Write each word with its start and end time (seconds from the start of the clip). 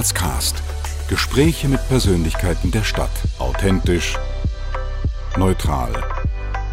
Grazcast. 0.00 0.62
Gespräche 1.10 1.68
mit 1.68 1.86
Persönlichkeiten 1.88 2.70
der 2.70 2.84
Stadt. 2.84 3.10
Authentisch, 3.38 4.18
neutral, 5.36 5.92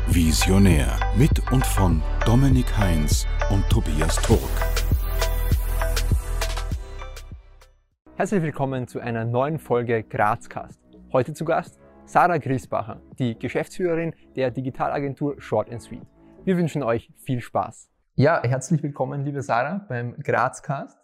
visionär. 0.07 0.97
Mit 1.17 1.51
und 1.51 1.65
von 1.65 2.01
Dominik 2.25 2.77
Heinz 2.77 3.27
und 3.51 3.69
Tobias 3.69 4.15
Turk. 4.21 4.39
Herzlich 8.15 8.41
willkommen 8.41 8.87
zu 8.87 9.01
einer 9.01 9.25
neuen 9.25 9.59
Folge 9.59 10.03
Grazcast. 10.03 10.79
Heute 11.11 11.33
zu 11.33 11.43
Gast 11.43 11.81
Sarah 12.05 12.37
Griesbacher, 12.37 13.01
die 13.19 13.37
Geschäftsführerin 13.37 14.13
der 14.37 14.51
Digitalagentur 14.51 15.35
Short 15.41 15.69
and 15.69 15.81
Sweet. 15.81 16.07
Wir 16.45 16.55
wünschen 16.55 16.81
euch 16.81 17.11
viel 17.17 17.41
Spaß. 17.41 17.89
Ja, 18.15 18.41
herzlich 18.41 18.81
willkommen, 18.81 19.25
liebe 19.25 19.41
Sarah, 19.41 19.85
beim 19.89 20.15
Grazcast. 20.23 20.97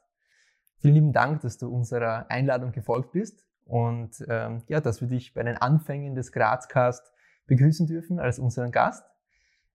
Vielen 0.84 0.96
lieben 0.96 1.14
Dank, 1.14 1.40
dass 1.40 1.58
du 1.58 1.74
unserer 1.74 2.30
Einladung 2.30 2.74
gefolgt 2.74 3.14
bist 3.14 3.48
und 3.64 4.22
ähm, 4.28 4.64
ja, 4.68 4.82
dass 4.82 5.00
wir 5.00 5.08
dich 5.08 5.34
bei 5.34 5.42
den 5.42 5.56
Anfängen 5.56 6.14
des 6.14 6.34
Grazcast 6.34 7.14
begrüßen 7.48 7.88
dürfen 7.88 8.20
als 8.20 8.38
unseren 8.38 8.70
Gast. 8.70 9.06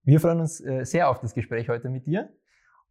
Wir 0.03 0.19
freuen 0.19 0.39
uns 0.39 0.63
äh, 0.63 0.83
sehr 0.85 1.09
auf 1.09 1.19
das 1.19 1.33
Gespräch 1.33 1.67
heute 1.67 1.89
mit 1.89 2.05
dir 2.05 2.29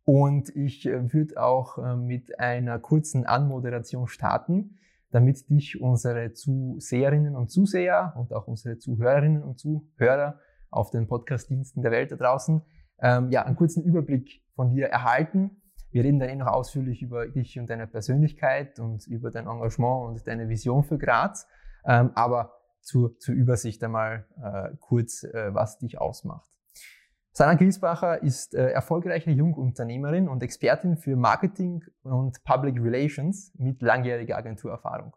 und 0.02 0.48
ich 0.56 0.84
äh, 0.84 1.12
würde 1.12 1.40
auch 1.40 1.78
äh, 1.78 1.94
mit 1.94 2.40
einer 2.40 2.80
kurzen 2.80 3.24
Anmoderation 3.24 4.08
starten, 4.08 4.80
damit 5.12 5.48
dich 5.48 5.80
unsere 5.80 6.32
Zuseherinnen 6.32 7.36
und 7.36 7.52
Zuseher 7.52 8.14
und 8.16 8.32
auch 8.32 8.48
unsere 8.48 8.78
Zuhörerinnen 8.78 9.44
und 9.44 9.60
Zuhörer 9.60 10.40
auf 10.70 10.90
den 10.90 11.06
Podcastdiensten 11.06 11.84
der 11.84 11.92
Welt 11.92 12.10
da 12.10 12.16
draußen 12.16 12.62
ähm, 13.00 13.30
ja, 13.30 13.44
einen 13.44 13.54
kurzen 13.54 13.84
Überblick 13.84 14.42
von 14.56 14.70
dir 14.70 14.88
erhalten 14.88 15.62
wir 15.90 16.04
reden 16.04 16.18
dann 16.18 16.28
eh 16.28 16.36
noch 16.36 16.48
ausführlich 16.48 17.02
über 17.02 17.28
dich 17.28 17.58
und 17.58 17.70
deine 17.70 17.86
Persönlichkeit 17.86 18.78
und 18.78 19.06
über 19.06 19.30
dein 19.30 19.46
Engagement 19.46 20.08
und 20.08 20.26
deine 20.26 20.48
Vision 20.48 20.84
für 20.84 20.98
Graz. 20.98 21.46
Ähm, 21.84 22.10
aber 22.14 22.52
zur, 22.80 23.18
zur 23.18 23.34
Übersicht 23.34 23.82
einmal 23.84 24.26
äh, 24.42 24.76
kurz, 24.80 25.24
äh, 25.24 25.54
was 25.54 25.78
dich 25.78 26.00
ausmacht. 26.00 26.48
Sana 27.32 27.54
Griesbacher 27.54 28.22
ist 28.22 28.54
äh, 28.54 28.70
erfolgreiche 28.70 29.30
Jungunternehmerin 29.30 30.28
und 30.28 30.42
Expertin 30.42 30.96
für 30.96 31.14
Marketing 31.14 31.84
und 32.02 32.42
Public 32.44 32.82
Relations 32.82 33.52
mit 33.56 33.80
langjähriger 33.80 34.36
Agenturerfahrung. 34.36 35.14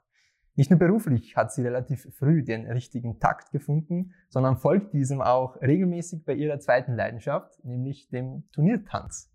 Nicht 0.56 0.70
nur 0.70 0.78
beruflich 0.78 1.36
hat 1.38 1.52
sie 1.52 1.64
relativ 1.64 2.08
früh 2.14 2.44
den 2.44 2.70
richtigen 2.70 3.20
Takt 3.20 3.52
gefunden, 3.52 4.14
sondern 4.30 4.58
folgt 4.58 4.94
diesem 4.94 5.22
auch 5.22 5.60
regelmäßig 5.62 6.26
bei 6.26 6.34
ihrer 6.34 6.60
zweiten 6.60 6.94
Leidenschaft, 6.94 7.64
nämlich 7.64 8.10
dem 8.10 8.44
Turniertanz. 8.52 9.32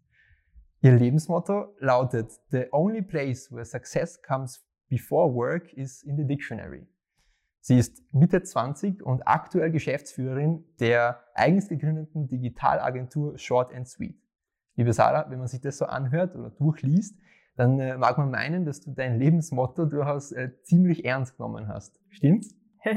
Ihr 0.86 0.92
Lebensmotto 0.92 1.74
lautet, 1.80 2.30
The 2.52 2.68
only 2.70 3.02
place 3.02 3.50
where 3.50 3.64
success 3.64 4.22
comes 4.22 4.64
before 4.88 5.34
work 5.34 5.72
is 5.72 6.04
in 6.04 6.16
the 6.16 6.24
dictionary. 6.24 6.86
Sie 7.58 7.76
ist 7.76 8.04
Mitte 8.14 8.40
20 8.40 9.02
und 9.02 9.26
aktuell 9.26 9.72
Geschäftsführerin 9.72 10.64
der 10.78 11.24
eigens 11.34 11.68
gegründeten 11.68 12.28
Digitalagentur 12.28 13.36
Short 13.36 13.74
and 13.74 13.88
Sweet. 13.88 14.16
Liebe 14.76 14.92
Sarah, 14.92 15.28
wenn 15.28 15.40
man 15.40 15.48
sich 15.48 15.60
das 15.60 15.78
so 15.78 15.86
anhört 15.86 16.36
oder 16.36 16.50
durchliest, 16.50 17.18
dann 17.56 17.80
äh, 17.80 17.98
mag 17.98 18.16
man 18.16 18.30
meinen, 18.30 18.64
dass 18.64 18.80
du 18.80 18.92
dein 18.92 19.18
Lebensmotto 19.18 19.86
durchaus 19.86 20.30
äh, 20.30 20.50
ziemlich 20.62 21.04
ernst 21.04 21.36
genommen 21.36 21.66
hast. 21.66 21.98
Stimmt's? 22.10 22.54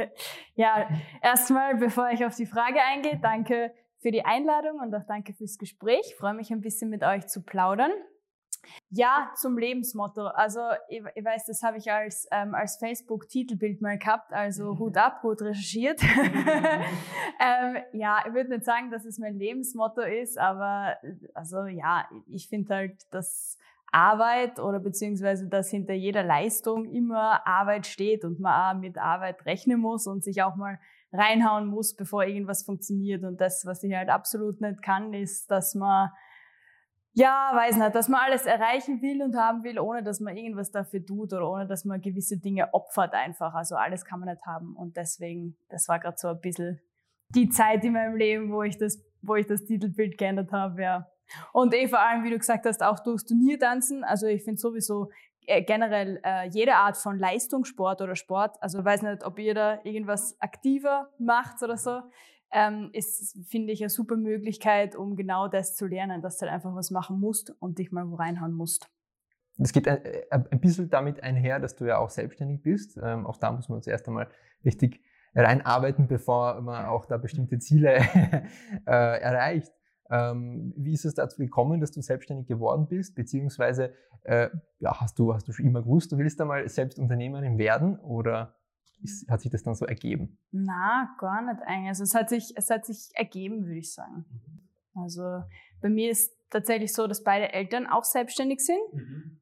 ja, 0.54 0.88
erstmal, 1.24 1.78
bevor 1.78 2.12
ich 2.12 2.24
auf 2.24 2.36
die 2.36 2.46
Frage 2.46 2.78
eingehe, 2.88 3.18
danke 3.20 3.72
für 4.00 4.12
die 4.12 4.26
Einladung 4.26 4.80
und 4.80 4.94
auch 4.96 5.06
danke 5.08 5.34
fürs 5.34 5.58
Gespräch. 5.58 6.02
Ich 6.06 6.16
freue 6.16 6.34
mich 6.34 6.52
ein 6.52 6.62
bisschen 6.62 6.90
mit 6.90 7.04
euch 7.04 7.28
zu 7.28 7.44
plaudern. 7.44 7.92
Ja, 8.90 9.32
zum 9.36 9.58
Lebensmotto. 9.58 10.28
Also 10.28 10.60
ich, 10.90 11.02
ich 11.16 11.24
weiß, 11.24 11.46
das 11.46 11.64
habe 11.64 11.78
ich 11.78 11.92
als, 11.92 12.28
ähm, 12.32 12.54
als 12.54 12.78
Facebook-Titelbild 12.78 13.82
mal 13.82 13.98
gehabt, 13.98 14.34
also 14.34 14.74
mhm. 14.74 14.80
Hut 14.80 14.98
ab, 14.98 15.22
gut 15.22 15.42
recherchiert. 15.42 16.02
ähm, 17.40 17.78
ja, 17.94 18.24
ich 18.28 18.34
würde 18.34 18.50
nicht 18.50 18.66
sagen, 18.66 18.92
dass 18.92 19.06
es 19.06 19.18
mein 19.18 19.38
Lebensmotto 19.38 20.02
ist, 20.02 20.38
aber 20.38 20.98
also 21.34 21.66
ja, 21.66 22.10
ich 22.28 22.50
finde 22.50 22.76
halt, 22.76 23.06
dass 23.12 23.58
Arbeit 23.92 24.60
oder 24.60 24.80
beziehungsweise 24.80 25.48
dass 25.48 25.70
hinter 25.70 25.94
jeder 25.94 26.24
Leistung 26.24 26.86
immer 26.86 27.46
Arbeit 27.48 27.88
steht 27.88 28.24
und 28.24 28.40
man 28.40 28.78
auch 28.78 28.80
mit 28.80 28.98
Arbeit 28.98 29.46
rechnen 29.46 29.80
muss 29.80 30.06
und 30.06 30.24
sich 30.24 30.44
auch 30.44 30.56
mal 30.56 30.80
reinhauen 31.12 31.68
muss, 31.68 31.96
bevor 31.96 32.24
irgendwas 32.24 32.64
funktioniert. 32.64 33.24
Und 33.24 33.42
das, 33.42 33.66
was 33.66 33.84
ich 33.84 33.94
halt 33.94 34.10
absolut 34.10 34.62
nicht 34.62 34.82
kann, 34.82 35.14
ist, 35.14 35.50
dass 35.50 35.76
man, 35.76 36.10
ja, 37.14 37.52
weiß 37.54 37.78
nicht, 37.78 37.96
dass 37.96 38.08
man 38.08 38.22
alles 38.22 38.46
erreichen 38.46 39.02
will 39.02 39.24
und 39.24 39.36
haben 39.36 39.64
will, 39.64 39.80
ohne 39.80 40.04
dass 40.04 40.20
man 40.20 40.38
irgendwas 40.38 40.72
dafür 40.72 41.06
tut 41.06 41.34
oder 41.34 41.50
ohne 41.50 41.68
dass 41.68 41.86
man 41.86 42.02
gewisse 42.02 42.38
Dinge 42.38 42.74
opfert 42.74 43.14
einfach. 43.14 43.54
Also 43.54 43.76
alles 43.76 44.06
kann 44.06 44.20
man 44.20 44.30
nicht 44.30 44.46
haben. 44.46 44.76
Und 44.76 44.98
deswegen, 44.98 45.58
das 45.70 45.88
war 45.88 46.00
gerade 46.00 46.18
so 46.18 46.28
ein 46.30 46.40
bisschen 46.40 46.80
die 47.30 47.50
Zeit 47.50 47.84
in 47.84 47.94
meinem 47.94 48.16
Leben, 48.16 48.52
wo 48.52 48.64
ich 48.64 48.78
das, 48.78 49.00
wo 49.22 49.36
ich 49.36 49.48
das 49.48 49.66
Titelbild 49.66 50.18
geändert 50.18 50.52
habe, 50.52 50.82
ja. 50.82 51.08
Und 51.54 51.74
eh 51.76 51.88
vor 51.88 52.00
allem, 52.00 52.24
wie 52.24 52.32
du 52.32 52.38
gesagt 52.38 52.66
hast, 52.66 52.82
auch 52.82 53.00
durchs 53.02 53.26
Turniertanzen. 53.26 54.04
Also 54.04 54.26
ich 54.26 54.44
finde 54.44 54.60
sowieso 54.60 55.12
generell 55.62 56.20
äh, 56.24 56.48
jede 56.50 56.76
Art 56.76 56.98
von 56.98 57.18
Leistungssport 57.18 58.02
oder 58.02 58.16
Sport, 58.16 58.58
also 58.62 58.84
weiß 58.84 59.02
nicht, 59.02 59.24
ob 59.24 59.40
ihr 59.40 59.54
da 59.54 59.80
irgendwas 59.84 60.40
aktiver 60.40 61.10
macht 61.18 61.62
oder 61.64 61.78
so, 61.78 62.02
ähm, 62.52 62.90
ist, 62.94 63.38
finde 63.48 63.74
ich, 63.74 63.82
eine 63.82 63.90
super 63.90 64.16
Möglichkeit, 64.16 64.96
um 64.96 65.16
genau 65.16 65.48
das 65.48 65.76
zu 65.76 65.88
lernen, 65.88 66.22
dass 66.22 66.38
du 66.38 66.46
halt 66.46 66.54
einfach 66.54 66.76
was 66.76 66.92
machen 66.92 67.20
musst 67.20 67.54
und 67.60 67.80
dich 67.80 67.92
mal 67.92 68.10
wo 68.10 68.16
reinhauen 68.16 68.54
musst. 68.54 68.90
Das 69.58 69.74
geht 69.74 69.88
ein, 69.88 70.04
äh, 70.04 70.24
ein 70.30 70.60
bisschen 70.60 70.90
damit 70.90 71.22
einher, 71.22 71.60
dass 71.60 71.76
du 71.76 71.86
ja 71.86 71.98
auch 71.98 72.10
selbstständig 72.10 72.62
bist. 72.62 72.98
Ähm, 73.02 73.28
auch 73.28 73.38
da 73.38 73.52
muss 73.52 73.70
man 73.70 73.82
zuerst 73.82 74.08
einmal 74.08 74.30
richtig 74.64 75.02
reinarbeiten, 75.36 76.08
bevor 76.08 76.62
man 76.62 76.86
auch 76.86 77.06
da 77.06 77.18
bestimmte 77.18 77.60
Ziele 77.60 77.98
äh, 78.86 79.22
erreicht. 79.22 79.72
Ähm, 80.10 80.74
wie 80.76 80.94
ist 80.94 81.06
es 81.06 81.14
dazu 81.14 81.38
gekommen, 81.38 81.80
dass 81.80 81.92
du 81.92 82.02
selbstständig 82.02 82.48
geworden 82.48 82.88
bist? 82.88 83.16
Beziehungsweise 83.16 83.94
äh, 84.24 84.50
ja, 84.80 85.00
hast, 85.00 85.20
du, 85.20 85.34
hast 85.34 85.48
du 85.48 85.52
schon 85.52 85.66
immer 85.66 85.82
gewusst, 85.82 86.12
du 86.12 86.18
willst 86.18 86.42
einmal 86.42 86.68
selbst 86.68 87.00
Unternehmerin 87.00 87.58
werden 87.58 88.00
oder 88.00 88.56
ist, 89.02 89.30
hat 89.30 89.42
sich 89.42 89.52
das 89.52 89.64
dann 89.64 89.76
so 89.76 89.86
ergeben? 89.86 90.38
Na, 90.52 91.16
gar 91.20 91.42
nicht 91.42 91.62
eigentlich. 91.66 91.90
Also 91.90 92.04
es 92.04 92.16
hat 92.16 92.30
sich, 92.30 92.54
es 92.56 92.70
hat 92.70 92.86
sich 92.86 93.10
ergeben, 93.14 93.66
würde 93.66 93.80
ich 93.80 93.94
sagen. 93.94 94.26
Mhm. 94.30 95.02
Also 95.02 95.44
bei 95.82 95.90
mir 95.90 96.10
ist 96.10 96.34
tatsächlich 96.50 96.94
so, 96.94 97.08
dass 97.08 97.24
beide 97.24 97.54
Eltern 97.54 97.88
auch 97.88 98.04
selbstständig 98.04 98.60
sind. 98.60 98.82
Mhm. 98.94 99.40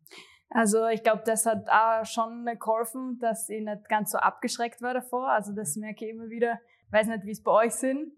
Also 0.49 0.87
ich 0.87 1.03
glaube, 1.03 1.23
das 1.25 1.45
hat 1.45 1.67
auch 1.69 2.05
schon 2.05 2.45
geholfen, 2.59 3.19
dass 3.19 3.49
ich 3.49 3.63
nicht 3.63 3.89
ganz 3.89 4.11
so 4.11 4.17
abgeschreckt 4.17 4.81
war 4.81 4.93
davor. 4.93 5.29
Also 5.29 5.53
das 5.53 5.75
merke 5.75 6.05
ich 6.05 6.11
immer 6.11 6.29
wieder. 6.29 6.59
Ich 6.85 6.93
weiß 6.93 7.07
nicht, 7.07 7.25
wie 7.25 7.31
es 7.31 7.43
bei 7.43 7.51
euch 7.51 7.73
sind 7.73 8.11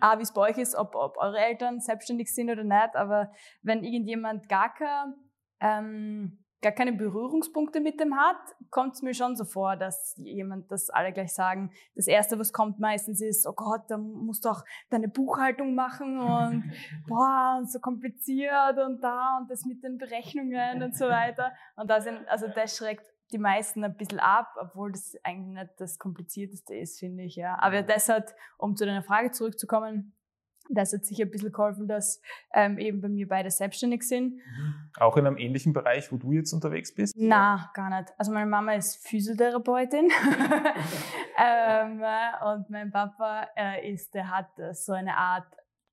ah, 0.00 0.18
wie 0.18 0.22
es 0.22 0.32
bei 0.32 0.50
euch 0.50 0.58
ist, 0.58 0.74
ob, 0.74 0.94
ob 0.94 1.16
eure 1.18 1.38
Eltern 1.38 1.80
selbstständig 1.80 2.34
sind 2.34 2.50
oder 2.50 2.64
nicht, 2.64 2.94
aber 2.94 3.30
wenn 3.62 3.84
irgendjemand 3.84 4.48
gar, 4.48 4.74
kein, 4.74 5.14
ähm, 5.60 6.38
gar 6.62 6.72
keine 6.72 6.92
Berührungspunkte 6.92 7.80
mit 7.80 8.00
dem 8.00 8.16
hat, 8.16 8.36
kommt 8.70 8.94
es 8.94 9.02
mir 9.02 9.14
schon 9.14 9.36
so 9.36 9.44
vor, 9.44 9.76
dass 9.76 10.14
jemand, 10.16 10.70
das 10.70 10.90
alle 10.90 11.12
gleich 11.12 11.32
sagen, 11.32 11.70
das 11.94 12.06
Erste, 12.06 12.38
was 12.38 12.52
kommt 12.52 12.78
meistens 12.78 13.20
ist, 13.20 13.46
oh 13.46 13.52
Gott, 13.54 13.82
da 13.88 13.98
musst 13.98 14.44
du 14.44 14.50
auch 14.50 14.64
deine 14.90 15.08
Buchhaltung 15.08 15.74
machen 15.74 16.18
und 16.18 16.64
boah, 17.08 17.56
und 17.58 17.70
so 17.70 17.78
kompliziert 17.78 18.78
und 18.78 19.02
da 19.02 19.38
und 19.38 19.50
das 19.50 19.64
mit 19.64 19.82
den 19.82 19.98
Berechnungen 19.98 20.82
und 20.82 20.96
so 20.96 21.06
weiter. 21.06 21.52
Und 21.76 21.90
da 21.90 22.00
sind, 22.00 22.28
also 22.28 22.46
das 22.48 22.76
schreckt 22.76 23.15
die 23.32 23.38
meisten 23.38 23.84
ein 23.84 23.96
bisschen 23.96 24.20
ab, 24.20 24.54
obwohl 24.60 24.92
das 24.92 25.16
eigentlich 25.22 25.54
nicht 25.54 25.70
das 25.78 25.98
Komplizierteste 25.98 26.74
ist, 26.74 27.00
finde 27.00 27.24
ich, 27.24 27.36
ja. 27.36 27.58
Aber 27.60 27.82
das 27.82 28.08
hat, 28.08 28.34
um 28.58 28.76
zu 28.76 28.86
deiner 28.86 29.02
Frage 29.02 29.32
zurückzukommen, 29.32 30.16
das 30.68 30.92
hat 30.92 31.04
sicher 31.04 31.24
ein 31.24 31.30
bisschen 31.30 31.52
geholfen, 31.52 31.86
dass 31.86 32.20
ähm, 32.52 32.76
eben 32.78 33.00
bei 33.00 33.08
mir 33.08 33.28
beide 33.28 33.48
selbstständig 33.50 34.02
sind. 34.02 34.34
Mhm. 34.34 34.90
Auch 34.98 35.16
in 35.16 35.26
einem 35.26 35.38
ähnlichen 35.38 35.72
Bereich, 35.72 36.12
wo 36.12 36.16
du 36.16 36.32
jetzt 36.32 36.52
unterwegs 36.52 36.92
bist? 36.94 37.14
Na, 37.16 37.70
gar 37.74 37.88
nicht. 37.90 38.12
Also 38.18 38.32
meine 38.32 38.46
Mama 38.46 38.74
ist 38.74 39.06
Physiotherapeutin 39.06 40.10
ähm, 41.38 42.02
und 42.44 42.68
mein 42.70 42.90
Papa 42.90 43.46
äh, 43.56 43.92
ist, 43.92 44.12
der 44.14 44.28
hat 44.30 44.50
so 44.72 44.92
eine 44.92 45.16
Art 45.16 45.46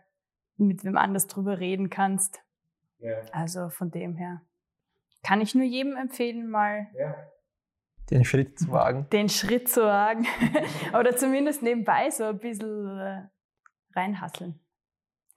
mit 0.56 0.85
wem 0.85 0.97
anders 0.97 1.26
drüber 1.26 1.61
reden 1.61 1.91
kannst. 1.91 2.43
Also 3.32 3.69
von 3.69 3.91
dem 3.91 4.17
her 4.17 4.41
kann 5.23 5.43
ich 5.43 5.55
nur 5.55 5.65
jedem 5.65 5.97
empfehlen, 5.97 6.49
mal 6.49 6.88
den 8.10 8.25
Schritt 8.25 8.58
zu 8.58 8.70
wagen. 8.70 9.06
Den 9.10 9.28
Schritt 9.28 9.69
zu 9.69 9.82
wagen. 9.82 10.26
Oder 10.99 11.16
zumindest 11.16 11.62
nebenbei 11.62 12.10
so 12.10 12.25
ein 12.25 12.38
bisschen 12.38 12.99
äh, 12.99 13.28
reinhasseln. 13.94 14.60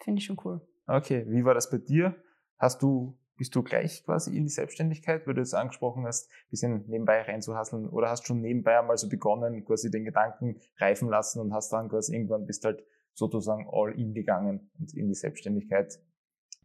Finde 0.04 0.20
ich 0.20 0.26
schon 0.26 0.38
cool. 0.44 0.62
Okay, 0.88 1.26
wie 1.28 1.46
war 1.46 1.54
das 1.54 1.70
bei 1.70 1.78
dir? 1.78 2.16
Hast 2.58 2.82
du, 2.82 3.18
bist 3.38 3.56
du 3.56 3.64
gleich 3.64 4.04
quasi 4.04 4.36
in 4.36 4.44
die 4.44 4.50
Selbstständigkeit, 4.50 5.28
weil 5.28 5.34
du 5.34 5.42
es 5.42 5.54
angesprochen 5.54 6.06
hast, 6.06 6.30
ein 6.30 6.50
bisschen 6.50 6.86
nebenbei 6.88 7.22
reinzuhasseln? 7.22 7.90
Oder 7.90 8.10
hast 8.10 8.26
schon 8.26 8.42
nebenbei 8.42 8.80
einmal 8.80 8.98
so 8.98 9.10
begonnen, 9.10 9.66
quasi 9.66 9.92
den 9.92 10.06
Gedanken 10.06 10.60
reifen 10.78 11.10
lassen 11.10 11.40
und 11.40 11.54
hast 11.54 11.72
dann 11.72 11.90
quasi 11.90 12.16
irgendwann 12.16 12.46
bist 12.46 12.66
halt 12.66 12.84
sozusagen 13.14 13.68
all 13.72 13.92
in 14.00 14.14
gegangen 14.14 14.72
und 14.80 14.94
in 14.96 15.08
die 15.08 15.14
Selbstständigkeit? 15.14 16.00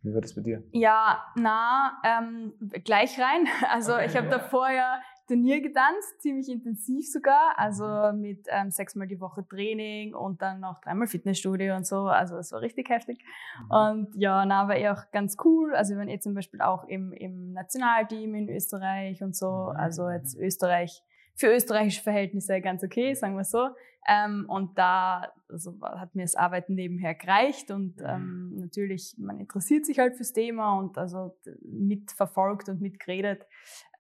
Wie 0.03 0.15
war 0.15 0.21
das 0.21 0.35
bei 0.35 0.43
dir? 0.43 0.63
Ja, 0.71 1.25
na, 1.35 2.01
ähm, 2.05 2.53
gleich 2.85 3.19
rein. 3.19 3.47
Also 3.71 3.95
okay, 3.95 4.07
ich 4.07 4.17
habe 4.17 4.27
ja. 4.27 4.39
davor 4.39 4.71
ja 4.71 5.01
Turnier 5.27 5.61
getanzt, 5.61 6.21
ziemlich 6.21 6.49
intensiv 6.49 7.07
sogar, 7.11 7.55
also 7.57 7.85
mhm. 7.85 8.21
mit 8.21 8.47
ähm, 8.49 8.71
sechsmal 8.71 9.07
die 9.07 9.21
Woche 9.21 9.47
Training 9.49 10.15
und 10.15 10.41
dann 10.41 10.61
noch 10.61 10.81
dreimal 10.81 11.07
Fitnessstudio 11.07 11.75
und 11.75 11.87
so, 11.87 12.07
also 12.07 12.37
es 12.37 12.53
war 12.53 12.61
richtig 12.61 12.89
heftig. 12.91 13.25
Mhm. 13.65 13.71
Und 13.71 14.15
ja, 14.15 14.45
na, 14.47 14.69
war 14.69 14.77
eh 14.77 14.89
auch 14.89 15.11
ganz 15.13 15.37
cool, 15.45 15.75
also 15.75 15.95
wir 15.95 15.99
waren 15.99 16.09
eh 16.09 16.21
zum 16.21 16.35
Beispiel 16.35 16.61
auch 16.61 16.85
im, 16.85 17.13
im 17.13 17.53
Nationalteam 17.53 18.35
in 18.35 18.49
Österreich 18.49 19.23
und 19.23 19.35
so, 19.35 19.71
mhm. 19.71 19.77
also 19.77 20.09
jetzt 20.09 20.37
Österreich, 20.39 21.03
für 21.35 21.49
österreichische 21.49 22.03
Verhältnisse 22.03 22.61
ganz 22.61 22.83
okay, 22.83 23.15
sagen 23.15 23.37
wir 23.37 23.45
so. 23.45 23.69
Ähm, 24.09 24.47
und 24.49 24.79
da 24.79 25.33
also, 25.49 25.75
hat 25.83 26.15
mir 26.15 26.23
das 26.23 26.37
Arbeiten 26.37 26.75
nebenher 26.75 27.15
gereicht 27.15 27.71
und 27.73 28.01
ähm, 28.05 28.55
natürlich, 28.57 29.17
man 29.19 29.41
interessiert 29.41 29.85
sich 29.85 29.99
halt 29.99 30.15
fürs 30.15 30.33
Thema 30.33 30.79
und 30.79 30.97
also 30.97 31.37
mitverfolgt 31.63 32.69
und 32.69 32.81
mitgeredet 32.81 33.45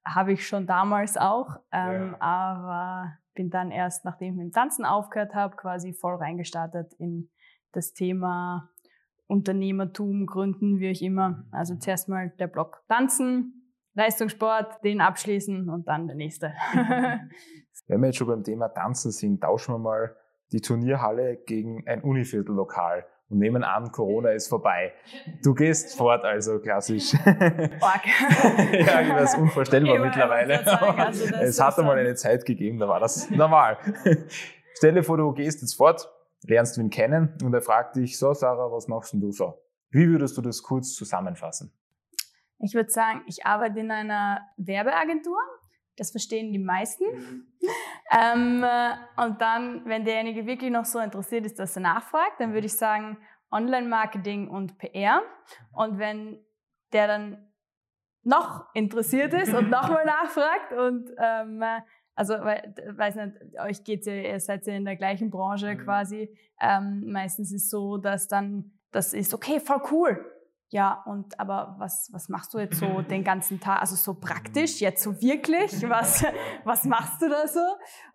habe 0.06 0.32
ich 0.32 0.46
schon 0.46 0.66
damals 0.66 1.16
auch, 1.16 1.56
ähm, 1.72 2.12
ja. 2.12 2.20
aber 2.20 3.12
bin 3.34 3.50
dann 3.50 3.70
erst, 3.70 4.04
nachdem 4.04 4.30
ich 4.30 4.36
mit 4.36 4.46
dem 4.46 4.52
Tanzen 4.52 4.84
aufgehört 4.84 5.34
habe, 5.34 5.56
quasi 5.56 5.92
voll 5.92 6.14
reingestartet 6.14 6.94
in 6.94 7.30
das 7.72 7.92
Thema 7.92 8.70
Unternehmertum, 9.26 10.26
Gründen, 10.26 10.78
wie 10.78 10.90
auch 10.90 11.00
immer. 11.02 11.44
Also 11.50 11.76
zuerst 11.76 12.08
mal 12.08 12.30
der 12.38 12.46
Block 12.46 12.84
Tanzen, 12.88 13.74
Leistungssport, 13.94 14.82
den 14.84 15.00
abschließen 15.00 15.68
und 15.68 15.88
dann 15.88 16.06
der 16.06 16.16
nächste. 16.16 16.54
Wenn 17.86 18.00
wir 18.00 18.06
jetzt 18.06 18.16
schon 18.16 18.28
beim 18.28 18.44
Thema 18.44 18.68
Tanzen 18.68 19.10
sind, 19.10 19.40
tauschen 19.40 19.74
wir 19.74 19.78
mal 19.78 20.16
die 20.52 20.60
Turnierhalle 20.60 21.36
gegen 21.44 21.86
ein 21.86 22.02
Univiertellokal 22.02 23.04
und 23.28 23.38
nehmen 23.38 23.64
an, 23.64 23.90
Corona 23.90 24.31
ist 24.31 24.49
vorbei. 24.49 24.93
Du 25.43 25.55
gehst 25.55 25.96
fort, 25.96 26.25
also 26.25 26.58
klassisch. 26.61 27.12
Ja, 28.87 29.02
das 29.14 29.34
ist 29.34 29.38
unvorstellbar 29.38 29.99
mittlerweile. 29.99 30.64
Sagen, 30.64 31.00
also 31.00 31.25
es 31.40 31.61
hat 31.61 31.78
einmal 31.78 31.99
eine 31.99 32.14
Zeit 32.14 32.44
gegeben, 32.44 32.78
da 32.78 32.88
war 32.88 33.00
das 33.00 33.31
normal. 33.31 33.78
Stell 34.75 34.94
dir 34.94 35.02
vor, 35.02 35.17
du 35.17 35.32
gehst 35.32 35.61
jetzt 35.62 35.75
fort, 35.75 36.08
lernst 36.44 36.78
ihn 36.78 36.90
kennen 36.90 37.37
und 37.43 37.52
er 37.55 37.62
fragt 37.62 37.96
dich, 37.96 38.19
so 38.19 38.32
Sarah, 38.32 38.70
was 38.70 38.88
machst 38.88 39.12
denn 39.12 39.20
du 39.20 39.32
so? 39.32 39.61
Wie 39.90 40.08
würdest 40.08 40.37
du 40.37 40.43
das 40.43 40.62
kurz 40.62 40.94
zusammenfassen? 40.94 41.73
Ich 42.58 42.75
würde 42.75 42.90
sagen, 42.90 43.23
ich 43.26 43.44
arbeite 43.44 43.81
in 43.81 43.90
einer 43.90 44.40
Werbeagentur. 44.56 45.38
Das 45.96 46.10
verstehen 46.10 46.52
die 46.52 46.58
meisten. 46.58 47.04
ähm, 48.12 48.64
und 49.16 49.40
dann, 49.40 49.84
wenn 49.87 50.04
derjenige 50.04 50.46
wirklich 50.46 50.70
noch 50.70 50.84
so 50.84 50.98
interessiert 50.98 51.46
ist, 51.46 51.58
dass 51.58 51.76
er 51.76 51.82
nachfragt, 51.82 52.38
dann 52.38 52.52
würde 52.52 52.66
ich 52.66 52.76
sagen 52.76 53.19
Online-Marketing 53.50 54.48
und 54.48 54.78
PR. 54.78 55.22
Und 55.72 55.98
wenn 55.98 56.44
der 56.93 57.06
dann 57.06 57.52
noch 58.22 58.66
interessiert 58.75 59.32
ist 59.34 59.54
und 59.54 59.70
nochmal 59.70 60.04
nachfragt 60.04 60.72
und 60.72 61.10
ähm, 61.19 61.62
also 62.14 62.34
weil, 62.34 62.75
weiß 62.96 63.14
nicht, 63.16 63.60
euch 63.60 63.84
geht's 63.84 64.06
ja, 64.06 64.14
ihr 64.14 64.40
seid 64.40 64.66
ja 64.66 64.75
in 64.75 64.84
der 64.84 64.96
gleichen 64.96 65.31
Branche 65.31 65.75
mhm. 65.75 65.78
quasi. 65.84 66.37
Ähm, 66.60 67.04
meistens 67.12 67.52
ist 67.52 67.64
es 67.64 67.70
so, 67.70 67.99
dass 67.99 68.26
dann 68.26 68.72
das 68.90 69.12
ist 69.12 69.34
okay, 69.34 69.60
voll 69.60 69.82
cool. 69.90 70.32
Ja, 70.70 71.04
und 71.06 71.38
aber 71.38 71.76
was, 71.78 72.10
was 72.12 72.28
machst 72.28 72.52
du 72.52 72.58
jetzt 72.58 72.78
so 72.78 73.00
den 73.02 73.22
ganzen 73.22 73.60
Tag? 73.60 73.80
Also 73.80 73.94
so 73.94 74.14
praktisch, 74.14 74.80
jetzt 74.80 75.02
so 75.02 75.20
wirklich? 75.20 75.88
Was, 75.88 76.24
was 76.64 76.84
machst 76.84 77.22
du 77.22 77.28
da 77.28 77.46
so? 77.46 77.60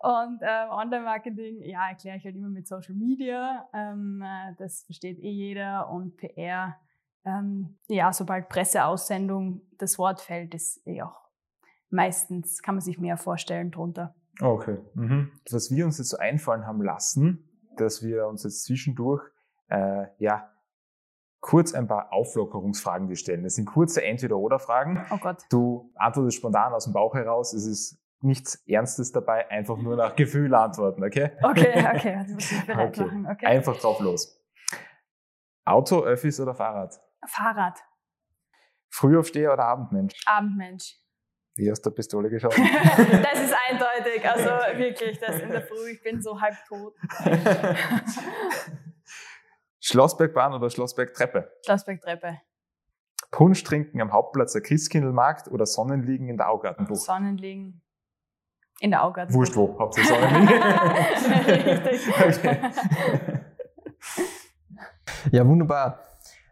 Und 0.00 0.40
ähm, 0.42 0.70
Online-Marketing, 0.70 1.62
ja, 1.62 1.88
erkläre 1.88 2.18
ich 2.18 2.24
halt 2.24 2.36
immer 2.36 2.50
mit 2.50 2.68
Social 2.68 2.94
Media. 2.94 3.68
Ähm, 3.72 4.22
äh, 4.22 4.54
das 4.58 4.82
versteht 4.84 5.18
eh 5.18 5.30
jeder. 5.30 5.88
Und 5.88 6.18
PR, 6.18 6.76
ähm, 7.24 7.78
ja, 7.88 8.12
sobald 8.12 8.50
Presseaussendung 8.50 9.62
das 9.78 9.98
Wort 9.98 10.20
fällt, 10.20 10.54
ist 10.54 10.86
eh 10.86 11.00
auch 11.00 11.22
meistens, 11.88 12.60
kann 12.60 12.74
man 12.74 12.82
sich 12.82 12.98
mehr 12.98 13.16
vorstellen 13.16 13.70
drunter. 13.70 14.14
Okay. 14.40 14.78
Mhm. 14.94 15.32
Was 15.50 15.70
wir 15.70 15.86
uns 15.86 15.98
jetzt 15.98 16.10
so 16.10 16.18
einfallen 16.18 16.66
haben 16.66 16.82
lassen, 16.82 17.48
dass 17.76 18.02
wir 18.02 18.26
uns 18.26 18.44
jetzt 18.44 18.64
zwischendurch 18.64 19.22
äh, 19.68 20.06
ja 20.18 20.51
kurz 21.42 21.74
ein 21.74 21.88
paar 21.88 22.12
Auflockerungsfragen 22.12 23.08
dir 23.08 23.16
stellen. 23.16 23.42
Das 23.42 23.56
sind 23.56 23.66
kurze 23.66 24.02
Entweder-Oder-Fragen. 24.02 25.04
Oh 25.10 25.18
Gott. 25.18 25.42
Du 25.50 25.92
antwortest 25.96 26.38
spontan 26.38 26.72
aus 26.72 26.84
dem 26.84 26.94
Bauch 26.94 27.14
heraus. 27.14 27.52
Es 27.52 27.66
ist 27.66 28.00
nichts 28.20 28.62
Ernstes 28.66 29.10
dabei, 29.10 29.50
einfach 29.50 29.76
nur 29.76 29.96
nach 29.96 30.14
Gefühl 30.14 30.54
antworten, 30.54 31.04
okay? 31.04 31.32
Okay, 31.42 31.84
okay. 31.94 32.14
Also 32.14 32.34
muss 32.34 32.52
ich 32.52 32.64
bereit 32.66 32.88
okay. 32.88 33.04
machen. 33.04 33.26
Okay. 33.26 33.46
Einfach 33.46 33.76
drauf 33.76 33.98
los. 34.00 34.40
Auto, 35.64 36.02
Öffis 36.02 36.38
oder 36.40 36.54
Fahrrad? 36.54 37.00
Fahrrad. 37.26 37.78
Frühaufsteher 38.90 39.52
oder 39.52 39.64
Abendmensch? 39.64 40.14
Abendmensch. 40.26 40.96
Wie 41.56 41.68
hast 41.68 41.82
du 41.82 41.90
Pistole 41.90 42.30
geschaut? 42.30 42.56
das 42.56 43.42
ist 43.42 43.54
eindeutig. 43.68 44.28
Also 44.28 44.78
wirklich, 44.78 45.18
das 45.18 45.40
in 45.40 45.50
der 45.50 45.62
Früh, 45.62 45.90
ich 45.90 46.02
bin 46.02 46.22
so 46.22 46.40
halb 46.40 46.54
tot. 46.68 46.94
Schlossbergbahn 49.84 50.54
oder 50.54 50.70
Schlossbergtreppe? 50.70 51.50
Schlossbergtreppe. 51.64 52.40
Punsch 53.32 53.64
trinken 53.64 54.00
am 54.00 54.12
Hauptplatz 54.12 54.52
der 54.52 54.62
Christkindlmarkt 54.62 55.48
oder 55.48 55.66
Sonnenliegen 55.66 56.28
in 56.28 56.36
der 56.36 56.50
Augartenbucht? 56.50 57.00
Sonnenliegen 57.00 57.82
in 58.80 58.92
der 58.92 59.04
Augartenbucht. 59.04 59.38
Wurscht 59.38 59.56
wo, 59.56 59.78
Hauptsache 59.78 60.06
Sonnenliegen. 60.06 60.62
Ja, 65.30 65.46
wunderbar. 65.46 66.00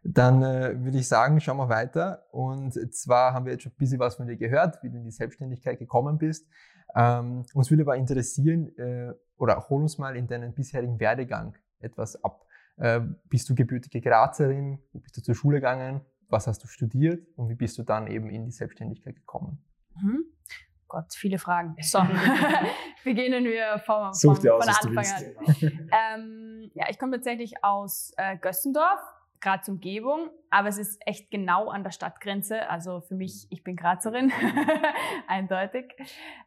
Dann 0.05 0.43
äh, 0.43 0.79
würde 0.79 0.99
ich 0.99 1.09
sagen, 1.09 1.41
schauen 1.41 1.57
wir 1.57 1.69
weiter. 1.69 2.25
Und 2.31 2.73
zwar 2.95 3.35
haben 3.35 3.47
wir 3.47 3.53
jetzt 3.53 3.65
schon 3.65 3.73
ein 3.73 3.79
bisschen 3.79 3.99
was 3.99 4.15
von 4.15 4.29
dir 4.29 4.37
gehört, 4.37 4.81
wie 4.83 4.91
du 4.91 4.97
in 4.97 5.05
die 5.05 5.11
Selbstständigkeit 5.11 5.79
gekommen 5.79 6.19
bist. 6.19 6.47
Ähm, 6.95 7.45
uns 7.53 7.69
würde 7.71 7.83
aber 7.83 7.97
interessieren, 7.97 8.69
äh, 8.79 9.13
oder 9.37 9.69
hol 9.69 9.83
uns 9.83 9.99
mal 9.99 10.17
in 10.17 10.29
deinen 10.29 10.55
bisherigen 10.55 11.01
Werdegang 11.01 11.57
etwas 11.81 12.23
ab. 12.23 12.47
Äh, 12.81 13.01
bist 13.29 13.49
du 13.49 13.55
gebürtige 13.55 14.01
Grazerin? 14.01 14.79
Wo 14.93 15.01
bist 15.01 15.17
du 15.17 15.23
zur 15.23 15.35
Schule 15.35 15.59
gegangen? 15.59 16.01
Was 16.31 16.47
hast 16.47 16.63
du 16.65 16.67
studiert? 16.67 17.27
Und 17.37 17.51
wie 17.51 17.55
bist 17.55 17.77
du 17.77 17.83
dann 17.83 18.07
eben 18.07 18.31
in 18.31 18.47
die 18.47 18.53
Selbstständigkeit 18.53 19.17
gekommen? 19.17 19.63
Mhm. 20.01 20.25
Gott, 20.89 21.13
viele 21.15 21.39
Fragen. 21.39 21.77
So, 21.83 21.99
beginnen 23.05 23.45
wir 23.45 23.79
vom, 23.85 24.13
vom, 24.15 24.35
von 24.35 24.49
aus, 24.51 24.85
Anfang 24.85 25.07
an. 25.07 25.89
ähm, 25.93 26.71
ja, 26.75 26.87
ich 26.89 26.99
komme 26.99 27.13
tatsächlich 27.13 27.63
aus 27.63 28.13
äh, 28.17 28.37
Gössendorf 28.39 28.99
Graz 29.41 29.69
Umgebung, 29.69 30.29
aber 30.51 30.69
es 30.69 30.79
ist 30.79 31.01
echt 31.07 31.31
genau 31.31 31.69
an 31.69 31.83
der 31.83 31.91
Stadtgrenze. 31.91 32.69
Also 32.69 33.01
für 33.01 33.15
mich, 33.15 33.47
ich 33.51 33.65
bin 33.65 33.77
Grazerin, 33.77 34.33
eindeutig. 35.27 35.95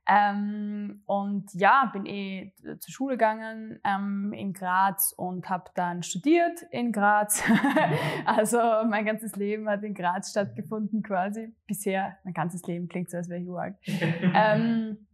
Ähm, 0.07 1.01
und 1.05 1.53
ja, 1.53 1.89
bin 1.91 2.05
eh 2.05 2.53
zur 2.79 2.93
Schule 2.93 3.15
gegangen 3.15 3.79
ähm, 3.83 4.33
in 4.33 4.53
Graz 4.53 5.13
und 5.17 5.49
habe 5.49 5.71
dann 5.75 6.03
studiert 6.03 6.61
in 6.71 6.91
Graz. 6.91 7.43
also 8.25 8.59
mein 8.87 9.05
ganzes 9.05 9.35
Leben 9.35 9.67
hat 9.69 9.83
in 9.83 9.93
Graz 9.93 10.31
stattgefunden 10.31 11.01
quasi. 11.01 11.53
Bisher, 11.65 12.17
mein 12.23 12.33
ganzes 12.33 12.63
Leben 12.67 12.87
klingt 12.89 13.09
so, 13.09 13.17
als 13.17 13.29
wäre 13.29 13.41
ich 13.41 13.47
uralt. 13.47 13.75
ähm, 13.87 14.97
äh, 14.99 15.12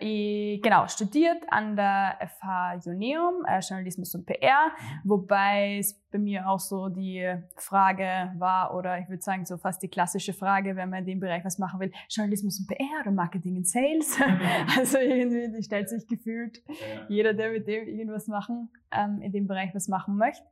ich, 0.00 0.60
genau, 0.62 0.88
studiert 0.88 1.44
an 1.50 1.76
der 1.76 2.18
FH 2.20 2.80
Joneum, 2.84 3.44
äh, 3.46 3.60
Journalismus 3.60 4.14
und 4.14 4.26
PR, 4.26 4.72
wobei 5.04 5.78
es 5.78 5.94
bei 6.10 6.18
mir 6.18 6.48
auch 6.48 6.58
so 6.58 6.88
die 6.88 7.32
Frage 7.56 8.32
war, 8.38 8.74
oder 8.74 8.98
ich 8.98 9.08
würde 9.08 9.22
sagen, 9.22 9.46
so 9.46 9.56
fast 9.58 9.82
die 9.82 9.88
klassische 9.88 10.32
Frage, 10.32 10.74
wenn 10.74 10.90
man 10.90 11.00
in 11.00 11.06
dem 11.06 11.20
Bereich 11.20 11.44
was 11.44 11.58
machen 11.58 11.78
will, 11.78 11.92
Journalismus 12.08 12.58
und 12.58 12.66
PR 12.66 13.00
oder 13.02 13.12
Marketing 13.12 13.56
und 13.56 13.68
Sales. 13.68 14.18
also 14.76 14.98
irgendwie, 14.98 15.56
die 15.56 15.62
stellt 15.62 15.88
sich 15.88 16.06
gefühlt 16.08 16.62
jeder, 17.08 17.32
der 17.32 17.52
mit 17.52 17.68
dem 17.68 17.86
irgendwas 17.86 18.26
machen, 18.26 18.70
ähm, 18.90 19.22
in 19.22 19.32
dem 19.32 19.46
Bereich 19.46 19.74
was 19.74 19.88
machen 19.88 20.16
möchte. 20.16 20.44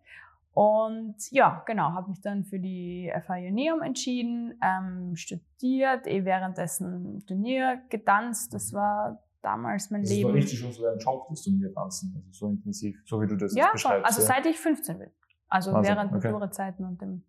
Und 0.59 1.31
ja, 1.31 1.63
genau, 1.67 1.93
habe 1.93 2.11
mich 2.11 2.21
dann 2.21 2.43
für 2.43 2.59
die 2.59 3.13
FH 3.15 3.37
Joneum 3.37 3.81
entschieden, 3.81 4.59
ähm, 4.61 5.15
studiert, 5.15 6.09
eh 6.09 6.25
währenddessen 6.25 7.25
Turnier 7.29 7.81
getanzt. 7.91 8.53
Das 8.55 8.73
war 8.73 9.23
damals 9.41 9.93
mein 9.93 10.03
Das 10.03 10.11
Leben. 10.11 10.31
war 10.31 10.35
richtig 10.35 10.59
schon 10.59 10.73
so 10.73 10.83
dein 10.83 10.99
Job, 10.99 11.29
das 11.29 11.43
Turnier 11.43 11.73
tanzen, 11.73 12.13
also 12.17 12.33
so 12.33 12.49
intensiv, 12.49 13.01
so 13.07 13.23
wie 13.23 13.29
du 13.29 13.37
das 13.37 13.55
ja, 13.55 13.67
jetzt 13.67 13.83
schon. 13.83 13.93
beschreibst. 13.93 14.07
Also 14.07 14.21
ja. 14.23 14.27
seit 14.27 14.47
ich 14.47 14.59
15 14.59 14.99
bin. 14.99 15.11
Also 15.49 15.73
Wahnsinn, 15.73 15.95
während 15.95 16.13
okay. 16.13 16.27
Matura-Zeiten 16.27 16.85
und 16.85 17.01
dem 17.01 17.23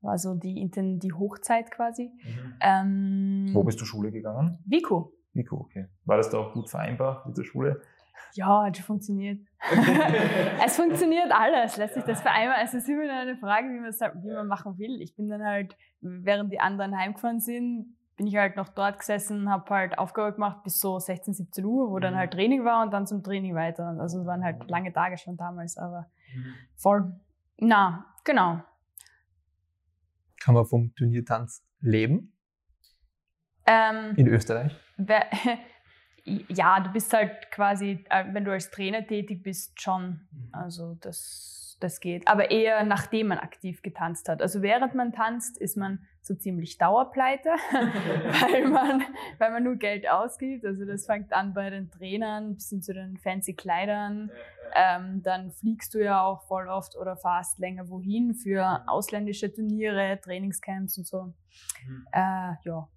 war 0.00 0.18
so 0.18 0.34
die, 0.34 0.68
die 0.68 1.12
Hochzeit 1.12 1.70
quasi. 1.70 2.10
Mhm. 2.20 2.54
Ähm, 2.60 3.50
Wo 3.52 3.62
bist 3.62 3.80
du 3.80 3.84
Schule 3.84 4.10
gegangen? 4.10 4.58
Vico. 4.66 5.12
Nico, 5.34 5.56
okay. 5.56 5.86
War 6.04 6.16
das 6.16 6.30
da 6.30 6.38
auch 6.38 6.52
gut 6.52 6.68
vereinbar 6.68 7.22
mit 7.28 7.36
der 7.38 7.44
Schule? 7.44 7.80
Ja, 8.34 8.64
hat 8.64 8.76
schon 8.76 8.84
funktioniert. 8.86 9.40
es 10.64 10.76
funktioniert 10.76 11.30
alles. 11.32 11.76
Lässt 11.76 11.94
sich 11.94 12.04
das 12.04 12.20
vereinbaren? 12.22 12.62
Es 12.64 12.74
ist 12.74 12.88
immer 12.88 13.04
nur 13.04 13.12
eine 13.14 13.36
Frage, 13.36 13.68
wie 13.68 13.80
man 13.80 13.90
es 13.90 14.00
halt, 14.00 14.14
wie 14.22 14.32
man 14.32 14.46
machen 14.46 14.78
will. 14.78 15.00
Ich 15.00 15.14
bin 15.16 15.28
dann 15.28 15.42
halt, 15.44 15.76
während 16.00 16.52
die 16.52 16.60
anderen 16.60 16.96
heimgefahren 16.96 17.40
sind, 17.40 17.96
bin 18.16 18.26
ich 18.26 18.36
halt 18.36 18.56
noch 18.56 18.68
dort 18.70 18.98
gesessen, 18.98 19.50
habe 19.50 19.74
halt 19.74 19.98
Aufgabe 19.98 20.32
gemacht 20.34 20.62
bis 20.64 20.80
so 20.80 20.98
16, 20.98 21.34
17 21.34 21.64
Uhr, 21.64 21.90
wo 21.90 21.98
dann 21.98 22.14
Mhm. 22.14 22.18
halt 22.18 22.32
Training 22.32 22.64
war 22.64 22.82
und 22.82 22.90
dann 22.92 23.06
zum 23.06 23.22
Training 23.22 23.54
weiter. 23.54 23.94
Also 24.00 24.20
es 24.20 24.26
waren 24.26 24.42
halt 24.42 24.68
lange 24.70 24.92
Tage 24.92 25.18
schon 25.18 25.36
damals, 25.36 25.76
aber 25.76 26.10
voll. 26.76 27.14
Na, 27.58 28.06
genau. 28.24 28.62
Kann 30.40 30.54
man 30.54 30.64
vom 30.64 30.94
Turniertanz 30.94 31.62
leben 31.80 32.32
Ähm, 33.66 34.14
in 34.16 34.28
Österreich? 34.28 34.74
ja, 36.26 36.80
du 36.80 36.90
bist 36.90 37.12
halt 37.12 37.50
quasi, 37.50 38.04
äh, 38.10 38.24
wenn 38.32 38.44
du 38.44 38.52
als 38.52 38.70
Trainer 38.70 39.06
tätig 39.06 39.42
bist, 39.42 39.80
schon. 39.80 40.20
Also 40.52 40.96
das, 41.00 41.76
das 41.80 42.00
geht. 42.00 42.26
Aber 42.26 42.50
eher 42.50 42.84
nachdem 42.84 43.28
man 43.28 43.38
aktiv 43.38 43.82
getanzt 43.82 44.28
hat. 44.28 44.42
Also 44.42 44.60
während 44.62 44.94
man 44.94 45.12
tanzt, 45.12 45.58
ist 45.58 45.76
man 45.76 46.04
so 46.20 46.34
ziemlich 46.34 46.78
Dauerpleite, 46.78 47.50
weil, 47.70 48.68
man, 48.68 49.04
weil 49.38 49.52
man 49.52 49.62
nur 49.62 49.76
Geld 49.76 50.08
ausgibt. 50.08 50.64
Also 50.64 50.84
das 50.84 51.06
fängt 51.06 51.32
an 51.32 51.54
bei 51.54 51.70
den 51.70 51.90
Trainern 51.90 52.54
bis 52.54 52.70
hin 52.70 52.82
zu 52.82 52.92
den 52.92 53.16
fancy 53.16 53.54
Kleidern. 53.54 54.30
Ähm, 54.74 55.22
dann 55.22 55.52
fliegst 55.52 55.94
du 55.94 56.02
ja 56.02 56.24
auch 56.24 56.42
voll 56.42 56.68
oft 56.68 56.96
oder 56.96 57.16
fast 57.16 57.60
länger 57.60 57.88
wohin 57.88 58.34
für 58.34 58.82
ausländische 58.88 59.52
Turniere, 59.52 60.18
Trainingscamps 60.20 60.98
und 60.98 61.06
so. 61.06 61.32
Äh, 62.10 62.54
ja, 62.64 62.88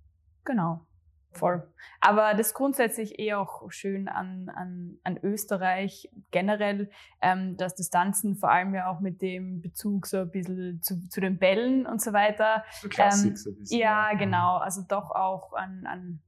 genau. 0.43 0.87
Voll. 1.31 1.63
Aber 2.01 2.33
das 2.33 2.47
ist 2.47 2.53
grundsätzlich 2.53 3.19
eh 3.19 3.33
auch 3.33 3.69
schön 3.71 4.07
an, 4.07 4.49
an, 4.49 4.97
an 5.03 5.19
Österreich 5.21 6.09
generell, 6.31 6.89
ähm, 7.21 7.55
dass 7.57 7.75
das 7.75 7.89
Tanzen 7.89 8.35
vor 8.35 8.49
allem 8.51 8.73
ja 8.73 8.89
auch 8.89 8.99
mit 8.99 9.21
dem 9.21 9.61
Bezug 9.61 10.07
so 10.07 10.21
ein 10.21 10.31
bisschen 10.31 10.81
zu, 10.81 11.07
zu 11.07 11.21
den 11.21 11.37
Bällen 11.37 11.85
und 11.85 12.01
so 12.01 12.13
weiter. 12.13 12.63
Klassik 12.89 13.31
Ähm, 13.31 13.35
so 13.35 13.51
ein 13.51 13.57
bisschen. 13.57 13.79
Ja, 13.79 14.13
genau. 14.15 14.57
Also 14.57 14.81
doch 14.87 15.11
auch 15.11 15.53
an, 15.53 15.85
an 15.85 16.21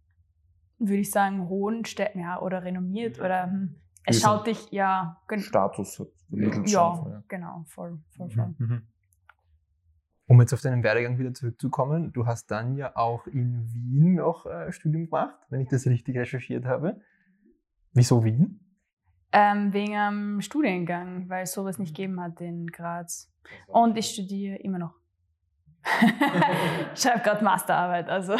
würde 0.77 1.01
ich 1.01 1.11
sagen, 1.11 1.47
hohen 1.47 1.85
Städten, 1.85 2.19
ja, 2.19 2.39
oder 2.39 2.63
renommiert 2.63 3.19
oder 3.19 3.43
hm, 3.43 3.75
es 4.05 4.21
schaut 4.21 4.47
dich, 4.47 4.71
ja, 4.71 5.21
Status 5.37 5.99
hat 5.99 6.07
ja. 6.65 7.07
Ja. 7.07 7.23
genau, 7.27 7.65
voll, 7.67 7.99
voll, 8.17 8.29
voll. 8.29 8.55
Mhm. 8.57 8.87
Um 10.31 10.39
jetzt 10.39 10.53
auf 10.53 10.61
deinen 10.61 10.81
Werdegang 10.81 11.19
wieder 11.19 11.33
zurückzukommen, 11.33 12.13
du 12.13 12.25
hast 12.25 12.49
dann 12.51 12.77
ja 12.77 12.95
auch 12.95 13.27
in 13.27 13.67
Wien 13.73 14.15
noch 14.15 14.45
äh, 14.45 14.71
Studium 14.71 15.07
gemacht, 15.07 15.35
wenn 15.49 15.59
ich 15.59 15.67
das 15.67 15.85
richtig 15.85 16.17
recherchiert 16.17 16.63
habe. 16.63 17.01
Wieso 17.91 18.23
Wien? 18.23 18.61
Ähm, 19.33 19.73
wegen 19.73 19.97
am 19.97 20.39
Studiengang, 20.39 21.27
weil 21.27 21.43
es 21.43 21.51
sowas 21.51 21.79
nicht 21.79 21.93
gegeben 21.93 22.21
hat 22.21 22.39
in 22.39 22.67
Graz. 22.67 23.29
Und 23.67 23.97
ich 23.97 24.05
studiere 24.11 24.55
immer 24.55 24.79
noch. 24.79 24.93
ich 26.93 27.01
schreibe 27.01 27.23
gerade 27.23 27.43
Masterarbeit, 27.43 28.07
also 28.07 28.37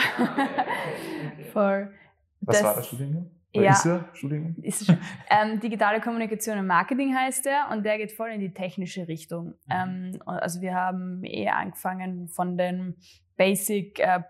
voll. 1.52 1.92
Was 2.40 2.56
Das- 2.56 2.64
war 2.64 2.76
der 2.76 2.84
Studiengang? 2.84 3.32
Oder 3.54 3.64
Ja. 3.66 3.72
Ist 3.72 3.86
er 3.86 4.10
Studiengang? 4.14 4.56
Ist 4.64 4.82
es 4.82 4.88
schon. 4.88 4.98
Ähm, 5.30 5.60
digitale 5.60 6.02
Kommunikation 6.02 6.58
und 6.58 6.68
Marketing 6.68 7.16
heißt 7.16 7.46
der 7.46 7.70
und 7.72 7.84
der 7.86 7.98
geht 7.98 8.12
voll 8.12 8.30
in 8.30 8.40
die 8.40 8.54
technische 8.54 9.08
Richtung. 9.08 9.56
Ähm, 9.70 10.22
also 10.26 10.62
wir 10.62 10.74
haben 10.74 11.24
eh 11.24 11.48
angefangen 11.50 12.28
von 12.30 12.58
den 12.58 12.98
Basic 13.38 14.00
äh, 14.00 14.22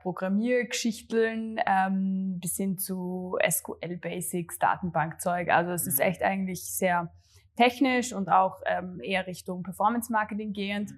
ähm, 1.65 2.39
bis 2.39 2.55
hin 2.57 2.77
zu 2.77 3.37
SQL 3.47 3.97
Basics, 3.97 4.57
Datenbankzeug. 4.59 5.49
Also 5.49 5.71
es 5.71 5.85
ist 5.85 5.99
echt 5.99 6.23
eigentlich 6.23 6.63
sehr 6.63 7.11
technisch 7.57 8.13
und 8.13 8.29
auch 8.29 8.61
ähm, 8.65 8.99
eher 9.03 9.27
Richtung 9.27 9.63
Performance 9.63 10.11
Marketing 10.11 10.53
gehend. 10.53 10.91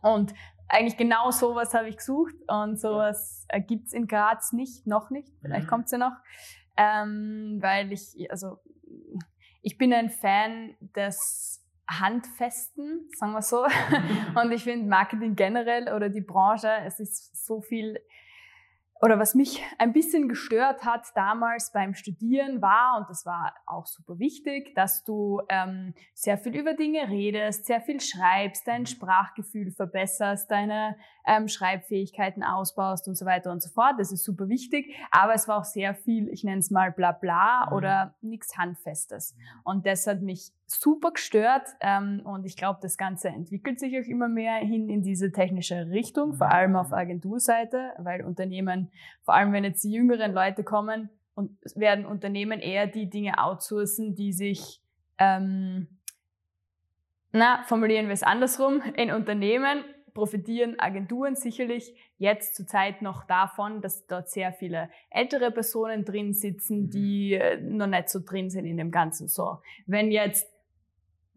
Und 0.00 0.32
eigentlich 0.68 0.96
genau 0.96 1.30
sowas 1.30 1.74
habe 1.74 1.88
ich 1.88 1.96
gesucht 1.98 2.34
und 2.48 2.80
sowas 2.80 3.44
äh, 3.48 3.60
gibt's 3.60 3.92
in 3.92 4.06
Graz 4.06 4.52
nicht, 4.52 4.86
noch 4.86 5.10
nicht. 5.10 5.28
Vielleicht 5.40 5.66
Mhm. 5.66 5.70
kommt's 5.70 5.90
ja 5.92 5.98
noch. 5.98 6.12
Ähm, 6.76 7.58
weil 7.60 7.92
ich, 7.92 8.30
also 8.30 8.58
ich 9.62 9.78
bin 9.78 9.92
ein 9.92 10.10
Fan 10.10 10.76
des 10.80 11.64
Handfesten, 11.88 13.08
sagen 13.16 13.32
wir 13.32 13.42
so. 13.42 13.64
Und 14.40 14.52
ich 14.52 14.64
finde 14.64 14.88
Marketing 14.88 15.36
generell 15.36 15.92
oder 15.92 16.08
die 16.08 16.20
Branche, 16.20 16.70
es 16.84 17.00
ist 17.00 17.46
so 17.46 17.60
viel, 17.60 17.98
oder 19.00 19.18
was 19.18 19.34
mich 19.34 19.62
ein 19.78 19.92
bisschen 19.92 20.28
gestört 20.28 20.84
hat 20.84 21.06
damals 21.14 21.72
beim 21.72 21.94
Studieren 21.94 22.62
war, 22.62 22.98
und 22.98 23.10
das 23.10 23.26
war 23.26 23.54
auch 23.66 23.86
super 23.86 24.18
wichtig, 24.18 24.74
dass 24.74 25.04
du 25.04 25.42
ähm, 25.48 25.94
sehr 26.14 26.38
viel 26.38 26.56
über 26.56 26.74
Dinge 26.74 27.08
redest, 27.08 27.66
sehr 27.66 27.80
viel 27.80 28.00
schreibst, 28.00 28.66
dein 28.66 28.86
Sprachgefühl 28.86 29.72
verbesserst, 29.72 30.50
deine 30.50 30.96
ähm, 31.26 31.48
Schreibfähigkeiten 31.48 32.42
ausbaust 32.42 33.08
und 33.08 33.16
so 33.16 33.26
weiter 33.26 33.50
und 33.50 33.62
so 33.62 33.70
fort. 33.70 33.94
Das 33.98 34.12
ist 34.12 34.24
super 34.24 34.48
wichtig. 34.48 34.94
Aber 35.10 35.34
es 35.34 35.48
war 35.48 35.58
auch 35.58 35.64
sehr 35.64 35.94
viel, 35.94 36.28
ich 36.28 36.44
nenne 36.44 36.58
es 36.58 36.70
mal 36.70 36.92
bla 36.92 37.12
bla 37.12 37.66
Mhm. 37.66 37.76
oder 37.76 38.14
nichts 38.20 38.56
Handfestes. 38.56 39.36
Und 39.62 39.86
das 39.86 40.06
hat 40.06 40.22
mich 40.22 40.52
super 40.66 41.12
gestört. 41.12 41.66
Ähm, 41.80 42.22
und 42.24 42.44
ich 42.44 42.56
glaube, 42.56 42.78
das 42.82 42.96
Ganze 42.96 43.28
entwickelt 43.28 43.80
sich 43.80 43.98
auch 43.98 44.08
immer 44.08 44.28
mehr 44.28 44.56
hin 44.56 44.88
in 44.88 45.02
diese 45.02 45.32
technische 45.32 45.88
Richtung, 45.90 46.34
vor 46.34 46.50
allem 46.50 46.76
auf 46.76 46.92
Agenturseite, 46.92 47.92
weil 47.98 48.24
Unternehmen, 48.24 48.90
vor 49.22 49.34
allem 49.34 49.52
wenn 49.52 49.64
jetzt 49.64 49.84
die 49.84 49.92
jüngeren 49.92 50.32
Leute 50.32 50.64
kommen, 50.64 51.10
und 51.36 51.58
werden 51.74 52.06
Unternehmen 52.06 52.60
eher 52.60 52.86
die 52.86 53.10
Dinge 53.10 53.38
outsourcen, 53.42 54.14
die 54.14 54.32
sich, 54.32 54.80
ähm, 55.18 55.88
na, 57.32 57.62
formulieren 57.64 58.06
wir 58.06 58.12
es 58.12 58.22
andersrum, 58.22 58.80
in 58.96 59.10
Unternehmen 59.10 59.84
profitieren 60.14 60.78
Agenturen 60.78 61.34
sicherlich 61.34 61.94
jetzt 62.16 62.54
zurzeit 62.54 63.02
noch 63.02 63.26
davon, 63.26 63.82
dass 63.82 64.06
dort 64.06 64.30
sehr 64.30 64.52
viele 64.52 64.88
ältere 65.10 65.50
Personen 65.50 66.04
drin 66.04 66.32
sitzen, 66.32 66.88
die 66.88 67.34
äh, 67.34 67.60
noch 67.60 67.88
nicht 67.88 68.08
so 68.08 68.20
drin 68.24 68.48
sind 68.48 68.64
in 68.64 68.76
dem 68.76 68.90
Ganzen. 68.90 69.28
So, 69.28 69.58
wenn 69.86 70.10
jetzt 70.10 70.54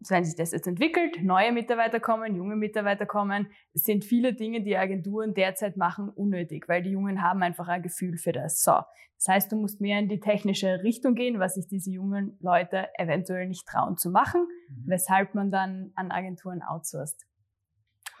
wenn 0.08 0.24
sich 0.24 0.36
das 0.36 0.52
jetzt 0.52 0.66
entwickelt, 0.66 1.22
neue 1.22 1.52
Mitarbeiter 1.52 1.98
kommen, 1.98 2.36
junge 2.36 2.56
Mitarbeiter 2.56 3.06
kommen, 3.06 3.48
sind 3.74 4.04
viele 4.04 4.32
Dinge, 4.32 4.62
die 4.62 4.76
Agenturen 4.76 5.34
derzeit 5.34 5.76
machen, 5.76 6.08
unnötig, 6.08 6.68
weil 6.68 6.82
die 6.82 6.90
Jungen 6.90 7.22
haben 7.22 7.42
einfach 7.42 7.68
ein 7.68 7.82
Gefühl 7.82 8.16
für 8.16 8.32
das. 8.32 8.62
So. 8.62 8.72
Das 9.16 9.26
heißt, 9.26 9.52
du 9.52 9.56
musst 9.56 9.80
mehr 9.80 9.98
in 9.98 10.08
die 10.08 10.20
technische 10.20 10.84
Richtung 10.84 11.16
gehen, 11.16 11.40
was 11.40 11.54
sich 11.54 11.66
diese 11.66 11.90
jungen 11.90 12.38
Leute 12.40 12.88
eventuell 12.96 13.48
nicht 13.48 13.66
trauen 13.66 13.96
zu 13.96 14.10
machen, 14.10 14.46
weshalb 14.86 15.34
man 15.34 15.50
dann 15.50 15.90
an 15.96 16.12
Agenturen 16.12 16.62
outsourced. 16.62 17.27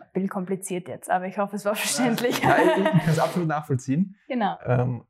Ein 0.08 0.12
bisschen 0.14 0.28
kompliziert 0.28 0.88
jetzt, 0.88 1.10
aber 1.10 1.26
ich 1.26 1.38
hoffe, 1.38 1.56
es 1.56 1.64
war 1.64 1.74
verständlich. 1.74 2.42
Ja, 2.42 2.56
ich, 2.58 2.84
kann 2.84 3.00
es 3.08 3.18
absolut 3.18 3.48
nachvollziehen. 3.48 4.16
genau. 4.28 4.56
Ähm, 4.64 5.04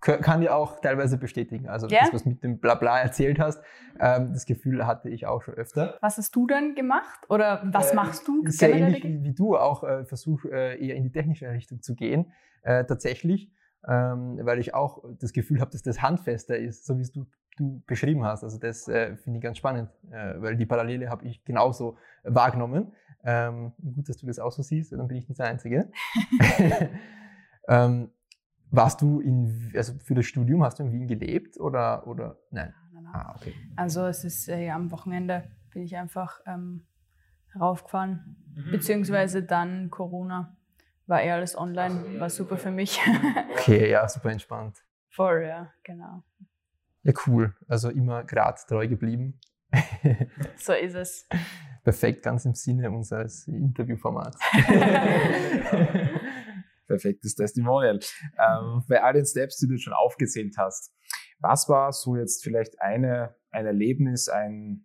kann 0.00 0.40
dir 0.40 0.54
auch 0.54 0.80
teilweise 0.80 1.16
bestätigen. 1.16 1.68
Also 1.68 1.86
Ja? 1.88 2.00
das, 2.02 2.12
was 2.12 2.24
mit 2.26 2.42
dem 2.44 2.58
Blabla 2.58 3.00
erzählt 3.00 3.38
hast, 3.38 3.62
ähm, 3.98 4.32
das 4.32 4.44
Gefühl 4.44 4.86
hatte 4.86 5.08
ich 5.08 5.26
auch 5.26 5.42
schon 5.42 5.54
öfter. 5.54 5.96
Was 6.00 6.18
hast 6.18 6.34
du 6.36 6.46
dann 6.46 6.74
gemacht? 6.74 7.20
Oder 7.30 7.62
was 7.72 7.92
Äh, 7.92 7.96
machst 7.96 8.26
du? 8.28 8.42
Sehr 8.48 8.74
ähnlich 8.74 9.02
wie, 9.04 9.22
wie 9.22 9.32
du 9.32 9.56
auch 9.56 9.82
äh, 9.84 10.04
versuche, 10.04 10.50
äh, 10.50 10.84
eher 10.86 10.96
in 10.96 11.04
die 11.04 11.12
technische 11.12 11.48
Richtung 11.50 11.80
zu 11.80 11.94
gehen. 11.94 12.32
Äh, 12.62 12.84
tatsächlich, 12.84 13.50
ähm, 13.88 14.38
weil 14.42 14.58
ich 14.58 14.74
auch 14.74 15.02
das 15.20 15.32
Gefühl 15.32 15.60
habe, 15.60 15.70
dass 15.70 15.82
das 15.82 16.02
handfester 16.02 16.58
ist, 16.58 16.84
so 16.84 16.98
wie 16.98 17.02
es 17.02 17.12
du, 17.12 17.24
du 17.56 17.82
beschrieben 17.86 18.24
hast. 18.24 18.44
Also 18.44 18.58
das 18.58 18.88
äh, 18.88 19.16
finde 19.16 19.38
ich 19.38 19.42
ganz 19.42 19.56
spannend, 19.56 19.88
äh, 20.10 20.34
weil 20.40 20.56
die 20.56 20.66
Parallele 20.66 21.08
habe 21.08 21.24
ich 21.26 21.42
genauso 21.44 21.96
wahrgenommen. 22.24 22.92
Ähm, 23.24 23.72
gut, 23.94 24.08
dass 24.08 24.16
du 24.16 24.26
das 24.26 24.38
auch 24.38 24.52
so 24.52 24.62
siehst, 24.62 24.92
dann 24.92 25.06
bin 25.08 25.18
ich 25.18 25.28
nicht 25.28 25.38
der 25.38 25.46
Einzige. 25.46 25.90
ähm, 27.68 28.10
Warst 28.72 29.02
du 29.02 29.20
in, 29.20 29.72
also 29.74 29.94
für 29.98 30.14
das 30.14 30.26
Studium 30.26 30.62
hast 30.62 30.78
du 30.78 30.84
in 30.84 30.92
Wien 30.92 31.08
gelebt 31.08 31.58
oder, 31.58 32.06
oder 32.06 32.36
nein? 32.50 32.72
Nein, 32.92 33.02
nein. 33.02 33.14
Ah, 33.14 33.34
okay. 33.36 33.52
Also 33.74 34.06
es 34.06 34.24
ist 34.24 34.48
äh, 34.48 34.70
am 34.70 34.92
Wochenende 34.92 35.50
bin 35.72 35.82
ich 35.82 35.96
einfach 35.96 36.40
ähm, 36.46 36.86
raufgefahren, 37.58 38.36
beziehungsweise 38.70 39.42
dann 39.42 39.90
Corona. 39.90 40.56
War 41.08 41.20
eher 41.20 41.34
alles 41.34 41.58
online, 41.58 42.20
war 42.20 42.30
super 42.30 42.56
für 42.56 42.70
mich. 42.70 43.00
Okay, 43.60 43.90
ja, 43.90 44.08
super 44.08 44.30
entspannt. 44.30 44.78
Voll, 45.10 45.44
ja, 45.46 45.70
genau. 45.82 46.22
Ja, 47.02 47.12
cool. 47.26 47.54
Also 47.68 47.90
immer 47.90 48.24
Graz 48.24 48.66
treu 48.66 48.88
geblieben. 48.88 49.38
So 50.56 50.72
ist 50.72 50.94
es. 50.94 51.28
Perfekt, 51.82 52.22
ganz 52.22 52.44
im 52.44 52.54
Sinne 52.54 52.90
unseres 52.90 53.48
Interviewformats. 53.48 54.38
Perfektes 56.86 57.36
Testimonial. 57.36 58.00
Ähm, 58.38 58.84
bei 58.88 59.02
all 59.02 59.12
den 59.12 59.24
Steps, 59.24 59.58
die 59.58 59.68
du 59.68 59.78
schon 59.78 59.92
aufgezählt 59.92 60.56
hast, 60.58 60.92
was 61.38 61.68
war 61.68 61.92
so 61.92 62.16
jetzt 62.16 62.42
vielleicht 62.42 62.80
eine, 62.80 63.36
ein 63.50 63.64
Erlebnis, 63.64 64.28
ein 64.28 64.84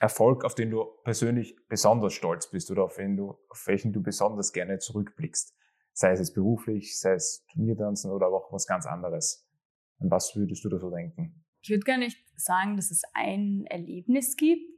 Erfolg, 0.00 0.44
auf 0.44 0.54
den 0.54 0.70
du 0.70 0.84
persönlich 1.04 1.56
besonders 1.68 2.12
stolz 2.12 2.50
bist 2.50 2.70
oder 2.70 2.84
auf, 2.84 2.96
den 2.96 3.16
du, 3.16 3.38
auf 3.48 3.66
welchen 3.66 3.92
du 3.92 4.02
besonders 4.02 4.52
gerne 4.52 4.78
zurückblickst? 4.78 5.54
Sei 5.92 6.12
es 6.12 6.18
jetzt 6.18 6.34
beruflich, 6.34 6.98
sei 6.98 7.12
es 7.12 7.44
Turniertanzen 7.52 8.10
oder 8.10 8.26
aber 8.26 8.36
auch 8.36 8.52
was 8.52 8.66
ganz 8.66 8.86
anderes. 8.86 9.48
An 9.98 10.10
was 10.10 10.34
würdest 10.34 10.64
du 10.64 10.68
da 10.68 10.78
so 10.78 10.90
denken? 10.90 11.44
Ich 11.62 11.70
würde 11.70 11.84
gar 11.84 11.98
nicht 11.98 12.18
sagen, 12.36 12.76
dass 12.76 12.90
es 12.90 13.02
ein 13.14 13.64
Erlebnis 13.66 14.36
gibt. 14.36 14.71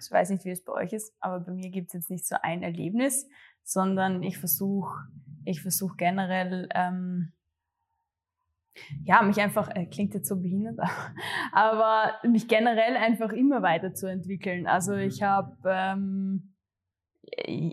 Ich 0.00 0.10
weiß 0.10 0.30
nicht, 0.30 0.44
wie 0.44 0.50
es 0.50 0.64
bei 0.64 0.72
euch 0.72 0.92
ist, 0.92 1.14
aber 1.20 1.40
bei 1.40 1.52
mir 1.52 1.70
gibt 1.70 1.88
es 1.88 1.92
jetzt 1.94 2.10
nicht 2.10 2.26
so 2.26 2.36
ein 2.42 2.62
Erlebnis, 2.62 3.28
sondern 3.62 4.22
ich 4.22 4.38
versuche 4.38 5.06
ich 5.46 5.62
versuch 5.62 5.96
generell, 5.96 6.68
ähm, 6.74 7.32
ja, 9.04 9.22
mich 9.22 9.40
einfach, 9.40 9.74
äh, 9.74 9.86
klingt 9.86 10.12
jetzt 10.12 10.28
so 10.28 10.36
behindert, 10.36 10.78
aber 11.52 12.14
mich 12.28 12.46
generell 12.48 12.96
einfach 12.96 13.32
immer 13.32 13.62
weiterzuentwickeln. 13.62 14.66
Also 14.66 14.94
ich 14.94 15.22
habe, 15.22 15.56
ähm, 15.64 16.54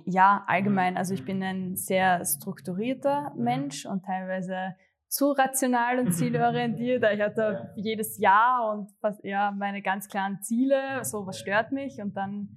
ja, 0.06 0.46
allgemein, 0.48 0.98
also 0.98 1.14
ich 1.14 1.26
bin 1.26 1.44
ein 1.44 1.76
sehr 1.76 2.24
strukturierter 2.26 3.34
Mensch 3.36 3.86
und 3.86 4.06
teilweise 4.06 4.76
zu 5.14 5.32
rational 5.32 6.00
und 6.00 6.12
zielorientiert. 6.14 7.04
Ich 7.14 7.22
hatte 7.22 7.72
jedes 7.76 8.18
Jahr 8.18 8.74
und 8.74 8.92
fast, 9.00 9.24
ja, 9.24 9.52
meine 9.52 9.84
ganz 9.84 10.08
klaren 10.08 10.42
Ziele, 10.42 11.04
so 11.04 11.28
was 11.28 11.40
stört 11.40 11.72
mich 11.72 12.02
und 12.02 12.18
dann 12.18 12.50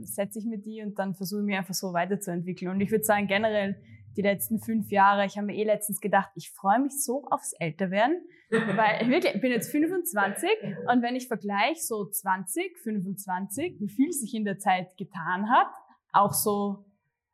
setze 0.00 0.38
ich 0.38 0.46
mir 0.46 0.58
die 0.58 0.82
und 0.82 0.98
dann 0.98 1.14
versuche 1.14 1.40
ich 1.40 1.46
mich 1.46 1.58
einfach 1.58 1.74
so 1.74 1.92
weiterzuentwickeln. 1.92 2.70
Und 2.70 2.80
ich 2.80 2.90
würde 2.90 3.04
sagen, 3.04 3.26
generell 3.26 3.76
die 4.16 4.22
letzten 4.22 4.60
fünf 4.60 4.90
Jahre, 4.90 5.26
ich 5.26 5.36
habe 5.36 5.48
mir 5.48 5.56
eh 5.56 5.64
letztens 5.64 6.00
gedacht, 6.00 6.30
ich 6.36 6.50
freue 6.50 6.80
mich 6.80 7.04
so 7.04 7.26
aufs 7.30 7.52
Älterwerden, 7.52 8.22
weil 8.50 9.06
wirklich, 9.10 9.34
ich 9.34 9.40
bin 9.42 9.52
jetzt 9.52 9.70
25 9.70 10.48
und 10.90 11.02
wenn 11.02 11.16
ich 11.16 11.28
vergleiche 11.28 11.80
so 11.80 12.08
20, 12.08 12.78
25, 12.78 13.78
wie 13.78 13.88
viel 13.90 14.10
sich 14.10 14.32
in 14.32 14.46
der 14.46 14.58
Zeit 14.58 14.96
getan 14.96 15.50
hat, 15.50 15.68
auch 16.12 16.32
so 16.32 16.86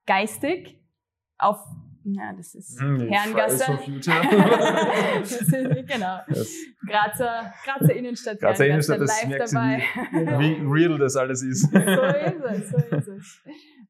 geistig, 0.06 0.82
auf 1.38 1.58
ja, 2.14 2.32
das 2.36 2.54
ist 2.54 2.80
Hm, 2.80 3.00
Herrengasse. 3.08 3.64
Genau. 5.86 6.18
Das, 6.28 6.52
Grazer, 6.86 7.52
Grazer 7.64 7.94
Innenstadt, 7.94 8.40
Grazer 8.40 8.66
Innenstadt, 8.66 9.00
das 9.00 9.22
live 9.22 9.50
dabei. 9.50 9.82
wie 10.38 10.60
real 10.66 10.98
das 10.98 11.16
alles 11.16 11.42
ist. 11.42 11.70
so 11.70 11.76
ist 11.76 11.82
es, 11.82 12.70
so 12.70 12.96
ist 12.96 13.08
es. 13.08 13.42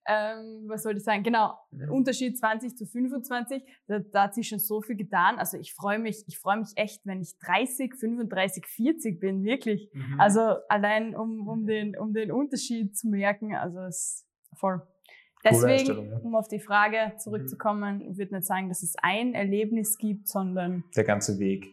Ähm, 0.08 0.66
was 0.68 0.84
soll 0.84 0.96
ich 0.96 1.02
sagen? 1.02 1.24
Genau, 1.24 1.54
Unterschied 1.90 2.38
20 2.38 2.76
zu 2.76 2.86
25, 2.86 3.62
da, 3.88 3.98
da 3.98 4.22
hat 4.24 4.34
sich 4.34 4.48
schon 4.48 4.60
so 4.60 4.80
viel 4.80 4.96
getan. 4.96 5.38
Also 5.38 5.58
ich 5.58 5.74
freue 5.74 5.98
mich, 5.98 6.22
ich 6.28 6.38
freue 6.38 6.58
mich 6.58 6.68
echt, 6.76 7.00
wenn 7.04 7.20
ich 7.20 7.36
30, 7.38 7.94
35, 7.98 8.66
40 8.66 9.20
bin, 9.20 9.42
wirklich. 9.42 9.90
Mhm. 9.92 10.20
Also 10.20 10.40
allein 10.68 11.16
um, 11.16 11.48
um, 11.48 11.66
den, 11.66 11.98
um 11.98 12.12
den 12.12 12.30
Unterschied 12.30 12.96
zu 12.96 13.08
merken, 13.08 13.54
also 13.56 13.80
es 13.80 14.26
ist 14.52 14.58
voll. 14.58 14.80
Deswegen, 15.50 16.10
ja. 16.10 16.18
um 16.18 16.34
auf 16.34 16.48
die 16.48 16.60
Frage 16.60 17.12
zurückzukommen, 17.18 18.00
ich 18.00 18.18
würde 18.18 18.34
nicht 18.34 18.46
sagen, 18.46 18.68
dass 18.68 18.82
es 18.82 18.94
ein 19.02 19.34
Erlebnis 19.34 19.98
gibt, 19.98 20.28
sondern 20.28 20.84
Der 20.96 21.04
ganze 21.04 21.38
Weg 21.38 21.66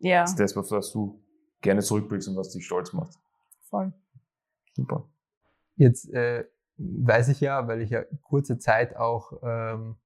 ja, 0.00 0.24
ist 0.24 0.36
das, 0.36 0.56
auf 0.56 0.70
was 0.70 0.92
du 0.92 1.22
gerne 1.60 1.80
zurückblickst 1.82 2.28
und 2.28 2.36
was 2.36 2.50
dich 2.50 2.64
stolz 2.64 2.92
macht. 2.92 3.18
voll. 3.68 3.92
Super. 4.74 5.08
Jetzt 5.76 6.10
äh, 6.12 6.44
weiß 6.76 7.28
ich 7.28 7.40
ja, 7.40 7.66
weil 7.68 7.82
ich 7.82 7.90
ja 7.90 8.04
kurze 8.22 8.58
Zeit 8.58 8.96
auch 8.96 9.32
ähm, 9.42 9.96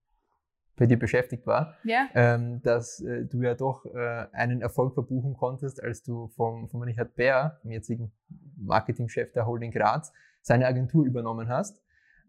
bei 0.76 0.86
dir 0.86 0.98
beschäftigt 0.98 1.46
war, 1.46 1.74
Ja, 1.84 2.08
ähm, 2.14 2.60
dass 2.62 3.00
äh, 3.00 3.24
du 3.26 3.42
ja 3.42 3.54
doch 3.54 3.86
äh, 3.86 4.26
einen 4.32 4.60
Erfolg 4.60 4.94
verbuchen 4.94 5.34
konntest, 5.34 5.82
als 5.82 6.02
du 6.02 6.28
vom, 6.28 6.68
vom 6.68 6.82
Richard 6.82 7.14
Bär, 7.14 7.60
dem 7.62 7.70
jetzigen 7.70 8.12
Marketingchef 8.56 9.32
der 9.32 9.46
Holding 9.46 9.70
Graz, 9.70 10.12
seine 10.42 10.66
Agentur 10.66 11.04
übernommen 11.04 11.48
hast. 11.48 11.83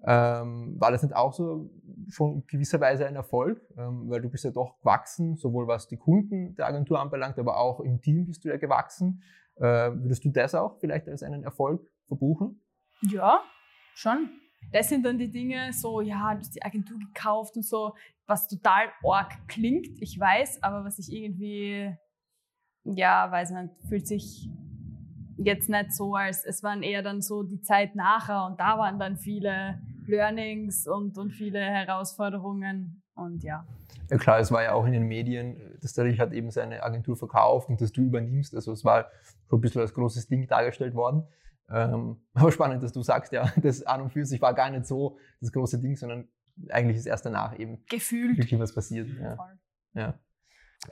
Ähm, 0.07 0.79
war 0.79 0.91
das 0.91 1.01
nicht 1.01 1.15
auch 1.15 1.33
so 1.33 1.69
schon 2.09 2.45
gewisserweise 2.47 3.07
ein 3.07 3.15
Erfolg? 3.15 3.61
Ähm, 3.77 4.09
weil 4.09 4.21
du 4.21 4.29
bist 4.29 4.43
ja 4.43 4.51
doch 4.51 4.77
gewachsen, 4.79 5.35
sowohl 5.35 5.67
was 5.67 5.87
die 5.87 5.97
Kunden 5.97 6.55
der 6.55 6.67
Agentur 6.67 6.99
anbelangt, 6.99 7.39
aber 7.39 7.57
auch 7.57 7.79
im 7.79 8.01
Team 8.01 8.25
bist 8.25 8.45
du 8.45 8.49
ja 8.49 8.57
gewachsen. 8.57 9.23
Äh, 9.55 9.63
würdest 9.63 10.23
du 10.23 10.29
das 10.29 10.53
auch 10.53 10.77
vielleicht 10.79 11.07
als 11.07 11.23
einen 11.23 11.43
Erfolg 11.43 11.81
verbuchen? 12.07 12.61
ja, 13.01 13.41
schon. 13.93 14.29
Das 14.71 14.89
sind 14.89 15.05
dann 15.05 15.17
die 15.17 15.29
Dinge, 15.29 15.71
so, 15.73 16.01
ja, 16.01 16.33
du 16.33 16.39
hast 16.39 16.55
die 16.55 16.63
Agentur 16.63 16.97
gekauft 16.97 17.55
und 17.55 17.63
so, 17.63 17.93
was 18.25 18.47
total 18.47 18.87
arg 19.03 19.47
klingt, 19.47 20.01
ich 20.01 20.19
weiß, 20.19 20.63
aber 20.63 20.83
was 20.83 20.97
ich 20.97 21.11
irgendwie, 21.11 21.95
ja, 22.83 23.31
weiß 23.31 23.51
nicht, 23.51 23.73
fühlt 23.87 24.07
sich 24.07 24.49
jetzt 25.37 25.69
nicht 25.69 25.93
so, 25.93 26.15
als 26.15 26.43
es 26.45 26.63
waren 26.63 26.81
eher 26.81 27.03
dann 27.03 27.21
so 27.21 27.43
die 27.43 27.61
Zeit 27.61 27.95
nachher 27.95 28.45
und 28.45 28.59
da 28.59 28.77
waren 28.77 28.97
dann 28.97 29.17
viele 29.17 29.79
Learnings 30.07 30.87
und, 30.87 31.17
und 31.17 31.31
viele 31.31 31.59
Herausforderungen 31.59 33.01
und 33.15 33.43
ja. 33.43 33.65
Ja 34.09 34.17
klar, 34.17 34.39
es 34.39 34.51
war 34.51 34.63
ja 34.63 34.73
auch 34.73 34.85
in 34.85 34.93
den 34.93 35.03
Medien, 35.07 35.77
dass 35.81 35.93
der 35.93 36.05
Richard 36.05 36.31
eben 36.33 36.51
seine 36.51 36.83
Agentur 36.83 37.15
verkauft 37.15 37.69
und 37.69 37.81
dass 37.81 37.91
du 37.91 38.01
übernimmst. 38.01 38.53
Also 38.53 38.71
es 38.71 38.85
war 38.85 39.09
schon 39.49 39.59
ein 39.59 39.61
bisschen 39.61 39.81
als 39.81 39.93
großes 39.93 40.27
Ding 40.27 40.47
dargestellt 40.47 40.93
worden. 40.93 41.23
Ähm, 41.69 42.17
aber 42.33 42.51
spannend, 42.51 42.83
dass 42.83 42.93
du 42.93 43.01
sagst, 43.01 43.31
ja, 43.31 43.51
das 43.61 43.83
an 43.83 44.01
und 44.01 44.11
für 44.11 44.25
sich 44.25 44.41
war 44.41 44.53
gar 44.53 44.69
nicht 44.69 44.85
so 44.85 45.17
das 45.41 45.51
große 45.51 45.79
Ding, 45.79 45.95
sondern 45.95 46.27
eigentlich 46.69 46.97
ist 46.97 47.05
erst 47.05 47.25
danach 47.25 47.57
eben 47.57 47.83
Gefühlt. 47.89 48.37
wirklich 48.37 48.59
was 48.59 48.73
passiert. 48.73 49.09
Ja. 49.19 49.37
Ja. 49.93 50.19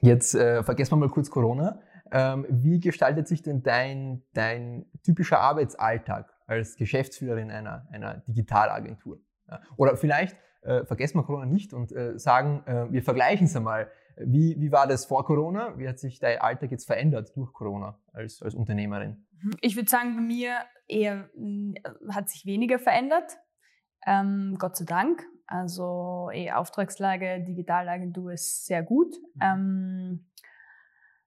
Jetzt 0.01 0.33
äh, 0.33 0.63
vergessen 0.63 0.93
wir 0.93 0.97
mal 0.97 1.09
kurz 1.09 1.29
Corona. 1.29 1.79
Ähm, 2.11 2.45
wie 2.49 2.79
gestaltet 2.79 3.27
sich 3.27 3.41
denn 3.41 3.63
dein, 3.63 4.23
dein 4.33 4.85
typischer 5.03 5.39
Arbeitsalltag 5.39 6.32
als 6.47 6.75
Geschäftsführerin 6.75 7.51
einer, 7.51 7.87
einer 7.91 8.17
Digitalagentur? 8.27 9.19
Ja. 9.47 9.61
Oder 9.77 9.97
vielleicht 9.97 10.37
äh, 10.61 10.85
vergessen 10.85 11.17
wir 11.17 11.23
Corona 11.23 11.45
nicht 11.45 11.73
und 11.73 11.91
äh, 11.91 12.17
sagen, 12.17 12.63
äh, 12.65 12.91
wir 12.91 13.03
vergleichen 13.03 13.45
es 13.45 13.55
einmal. 13.55 13.89
Wie, 14.15 14.55
wie 14.59 14.71
war 14.71 14.87
das 14.87 15.05
vor 15.05 15.25
Corona? 15.25 15.77
Wie 15.77 15.87
hat 15.87 15.99
sich 15.99 16.19
dein 16.19 16.39
Alltag 16.39 16.71
jetzt 16.71 16.85
verändert 16.85 17.35
durch 17.35 17.51
Corona 17.51 17.99
als, 18.13 18.41
als 18.41 18.53
Unternehmerin? 18.53 19.25
Ich 19.61 19.75
würde 19.75 19.89
sagen, 19.89 20.15
bei 20.15 20.21
mir 20.21 20.57
eher 20.87 21.29
mh, 21.35 21.75
hat 22.13 22.29
sich 22.29 22.45
weniger 22.45 22.79
verändert. 22.79 23.37
Ähm, 24.05 24.55
Gott 24.59 24.77
sei 24.77 24.85
Dank. 24.85 25.23
Also 25.47 26.29
eh, 26.31 26.51
Auftragslage, 26.51 27.43
Digitalagentur 27.43 28.33
ist 28.33 28.65
sehr 28.65 28.83
gut. 28.83 29.15
Ähm, 29.41 30.29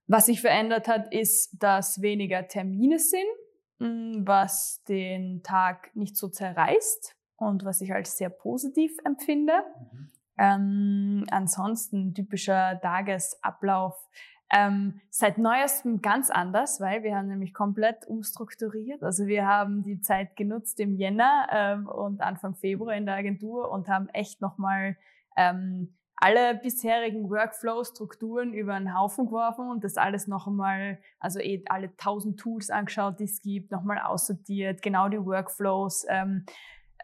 was 0.07 0.27
sich 0.27 0.41
verändert 0.41 0.87
hat, 0.87 1.13
ist, 1.13 1.61
dass 1.61 2.01
weniger 2.01 2.47
Termine 2.47 2.97
sind, 2.97 3.27
was 3.79 4.83
den 4.87 5.43
Tag 5.43 5.95
nicht 5.95 6.17
so 6.17 6.27
zerreißt 6.27 7.15
und 7.37 7.65
was 7.65 7.81
ich 7.81 7.93
als 7.93 8.17
sehr 8.17 8.29
positiv 8.29 8.97
empfinde. 9.05 9.63
Ähm, 10.37 11.25
ansonsten 11.29 12.13
typischer 12.13 12.79
Tagesablauf 12.81 13.95
ähm, 14.49 15.01
seit 15.09 15.37
neuestem 15.37 16.01
ganz 16.01 16.29
anders, 16.29 16.79
weil 16.79 17.03
wir 17.03 17.15
haben 17.15 17.27
nämlich 17.27 17.53
komplett 17.53 18.07
umstrukturiert. 18.07 19.03
Also 19.03 19.27
wir 19.27 19.45
haben 19.45 19.83
die 19.83 19.99
Zeit 19.99 20.35
genutzt 20.35 20.79
im 20.79 20.95
Jänner 20.95 21.47
ähm, 21.51 21.87
und 21.87 22.21
Anfang 22.21 22.55
Februar 22.55 22.95
in 22.95 23.05
der 23.05 23.15
Agentur 23.15 23.69
und 23.69 23.89
haben 23.89 24.07
echt 24.09 24.39
nochmal 24.39 24.95
ähm, 25.35 25.97
alle 26.17 26.55
bisherigen 26.55 27.29
Workflows, 27.29 27.89
Strukturen 27.89 28.53
über 28.53 28.73
einen 28.73 28.97
Haufen 28.97 29.27
geworfen 29.27 29.69
und 29.69 29.83
das 29.83 29.97
alles 29.97 30.27
noch 30.27 30.47
einmal, 30.47 30.97
also 31.19 31.39
eh 31.39 31.63
alle 31.69 31.95
tausend 31.95 32.39
Tools 32.39 32.71
angeschaut, 32.71 33.19
die 33.19 33.25
es 33.25 33.41
gibt, 33.41 33.71
nochmal 33.71 33.99
aussortiert, 33.99 34.81
genau 34.81 35.09
die 35.09 35.23
Workflows, 35.23 36.05
ähm, 36.09 36.45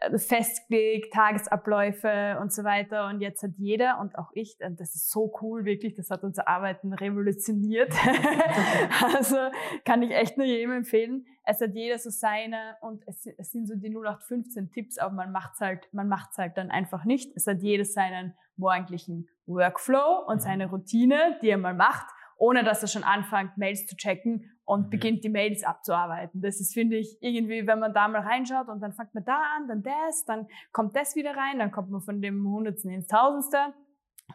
äh, 0.00 0.18
festgelegt, 0.18 1.14
Tagesabläufe 1.14 2.38
und 2.40 2.52
so 2.52 2.64
weiter. 2.64 3.06
Und 3.06 3.20
jetzt 3.20 3.44
hat 3.44 3.52
jeder 3.56 4.00
und 4.00 4.18
auch 4.18 4.30
ich, 4.34 4.56
und 4.60 4.80
das 4.80 4.96
ist 4.96 5.08
so 5.12 5.32
cool, 5.40 5.64
wirklich, 5.64 5.94
das 5.94 6.10
hat 6.10 6.24
unser 6.24 6.48
Arbeiten 6.48 6.92
revolutioniert. 6.92 7.92
also 9.14 9.36
kann 9.84 10.02
ich 10.02 10.10
echt 10.10 10.36
nur 10.36 10.46
jedem 10.46 10.72
empfehlen. 10.72 11.24
Es 11.44 11.60
hat 11.60 11.74
jeder 11.74 11.98
so 11.98 12.10
seine 12.10 12.76
und 12.80 13.06
es, 13.06 13.26
es 13.38 13.52
sind 13.52 13.68
so 13.68 13.76
die 13.76 13.94
0815 13.94 14.72
Tipps, 14.72 14.98
aber 14.98 15.14
man 15.14 15.30
macht's 15.30 15.60
halt, 15.60 15.88
man 15.92 16.08
macht's 16.08 16.36
halt 16.36 16.56
dann 16.56 16.72
einfach 16.72 17.04
nicht. 17.04 17.30
Es 17.36 17.46
hat 17.46 17.62
jeder 17.62 17.84
seinen 17.84 18.34
morgendlichen 18.56 19.28
Workflow 19.46 20.24
und 20.26 20.40
seine 20.40 20.70
Routine, 20.70 21.38
die 21.42 21.50
er 21.50 21.58
mal 21.58 21.74
macht 21.74 22.06
ohne 22.36 22.64
dass 22.64 22.82
er 22.82 22.88
schon 22.88 23.04
anfängt, 23.04 23.56
Mails 23.56 23.86
zu 23.86 23.96
checken 23.96 24.50
und 24.64 24.86
mhm. 24.86 24.90
beginnt 24.90 25.24
die 25.24 25.28
Mails 25.28 25.64
abzuarbeiten. 25.64 26.40
Das 26.40 26.60
ist, 26.60 26.74
finde 26.74 26.96
ich, 26.96 27.16
irgendwie, 27.20 27.66
wenn 27.66 27.78
man 27.78 27.92
da 27.92 28.08
mal 28.08 28.22
reinschaut 28.22 28.68
und 28.68 28.80
dann 28.80 28.92
fängt 28.92 29.14
man 29.14 29.24
da 29.24 29.40
an, 29.56 29.68
dann 29.68 29.82
das, 29.82 30.24
dann 30.24 30.46
kommt 30.72 30.96
das 30.96 31.16
wieder 31.16 31.36
rein, 31.36 31.58
dann 31.58 31.70
kommt 31.70 31.90
man 31.90 32.00
von 32.00 32.20
dem 32.20 32.46
Hundertsten 32.46 32.90
ins 32.90 33.06
Tausendste. 33.06 33.58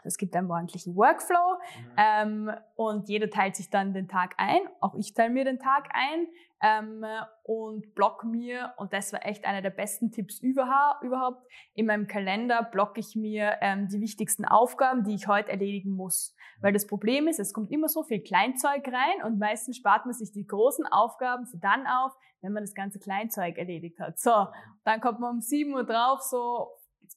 Es 0.04 0.18
gibt 0.18 0.36
einen 0.36 0.50
ordentlichen 0.50 0.96
Workflow 0.96 1.58
mhm. 1.58 1.92
ähm, 1.98 2.52
und 2.76 3.10
jeder 3.10 3.30
teilt 3.30 3.56
sich 3.56 3.70
dann 3.70 3.94
den 3.94 4.08
Tag 4.08 4.36
ein. 4.38 4.62
Auch 4.80 4.96
ich 4.96 5.14
teile 5.14 5.30
mir 5.30 5.46
den 5.46 5.60
Tag 5.60 5.90
ein 5.94 6.28
ähm, 6.62 7.06
und 7.44 7.94
block 7.96 8.24
mir, 8.24 8.74
und 8.78 8.94
das 8.94 9.14
war 9.14 9.26
echt 9.26 9.46
einer 9.46 9.62
der 9.62 9.70
besten 9.70 10.12
Tipps 10.12 10.40
überhaupt, 10.40 11.42
in 11.74 11.86
meinem 11.86 12.08
Kalender 12.08 12.64
blocke 12.64 13.00
ich 13.00 13.16
mir 13.16 13.58
ähm, 13.62 13.88
die 13.88 14.02
wichtigsten 14.02 14.46
Aufgaben, 14.46 15.04
die 15.04 15.16
ich 15.16 15.28
heute 15.28 15.50
erledigen 15.50 15.92
muss. 15.92 16.36
Weil 16.62 16.74
das 16.74 16.88
Problem 16.88 17.28
ist, 17.28 17.40
es 17.40 17.54
kommt 17.54 17.72
immer 17.72 17.88
so 17.88 18.04
viel 18.04 18.22
Kleinzeug 18.22 18.86
rein 18.88 19.24
und 19.26 19.40
meistens 19.40 19.78
spart 19.78 20.06
man 20.06 20.14
sich 20.14 20.32
die 20.32 20.46
großen 20.46 20.86
Aufgaben 20.88 21.46
für 21.46 21.58
dann 21.58 21.88
auf, 21.88 22.12
wenn 22.42 22.54
man 22.54 22.64
das 22.64 22.74
ganze 22.74 23.00
Kleinzeug 23.00 23.58
erledigt 23.58 24.00
hat. 24.00 24.20
So, 24.20 24.48
dann 24.84 25.02
kommt 25.02 25.20
man 25.20 25.36
um 25.36 25.42
7 25.42 25.74
Uhr 25.74 25.86
drauf, 25.86 26.22
so, 26.22 26.68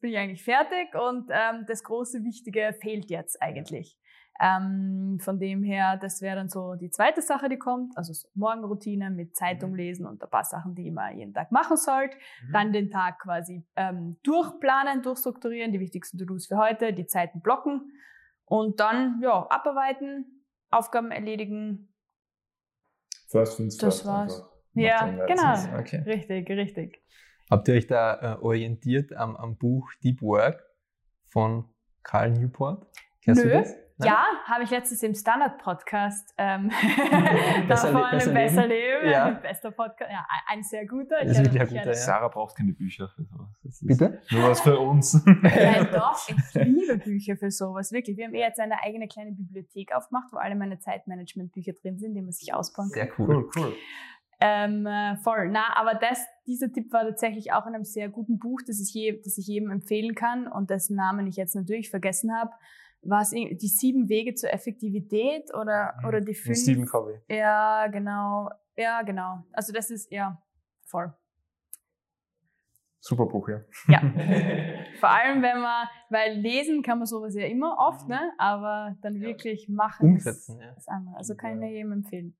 bin 0.03 0.11
ich 0.11 0.19
eigentlich 0.19 0.45
fertig 0.45 0.95
und 0.95 1.31
ähm, 1.31 1.65
das 1.67 1.83
große 1.83 2.23
Wichtige 2.25 2.77
fehlt 2.81 3.09
jetzt 3.09 3.41
eigentlich. 3.41 3.99
Ähm, 4.41 5.19
von 5.21 5.38
dem 5.38 5.62
her, 5.62 5.97
das 5.97 6.21
wäre 6.21 6.37
dann 6.37 6.49
so 6.49 6.75
die 6.75 6.91
zweite 6.91 7.23
Sache, 7.23 7.49
die 7.49 7.59
kommt. 7.59 7.97
Also 7.97 8.12
so 8.12 8.29
Morgenroutine 8.35 9.11
mit 9.11 9.37
Zeitung 9.37 9.71
mhm. 9.71 9.77
lesen 9.77 10.07
und 10.07 10.23
ein 10.23 10.31
paar 10.31 10.45
Sachen, 10.45 10.75
die 10.75 10.91
man 10.91 11.17
jeden 11.17 11.33
Tag 11.33 11.53
machen 11.53 11.77
sollte. 11.77 12.17
Mhm. 12.17 12.53
Dann 12.53 12.73
den 12.73 12.91
Tag 12.91 13.21
quasi 13.21 13.65
ähm, 13.77 14.17
durchplanen, 14.25 15.03
durchstrukturieren, 15.03 15.73
die 15.73 15.81
wichtigsten 15.81 16.19
To-Dos 16.19 16.47
für 16.47 16.57
heute, 16.57 16.93
die 16.93 17.07
Zeiten 17.07 17.41
blocken 17.41 17.93
und 18.45 18.81
dann 18.81 19.21
ja 19.23 19.47
abarbeiten, 19.49 20.45
Aufgaben 20.71 21.12
erledigen. 21.12 21.95
First 23.29 23.59
things 23.59 23.77
das 23.77 24.01
first. 24.01 24.07
war's. 24.07 24.45
Ja, 24.75 25.07
genau. 25.27 25.79
Okay. 25.79 26.03
Richtig, 26.05 26.49
richtig. 26.51 27.03
Habt 27.53 27.69
ihr 27.69 27.75
euch 27.75 27.87
da 27.87 28.15
äh, 28.15 28.38
orientiert 28.41 29.12
am, 29.12 29.37
am 29.37 29.59
Buch 29.59 29.93
Deep 30.03 30.23
Work 30.23 30.65
von 31.27 31.67
Carl 32.03 32.31
Newport? 32.31 32.87
Kennst 33.23 33.45
Nö. 33.45 33.51
du 33.51 33.59
das? 33.59 33.75
Ja, 33.99 34.25
habe 34.47 34.65
ich 34.65 34.71
letztens 34.71 35.03
im 35.03 35.15
Standard-Podcast 35.15 36.33
ähm, 36.38 36.69
besser, 37.69 37.93
davon 37.93 38.11
besser, 38.11 38.33
besser 38.33 38.67
Leben. 38.67 39.11
Ja. 39.11 39.31
Bester 39.33 39.71
Podcast, 39.71 40.11
ja, 40.11 40.27
ein 40.49 40.62
sehr 40.62 40.87
guter. 40.87 41.23
Ich 41.23 41.29
ist 41.29 41.45
wirklich 41.45 41.69
guter 41.69 41.87
ja. 41.88 41.95
Sarah 41.95 42.29
braucht 42.29 42.57
keine 42.57 42.73
Bücher 42.73 43.09
für 43.09 43.23
sowas. 43.23 43.81
Bitte? 43.83 44.23
Nur 44.31 44.49
was 44.49 44.62
für 44.62 44.79
uns. 44.79 45.12
Nein, 45.27 45.88
doch, 45.93 46.27
ich 46.27 46.55
liebe 46.55 46.97
Bücher 46.97 47.37
für 47.37 47.51
sowas, 47.51 47.93
wirklich. 47.93 48.17
Wir 48.17 48.29
haben 48.29 48.35
eh 48.35 48.41
jetzt 48.41 48.61
eine 48.61 48.83
eigene 48.83 49.09
kleine 49.09 49.33
Bibliothek 49.33 49.95
aufgemacht, 49.95 50.33
wo 50.33 50.38
alle 50.38 50.55
meine 50.55 50.79
Zeitmanagement-Bücher 50.79 51.75
drin 51.75 51.99
sind, 51.99 52.15
die 52.15 52.23
man 52.23 52.33
sich 52.33 52.55
ausbauen 52.55 52.91
kann. 52.91 53.09
Sehr 53.09 53.19
cool. 53.19 53.37
Cool, 53.37 53.51
cool. 53.57 53.73
Ähm, 54.44 54.87
äh, 54.87 55.16
voll. 55.18 55.50
Na, 55.50 55.76
aber 55.76 55.94
das, 55.94 56.18
dieser 56.46 56.72
Tipp 56.72 56.92
war 56.92 57.05
tatsächlich 57.05 57.52
auch 57.52 57.66
in 57.66 57.74
einem 57.74 57.85
sehr 57.85 58.09
guten 58.09 58.38
Buch, 58.38 58.61
das 58.66 58.81
ich, 58.81 58.92
je, 58.92 59.20
das 59.22 59.38
ich 59.38 59.46
jedem 59.46 59.70
empfehlen 59.70 60.14
kann 60.14 60.48
und 60.48 60.70
dessen 60.70 60.96
Namen 60.96 61.26
ich 61.26 61.37
jetzt 61.37 61.55
natürlich 61.55 61.90
vergessen 61.90 62.35
habe 62.35 62.50
war 63.02 63.22
es 63.22 63.31
die 63.31 63.68
sieben 63.68 64.09
Wege 64.09 64.35
zur 64.35 64.52
Effektivität 64.52 65.52
oder, 65.55 65.94
mhm. 65.98 66.09
oder 66.09 66.20
die 66.20 66.35
fünf? 66.35 66.57
Stephen 66.57 66.87
Covey. 66.87 67.18
Ja, 67.28 67.88
genau. 67.88 68.48
Ja, 68.76 69.02
genau. 69.02 69.44
Also 69.52 69.72
das 69.72 69.90
ist, 69.90 70.11
ja, 70.11 70.40
voll. 70.87 71.12
Super 73.00 73.26
Buch, 73.26 73.48
ja. 73.48 73.61
Ja. 73.88 74.00
Vor 75.00 75.11
allem, 75.11 75.42
wenn 75.42 75.61
man, 75.61 75.88
weil 76.09 76.38
lesen 76.38 76.83
kann 76.83 76.98
man 76.98 77.07
sowas 77.07 77.35
ja 77.35 77.46
immer 77.46 77.76
oft, 77.76 78.09
ne? 78.09 78.33
Aber 78.38 78.96
dann 79.02 79.20
wirklich 79.20 79.68
machen. 79.68 80.12
Umsetzen, 80.12 80.61
ja. 80.61 80.72
Das 80.72 80.87
andere. 80.87 81.16
Also 81.16 81.35
kann 81.35 81.55
ich 81.55 81.59
nur 81.59 81.68
jedem 81.68 81.92
empfehlen. 81.92 82.37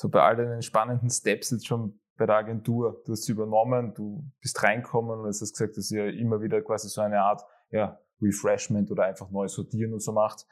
So 0.00 0.08
bei 0.08 0.22
all 0.22 0.34
den 0.34 0.62
spannenden 0.62 1.10
Steps 1.10 1.50
jetzt 1.50 1.66
schon 1.66 2.00
bei 2.16 2.24
der 2.24 2.36
Agentur. 2.36 3.02
Du 3.04 3.12
hast 3.12 3.24
sie 3.24 3.32
übernommen, 3.32 3.92
du 3.92 4.24
bist 4.40 4.62
reinkommen 4.62 5.20
und 5.20 5.26
hast 5.26 5.40
gesagt, 5.40 5.76
dass 5.76 5.90
ihr 5.90 6.06
immer 6.14 6.40
wieder 6.40 6.62
quasi 6.62 6.88
so 6.88 7.02
eine 7.02 7.20
Art, 7.20 7.42
ja, 7.70 8.00
Refreshment 8.22 8.90
oder 8.90 9.04
einfach 9.04 9.30
neu 9.30 9.46
sortieren 9.46 9.92
und 9.92 10.00
so 10.00 10.12
macht. 10.12 10.46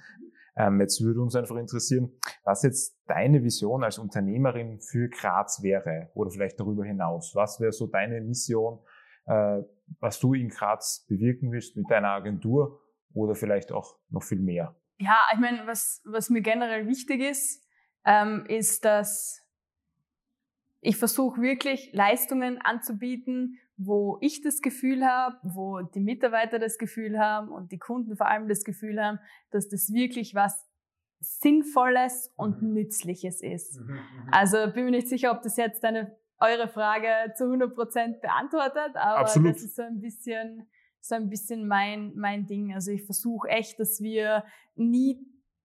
Ähm, 0.54 0.78
jetzt 0.80 1.02
würde 1.02 1.22
uns 1.22 1.34
einfach 1.34 1.56
interessieren, 1.56 2.12
was 2.44 2.62
jetzt 2.62 3.00
deine 3.06 3.42
Vision 3.42 3.84
als 3.84 3.96
Unternehmerin 3.96 4.80
für 4.80 5.08
Graz 5.08 5.62
wäre 5.62 6.11
oder 6.12 6.30
vielleicht 6.30 6.61
darüber 6.61 6.84
hinaus. 6.84 7.34
Was 7.34 7.58
wäre 7.58 7.72
so 7.72 7.87
deine 7.87 8.20
Mission, 8.20 8.80
äh, 9.24 9.62
was 9.98 10.20
du 10.20 10.34
in 10.34 10.50
Graz 10.50 11.06
bewirken 11.08 11.52
willst 11.52 11.74
mit 11.74 11.90
deiner 11.90 12.08
Agentur 12.08 12.82
oder 13.14 13.34
vielleicht 13.34 13.72
auch 13.72 13.96
noch 14.11 14.22
viel 14.22 14.40
mehr? 14.40 14.76
Ja, 14.98 15.16
ich 15.32 15.38
meine, 15.38 15.66
was, 15.66 16.02
was 16.04 16.28
mir 16.28 16.42
generell 16.42 16.87
wichtig 16.87 17.22
ist, 17.22 17.64
ähm, 18.04 18.44
ist, 18.48 18.84
dass 18.84 19.44
ich 20.80 20.96
versuche 20.96 21.40
wirklich 21.40 21.92
Leistungen 21.92 22.61
anzubieten, 22.62 23.58
wo 23.76 24.18
ich 24.20 24.42
das 24.42 24.61
Gefühl 24.61 25.04
habe, 25.04 25.37
wo 25.42 25.82
die 25.82 26.00
Mitarbeiter 26.00 26.58
das 26.58 26.78
Gefühl 26.78 27.18
haben 27.18 27.48
und 27.48 27.70
die 27.72 27.78
Kunden 27.78 28.16
vor 28.16 28.28
allem 28.28 28.48
das 28.48 28.64
Gefühl 28.64 29.02
haben, 29.02 29.18
dass 29.50 29.68
das 29.68 29.92
wirklich 29.92 30.34
was 30.34 30.66
Sinnvolles 31.20 32.32
und 32.37 32.62
mhm. 32.62 32.74
Nützliches 32.74 33.42
ist. 33.42 33.80
Mhm, 33.80 33.94
mhm. 33.94 34.00
Also 34.30 34.72
bin 34.72 34.84
mir 34.84 34.92
nicht 34.92 35.08
sicher, 35.08 35.32
ob 35.32 35.42
das 35.42 35.56
jetzt 35.56 35.84
eine, 35.84 36.16
eure 36.40 36.68
Frage 36.68 37.32
zu 37.34 37.44
100 37.44 37.74
Prozent 37.74 38.20
beantwortet, 38.20 38.94
aber 38.94 39.20
Absolut. 39.20 39.54
das 39.54 39.62
ist 39.62 39.76
so 39.76 39.82
ein 39.82 40.00
bisschen 40.00 40.68
so 41.00 41.14
ein 41.14 41.28
bisschen 41.28 41.66
mein 41.66 42.12
mein 42.14 42.46
Ding. 42.46 42.74
Also 42.74 42.90
ich 42.90 43.04
versuche 43.04 43.48
echt, 43.48 43.78
dass 43.80 44.00
wir 44.00 44.44
nie 44.74 45.18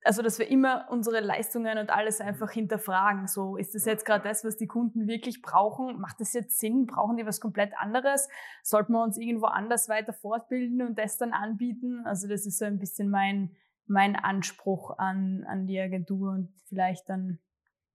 also 0.03 0.21
dass 0.21 0.39
wir 0.39 0.49
immer 0.49 0.87
unsere 0.89 1.19
Leistungen 1.19 1.77
und 1.77 1.89
alles 1.89 2.21
einfach 2.21 2.51
hinterfragen. 2.51 3.27
So, 3.27 3.57
ist 3.57 3.73
das 3.73 3.85
jetzt 3.85 4.05
gerade 4.05 4.27
das, 4.27 4.43
was 4.43 4.57
die 4.57 4.67
Kunden 4.67 5.07
wirklich 5.07 5.41
brauchen? 5.41 5.99
Macht 5.99 6.19
das 6.19 6.33
jetzt 6.33 6.59
Sinn? 6.59 6.85
Brauchen 6.85 7.17
die 7.17 7.25
was 7.25 7.39
komplett 7.39 7.73
anderes? 7.77 8.27
Sollten 8.63 8.93
wir 8.93 9.03
uns 9.03 9.17
irgendwo 9.17 9.45
anders 9.45 9.89
weiter 9.89 10.13
fortbilden 10.13 10.81
und 10.81 10.97
das 10.97 11.17
dann 11.17 11.31
anbieten? 11.31 12.01
Also 12.05 12.27
das 12.27 12.45
ist 12.45 12.59
so 12.59 12.65
ein 12.65 12.79
bisschen 12.79 13.09
mein, 13.09 13.55
mein 13.87 14.15
Anspruch 14.15 14.97
an, 14.97 15.45
an 15.47 15.67
die 15.67 15.79
Agentur 15.79 16.31
und 16.31 16.53
vielleicht 16.67 17.07
dann 17.09 17.39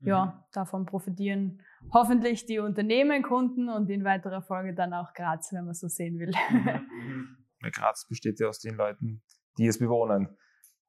ja, 0.01 0.27
mhm. 0.27 0.33
davon 0.53 0.87
profitieren 0.87 1.61
hoffentlich 1.93 2.47
die 2.47 2.59
Unternehmen, 2.59 3.23
Kunden 3.23 3.69
und 3.69 3.91
in 3.91 4.05
weiterer 4.05 4.43
Folge 4.43 4.75
dann 4.75 4.93
auch 4.93 5.13
Graz, 5.13 5.53
wenn 5.53 5.65
man 5.65 5.75
so 5.75 5.89
sehen 5.89 6.19
will. 6.19 6.33
Mhm. 6.51 7.37
mhm. 7.63 7.71
Graz 7.73 8.07
besteht 8.09 8.41
ja 8.41 8.49
aus 8.49 8.61
den 8.61 8.77
Leuten, 8.77 9.23
die 9.59 9.67
es 9.67 9.79
bewohnen. 9.79 10.37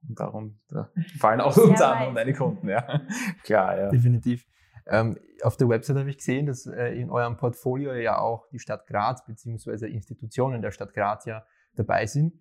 Und 0.07 0.19
darum 0.19 0.59
da 0.69 0.89
fallen 1.19 1.41
auch 1.41 1.55
unter 1.57 1.93
anderem 1.95 2.15
deine 2.15 2.33
Kunden, 2.33 2.69
ja. 2.69 3.01
Klar, 3.43 3.77
ja. 3.77 3.89
Definitiv. 3.89 4.45
Ähm, 4.87 5.17
auf 5.43 5.57
der 5.57 5.69
Website 5.69 5.97
habe 5.97 6.09
ich 6.09 6.17
gesehen, 6.17 6.45
dass 6.45 6.65
äh, 6.65 6.93
in 6.93 7.09
eurem 7.11 7.37
Portfolio 7.37 7.93
ja 7.93 8.17
auch 8.17 8.47
die 8.49 8.59
Stadt 8.59 8.87
Graz 8.87 9.25
bzw. 9.25 9.87
Institutionen 9.87 10.61
der 10.61 10.71
Stadt 10.71 10.93
Graz 10.93 11.25
ja 11.25 11.45
dabei 11.75 12.05
sind. 12.05 12.33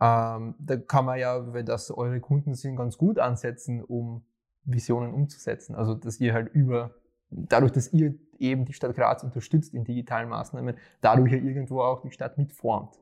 Ähm, 0.00 0.56
da 0.58 0.76
kann 0.76 1.04
man 1.04 1.18
ja, 1.18 1.52
wenn 1.52 1.64
das 1.64 1.90
eure 1.90 2.20
Kunden 2.20 2.54
sind, 2.54 2.76
ganz 2.76 2.98
gut 2.98 3.18
ansetzen, 3.18 3.84
um 3.84 4.24
Visionen 4.64 5.12
umzusetzen. 5.12 5.76
Also 5.76 5.94
dass 5.94 6.18
ihr 6.20 6.34
halt 6.34 6.48
über, 6.52 6.94
dadurch, 7.30 7.72
dass 7.72 7.92
ihr 7.92 8.14
eben 8.38 8.64
die 8.64 8.72
Stadt 8.72 8.94
Graz 8.96 9.22
unterstützt 9.22 9.72
in 9.72 9.84
digitalen 9.84 10.28
Maßnahmen, 10.28 10.76
dadurch 11.00 11.32
ja 11.32 11.38
irgendwo 11.38 11.82
auch 11.82 12.02
die 12.02 12.10
Stadt 12.10 12.36
mitformt. 12.36 12.98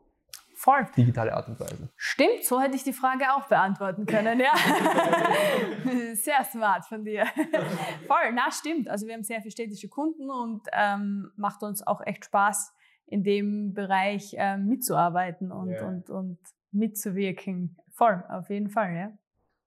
Voll. 0.61 0.87
Digitale 0.95 1.33
Art 1.33 1.49
und 1.49 1.59
Weise. 1.59 1.89
Stimmt, 1.97 2.45
so 2.45 2.61
hätte 2.61 2.77
ich 2.77 2.85
die 2.85 2.93
Frage 2.93 3.33
auch 3.33 3.49
beantworten 3.49 4.05
können, 4.05 4.39
ja. 4.41 4.53
sehr 6.15 6.45
smart 6.45 6.85
von 6.85 7.03
dir. 7.03 7.25
Voll, 8.07 8.33
na 8.35 8.51
stimmt. 8.51 8.87
Also 8.91 9.07
wir 9.07 9.15
haben 9.15 9.23
sehr 9.23 9.41
viele 9.41 9.53
städtische 9.53 9.89
Kunden 9.89 10.29
und 10.29 10.61
ähm, 10.75 11.33
macht 11.37 11.63
uns 11.63 11.87
auch 11.87 12.03
echt 12.05 12.27
Spaß, 12.27 12.75
in 13.07 13.25
dem 13.25 13.73
Bereich 13.73 14.35
ähm, 14.37 14.67
mitzuarbeiten 14.67 15.51
und, 15.51 15.71
yeah. 15.71 15.89
und, 15.89 16.11
und 16.11 16.39
mitzuwirken. 16.73 17.79
Voll, 17.95 18.23
auf 18.29 18.51
jeden 18.51 18.69
Fall, 18.69 18.95
ja. 18.95 19.13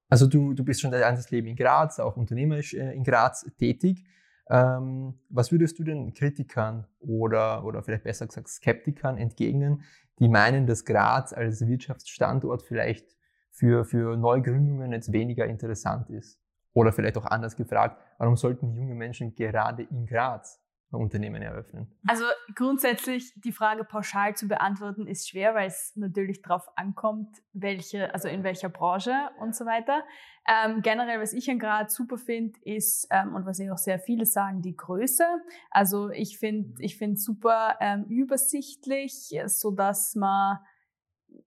Also 0.10 0.27
du, 0.27 0.53
du 0.53 0.63
bist 0.63 0.79
schon 0.79 0.91
dein 0.91 1.01
ganzes 1.01 1.32
Leben 1.32 1.47
in 1.47 1.56
Graz, 1.56 1.99
auch 1.99 2.17
unternehmerisch 2.17 2.75
äh, 2.75 2.93
in 2.93 3.03
Graz 3.03 3.49
tätig. 3.58 4.03
Ähm, 4.49 5.19
was 5.29 5.51
würdest 5.51 5.79
du 5.79 5.84
den 5.84 6.13
Kritikern 6.13 6.86
oder, 6.99 7.63
oder 7.63 7.82
vielleicht 7.84 8.03
besser 8.03 8.27
gesagt 8.27 8.49
Skeptikern 8.49 9.17
entgegnen, 9.17 9.84
die 10.19 10.27
meinen, 10.27 10.67
dass 10.67 10.86
Graz 10.86 11.34
als 11.34 11.65
Wirtschaftsstandort 11.65 12.62
vielleicht 12.62 13.17
für, 13.51 13.86
für 13.86 14.17
Neugründungen 14.17 14.91
jetzt 14.91 15.12
weniger 15.12 15.45
interessant 15.45 16.10
ist. 16.10 16.39
Oder 16.73 16.91
vielleicht 16.91 17.17
auch 17.17 17.25
anders 17.25 17.56
gefragt, 17.56 18.01
warum 18.17 18.36
sollten 18.36 18.73
junge 18.73 18.95
Menschen 18.95 19.36
gerade 19.36 19.84
in 19.84 20.06
Graz 20.06 20.62
Unternehmen 20.99 21.41
eröffnen? 21.41 21.88
Also 22.08 22.25
grundsätzlich 22.56 23.34
die 23.36 23.51
Frage 23.51 23.84
pauschal 23.84 24.36
zu 24.36 24.47
beantworten 24.47 25.08
ist 25.08 25.29
schwer, 25.29 25.56
weil 25.56 25.67
es 25.67 25.95
natürlich 25.95 26.41
darauf 26.41 26.67
ankommt, 26.75 27.29
welche, 27.53 28.13
also 28.13 28.27
in 28.27 28.43
welcher 28.43 28.69
Branche 28.69 29.13
und 29.39 29.56
so 29.56 29.65
weiter. 29.65 30.03
Ähm, 30.47 30.82
generell, 30.82 31.21
was 31.21 31.34
ich 31.34 31.49
an 31.49 31.60
Graz 31.60 31.95
super 31.95 32.17
finde, 32.17 32.60
ist, 32.63 33.08
ähm, 33.12 33.34
und 33.34 33.45
was 33.45 33.60
ich 33.60 33.71
auch 33.71 33.77
sehr 33.77 33.99
viele 33.99 34.25
sagen, 34.25 34.62
die 34.62 34.75
Größe. 34.75 35.25
Also 35.71 36.10
ich 36.10 36.38
finde 36.38 36.73
ich 36.79 36.97
finde 36.97 37.17
super 37.17 37.77
ähm, 37.79 38.06
übersichtlich, 38.10 39.34
so 39.47 39.71
dass 39.71 40.15
man 40.15 40.60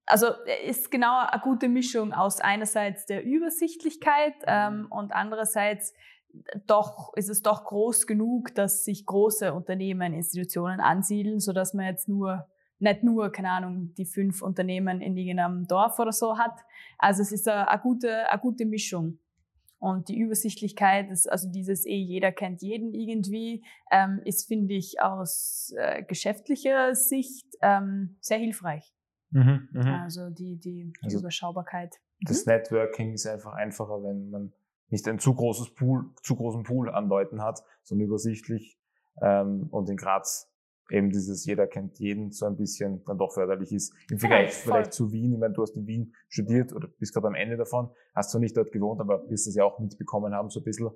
also 0.07 0.29
ist 0.65 0.91
genau 0.91 1.27
eine 1.27 1.41
gute 1.43 1.69
Mischung 1.69 2.13
aus 2.13 2.41
einerseits 2.41 3.07
der 3.07 3.25
Übersichtlichkeit 3.25 4.35
ähm, 4.47 4.87
und 4.91 5.13
andererseits 5.13 5.95
doch 6.67 7.13
ist 7.15 7.29
es 7.29 7.43
doch 7.43 7.65
groß 7.65 8.07
genug, 8.07 8.55
dass 8.55 8.85
sich 8.85 9.07
große 9.07 9.53
Unternehmen, 9.53 10.13
Institutionen 10.13 10.81
ansiedeln, 10.81 11.41
so 11.41 11.53
dass 11.53 11.75
man 11.75 11.87
jetzt 11.87 12.09
nur 12.09 12.47
nicht 12.79 13.03
nur, 13.03 13.31
keine 13.33 13.51
Ahnung, 13.51 13.95
die 13.95 14.05
fünf 14.05 14.43
Unternehmen 14.43 15.01
in 15.01 15.17
irgendeinem 15.17 15.67
Dorf 15.67 15.99
oder 15.99 16.13
so 16.13 16.37
hat. 16.37 16.61
Also 16.99 17.23
es 17.23 17.33
ist 17.33 17.49
eine, 17.49 17.69
eine 17.69 17.81
gute, 17.81 18.31
eine 18.31 18.41
gute 18.41 18.67
Mischung. 18.67 19.19
Und 19.79 20.09
die 20.09 20.19
Übersichtlichkeit, 20.19 21.11
ist, 21.11 21.31
also 21.31 21.51
dieses 21.51 21.87
eh 21.87 21.99
jeder 21.99 22.33
kennt 22.33 22.63
jeden 22.63 22.95
irgendwie, 22.95 23.65
ähm, 23.91 24.21
ist, 24.25 24.49
finde 24.49 24.75
ich, 24.75 25.01
aus 25.03 25.73
äh, 25.77 26.03
geschäftlicher 26.03 26.95
Sicht 26.95 27.47
ähm, 27.61 28.17
sehr 28.21 28.39
hilfreich. 28.39 28.93
Mhm, 29.31 29.69
mh. 29.73 30.03
Also 30.03 30.31
die, 30.31 30.57
die, 30.57 30.93
die 30.93 31.05
also 31.05 31.19
Überschaubarkeit. 31.19 31.95
Das 32.23 32.47
mhm. 32.47 32.53
Networking 32.53 33.13
ist 33.13 33.27
einfach 33.27 33.53
einfacher, 33.53 34.03
wenn 34.03 34.31
man 34.31 34.53
nicht 34.89 35.07
ein 35.09 35.19
zu 35.19 35.35
großes 35.35 35.75
Pool, 35.75 36.07
zu 36.23 36.37
großen 36.37 36.63
Pool 36.63 36.91
an 36.91 37.09
Leuten 37.09 37.43
hat, 37.43 37.63
sondern 37.83 38.09
übersichtlich 38.09 38.79
ähm, 39.23 39.69
und 39.71 39.89
in 39.91 39.97
Graz 39.97 40.53
eben 40.91 41.11
dieses 41.11 41.45
jeder 41.45 41.67
kennt 41.67 41.99
jeden 41.99 42.31
so 42.31 42.47
ein 42.47 42.57
bisschen 42.57 43.03
dann 43.05 43.19
doch 43.19 43.33
förderlich 43.33 43.73
ist. 43.73 43.93
Im 44.11 44.19
Vergleich 44.19 44.53
ja, 44.53 44.61
vielleicht 44.63 44.93
zu 44.93 45.11
Wien, 45.13 45.33
ich 45.33 45.39
meine, 45.39 45.55
du 45.55 45.63
hast 45.63 45.77
in 45.77 45.87
Wien 45.87 46.15
studiert 46.29 46.73
oder 46.73 46.89
bist 46.99 47.13
gerade 47.13 47.27
am 47.27 47.35
Ende 47.35 47.57
davon, 47.57 47.91
hast 48.15 48.31
zwar 48.31 48.41
nicht 48.41 48.57
dort 48.57 48.73
gewohnt, 48.73 49.01
aber 49.01 49.29
wirst 49.29 49.49
es 49.49 49.55
ja 49.55 49.65
auch 49.65 49.79
mitbekommen 49.79 50.35
haben, 50.35 50.51
so 50.51 50.61
ein 50.61 50.65
bisschen. 50.65 50.91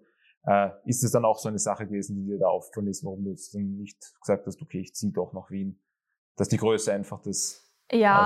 Äh, 0.44 0.70
ist 0.84 1.04
es 1.04 1.10
dann 1.10 1.24
auch 1.24 1.38
so 1.38 1.48
eine 1.48 1.58
Sache 1.58 1.86
gewesen, 1.86 2.16
die 2.16 2.24
dir 2.24 2.38
da 2.38 2.46
aufgefallen 2.46 2.88
ist, 2.88 3.04
warum 3.04 3.24
du 3.24 3.30
jetzt 3.30 3.54
dann 3.54 3.76
nicht 3.76 3.98
gesagt 4.20 4.46
hast, 4.46 4.62
okay, 4.62 4.80
ich 4.80 4.94
ziehe 4.94 5.12
doch 5.12 5.34
nach 5.34 5.50
Wien? 5.50 5.82
Dass 6.36 6.48
die 6.48 6.56
Größe 6.56 6.92
einfach 6.92 7.20
das 7.20 7.69
ja, 7.92 8.20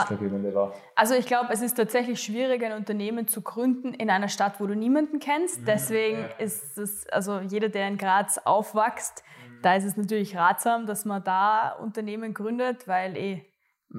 Also 0.94 1.14
ich 1.14 1.26
glaube, 1.26 1.52
es 1.52 1.62
ist 1.62 1.74
tatsächlich 1.74 2.22
schwierig, 2.22 2.62
ein 2.62 2.72
Unternehmen 2.72 3.26
zu 3.28 3.40
gründen 3.42 3.94
in 3.94 4.10
einer 4.10 4.28
Stadt, 4.28 4.60
wo 4.60 4.66
du 4.66 4.74
niemanden 4.74 5.18
kennst. 5.18 5.62
Mhm, 5.62 5.64
Deswegen 5.64 6.18
ja. 6.18 6.44
ist 6.44 6.76
es, 6.78 7.06
also 7.08 7.40
jeder, 7.40 7.68
der 7.68 7.88
in 7.88 7.96
Graz 7.96 8.38
aufwächst, 8.38 9.22
mhm. 9.48 9.62
da 9.62 9.74
ist 9.74 9.84
es 9.84 9.96
natürlich 9.96 10.36
ratsam, 10.36 10.86
dass 10.86 11.04
man 11.04 11.24
da 11.24 11.72
Unternehmen 11.80 12.34
gründet, 12.34 12.86
weil 12.86 13.16
eh 13.16 13.53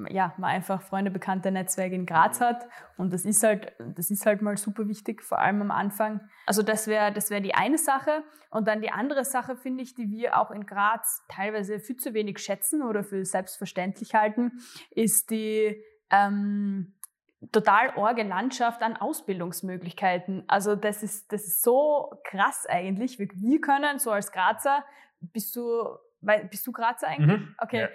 ja, 0.08 0.34
man 0.36 0.50
einfach 0.50 0.82
Freunde, 0.82 1.10
Bekannte, 1.10 1.50
Netzwerke 1.50 1.94
in 1.94 2.06
Graz 2.06 2.40
hat. 2.40 2.68
Und 2.96 3.12
das 3.12 3.24
ist 3.24 3.42
halt, 3.42 3.72
das 3.78 4.10
ist 4.10 4.26
halt 4.26 4.42
mal 4.42 4.56
super 4.56 4.88
wichtig, 4.88 5.22
vor 5.22 5.38
allem 5.38 5.62
am 5.62 5.70
Anfang. 5.70 6.20
Also 6.46 6.62
das 6.62 6.86
wäre, 6.86 7.12
das 7.12 7.30
wäre 7.30 7.40
die 7.40 7.54
eine 7.54 7.78
Sache. 7.78 8.22
Und 8.50 8.68
dann 8.68 8.82
die 8.82 8.90
andere 8.90 9.24
Sache, 9.24 9.56
finde 9.56 9.82
ich, 9.82 9.94
die 9.94 10.10
wir 10.10 10.38
auch 10.38 10.50
in 10.50 10.66
Graz 10.66 11.24
teilweise 11.28 11.80
viel 11.80 11.96
zu 11.96 12.14
wenig 12.14 12.38
schätzen 12.38 12.82
oder 12.82 13.04
für 13.04 13.24
selbstverständlich 13.24 14.14
halten, 14.14 14.52
ist 14.90 15.30
die, 15.30 15.82
ähm, 16.10 16.94
total 17.52 17.96
orge 17.96 18.22
Landschaft 18.22 18.82
an 18.82 18.96
Ausbildungsmöglichkeiten. 18.96 20.44
Also 20.46 20.74
das 20.74 21.02
ist, 21.02 21.32
das 21.32 21.46
ist 21.46 21.62
so 21.62 22.12
krass 22.24 22.66
eigentlich. 22.68 23.18
Wir, 23.18 23.28
wir 23.34 23.60
können 23.60 23.98
so 23.98 24.10
als 24.10 24.32
Grazer, 24.32 24.84
bist 25.20 25.54
du 25.56 25.86
weil, 26.26 26.44
bist 26.46 26.66
du 26.66 26.72
Grazer 26.72 27.08
eigentlich? 27.08 27.40
Mhm. 27.40 27.54
Okay. 27.58 27.80
Ja. 27.80 27.88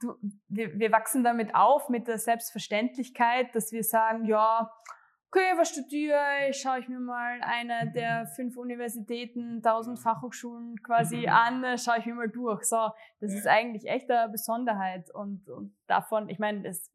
Du, 0.00 0.16
wir, 0.48 0.78
wir 0.78 0.92
wachsen 0.92 1.22
damit 1.22 1.54
auf, 1.54 1.88
mit 1.88 2.08
der 2.08 2.18
Selbstverständlichkeit, 2.18 3.54
dass 3.54 3.72
wir 3.72 3.84
sagen, 3.84 4.24
ja, 4.24 4.70
okay, 5.30 5.52
was 5.56 5.68
studiere 5.68 6.48
ich? 6.48 6.56
Schaue 6.56 6.78
ich 6.80 6.88
mir 6.88 6.98
mal 6.98 7.40
eine 7.42 7.92
der 7.92 8.26
fünf 8.26 8.56
Universitäten, 8.56 9.62
tausend 9.62 9.98
Fachhochschulen 9.98 10.82
quasi 10.82 11.18
mhm. 11.18 11.28
an, 11.28 11.78
schaue 11.78 11.98
ich 11.98 12.06
mir 12.06 12.14
mal 12.14 12.28
durch. 12.28 12.64
So, 12.64 12.90
das 13.20 13.34
ist 13.34 13.46
eigentlich 13.46 13.86
echt 13.86 14.10
eine 14.10 14.30
Besonderheit. 14.30 15.10
Und, 15.14 15.48
und 15.48 15.76
davon, 15.86 16.28
ich 16.28 16.38
meine, 16.38 16.66
es 16.66 16.90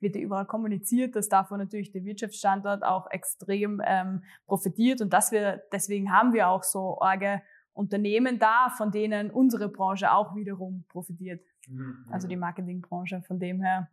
wird 0.00 0.14
ja 0.14 0.20
überall 0.20 0.46
kommuniziert, 0.46 1.16
dass 1.16 1.28
davon 1.28 1.58
natürlich 1.58 1.90
der 1.90 2.04
Wirtschaftsstandort 2.04 2.84
auch 2.84 3.10
extrem 3.10 3.80
ähm, 3.84 4.22
profitiert. 4.46 5.00
Und 5.00 5.12
dass 5.12 5.32
wir, 5.32 5.62
deswegen 5.72 6.12
haben 6.12 6.32
wir 6.32 6.48
auch 6.48 6.62
so 6.62 7.00
arge 7.00 7.40
Unternehmen 7.76 8.38
da, 8.38 8.70
von 8.76 8.90
denen 8.90 9.30
unsere 9.30 9.68
Branche 9.68 10.12
auch 10.12 10.34
wiederum 10.34 10.84
profitiert. 10.88 11.40
Mhm. 11.68 12.06
Also 12.10 12.26
die 12.26 12.36
Marketingbranche. 12.36 13.22
Von 13.22 13.38
dem 13.38 13.62
her 13.62 13.88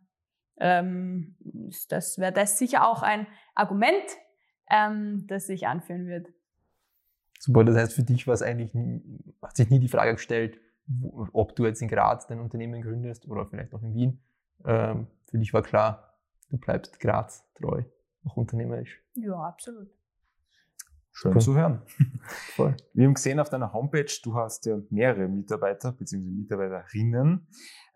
ähm, 0.56 1.34
das 1.88 2.18
wäre 2.18 2.32
das 2.32 2.58
sicher 2.58 2.88
auch 2.88 3.02
ein 3.02 3.26
Argument, 3.54 4.04
ähm, 4.70 5.26
das 5.26 5.46
sich 5.46 5.66
anführen 5.66 6.06
wird. 6.06 6.28
Super, 7.38 7.64
das 7.64 7.76
heißt, 7.76 7.92
für 7.92 8.04
dich 8.04 8.26
war 8.26 8.34
es 8.34 8.42
eigentlich, 8.42 8.72
hat 9.42 9.56
sich 9.56 9.68
nie 9.68 9.80
die 9.80 9.88
Frage 9.88 10.12
gestellt, 10.12 10.58
ob 11.32 11.56
du 11.56 11.66
jetzt 11.66 11.82
in 11.82 11.88
Graz 11.88 12.26
dein 12.26 12.40
Unternehmen 12.40 12.82
gründest 12.82 13.28
oder 13.28 13.46
vielleicht 13.46 13.74
auch 13.74 13.82
in 13.82 13.94
Wien. 13.94 14.22
Ähm, 14.64 15.08
für 15.28 15.38
dich 15.38 15.52
war 15.52 15.62
klar, 15.62 16.14
du 16.50 16.56
bleibst 16.56 17.00
Graz 17.00 17.44
treu, 17.54 17.82
auch 18.24 18.36
unternehmerisch. 18.36 19.02
Ja, 19.14 19.34
absolut. 19.34 19.88
Schön 21.16 21.32
cool. 21.32 21.40
zu 21.40 21.54
hören. 21.54 21.82
Voll. 22.56 22.76
Wir 22.92 23.06
haben 23.06 23.14
gesehen 23.14 23.38
auf 23.38 23.48
deiner 23.48 23.72
Homepage, 23.72 24.12
du 24.24 24.34
hast 24.34 24.66
ja 24.66 24.78
mehrere 24.90 25.28
Mitarbeiter 25.28 25.92
bzw. 25.92 26.18
Mitarbeiterinnen, 26.18 27.46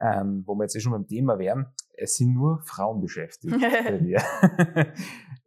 ähm, 0.00 0.44
wo 0.46 0.54
wir 0.54 0.62
jetzt 0.62 0.76
eh 0.76 0.80
schon 0.80 0.92
beim 0.92 1.06
Thema 1.06 1.36
wären. 1.36 1.66
Es 1.94 2.14
sind 2.14 2.32
nur 2.32 2.62
Frauen 2.62 3.00
beschäftigt 3.00 3.56
bei 3.60 3.98
dir. 3.98 4.22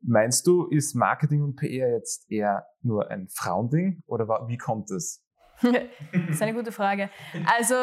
Meinst 0.01 0.45
du, 0.47 0.65
ist 0.67 0.95
Marketing 0.95 1.43
und 1.43 1.55
PR 1.55 1.89
jetzt 1.91 2.29
eher 2.29 2.67
nur 2.81 3.09
ein 3.09 3.29
Frauending 3.29 4.03
oder 4.05 4.27
wie 4.47 4.57
kommt 4.57 4.91
es? 4.91 5.25
das 5.61 6.29
ist 6.29 6.41
eine 6.41 6.53
gute 6.53 6.73
Frage. 6.73 7.09
Also, 7.45 7.75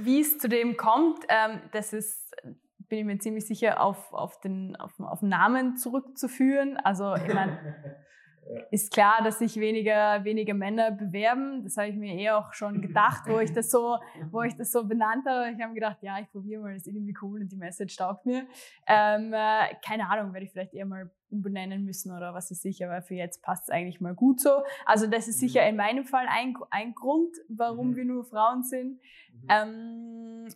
wie 0.00 0.20
es 0.20 0.38
zu 0.38 0.48
dem 0.48 0.78
kommt, 0.78 1.26
ähm, 1.28 1.60
das 1.72 1.92
ist, 1.92 2.34
bin 2.88 3.00
ich 3.00 3.04
mir 3.04 3.18
ziemlich 3.18 3.46
sicher, 3.46 3.82
auf, 3.82 4.14
auf, 4.14 4.40
den, 4.40 4.76
auf, 4.76 4.98
auf 5.00 5.20
den 5.20 5.28
Namen 5.28 5.76
zurückzuführen. 5.76 6.78
Also, 6.78 7.16
ich 7.16 7.34
meine, 7.34 7.58
ist 8.70 8.92
klar, 8.92 9.22
dass 9.22 9.38
sich 9.38 9.56
weniger, 9.56 10.22
weniger 10.24 10.54
Männer 10.54 10.90
bewerben. 10.90 11.64
Das 11.64 11.76
habe 11.76 11.88
ich 11.88 11.96
mir 11.96 12.14
eh 12.14 12.30
auch 12.30 12.52
schon 12.52 12.80
gedacht, 12.82 13.24
wo 13.26 13.38
ich 13.38 13.52
das 13.52 13.70
so, 13.70 13.98
wo 14.30 14.42
ich 14.42 14.54
das 14.54 14.72
so 14.72 14.84
benannt 14.84 15.26
habe. 15.26 15.50
Ich 15.50 15.60
habe 15.60 15.68
mir 15.68 15.74
gedacht, 15.74 15.98
ja, 16.02 16.18
ich 16.20 16.30
probiere 16.30 16.62
mal, 16.62 16.74
das 16.74 16.86
ist 16.86 16.94
irgendwie 16.94 17.16
cool 17.22 17.40
und 17.40 17.50
die 17.50 17.56
Message 17.56 17.96
taugt 17.96 18.26
mir. 18.26 18.46
Ähm, 18.86 19.32
äh, 19.32 19.74
keine 19.84 20.08
Ahnung, 20.08 20.32
werde 20.32 20.46
ich 20.46 20.52
vielleicht 20.52 20.74
eher 20.74 20.86
mal 20.86 21.10
umbenennen 21.30 21.84
müssen 21.84 22.16
oder 22.16 22.34
was 22.34 22.50
ist 22.50 22.62
sicher, 22.62 22.86
aber 22.86 23.02
für 23.02 23.14
jetzt 23.14 23.42
passt 23.42 23.64
es 23.64 23.70
eigentlich 23.70 24.00
mal 24.00 24.14
gut 24.14 24.40
so. 24.40 24.62
Also 24.84 25.06
das 25.06 25.26
ist 25.28 25.40
sicher 25.40 25.62
mhm. 25.62 25.68
in 25.70 25.76
meinem 25.76 26.04
Fall 26.04 26.26
ein, 26.28 26.56
ein 26.70 26.94
Grund, 26.94 27.36
warum 27.48 27.90
mhm. 27.90 27.96
wir 27.96 28.04
nur 28.04 28.24
Frauen 28.24 28.62
sind. 28.62 29.00
Mhm. 29.32 29.48
Ähm, 29.48 30.48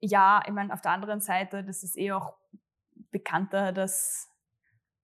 ja, 0.00 0.42
ich 0.46 0.52
meine, 0.52 0.72
auf 0.72 0.80
der 0.80 0.92
anderen 0.92 1.20
Seite, 1.20 1.62
das 1.62 1.82
ist 1.82 1.96
eh 1.96 2.12
auch 2.12 2.34
bekannter, 3.10 3.72
dass 3.72 4.30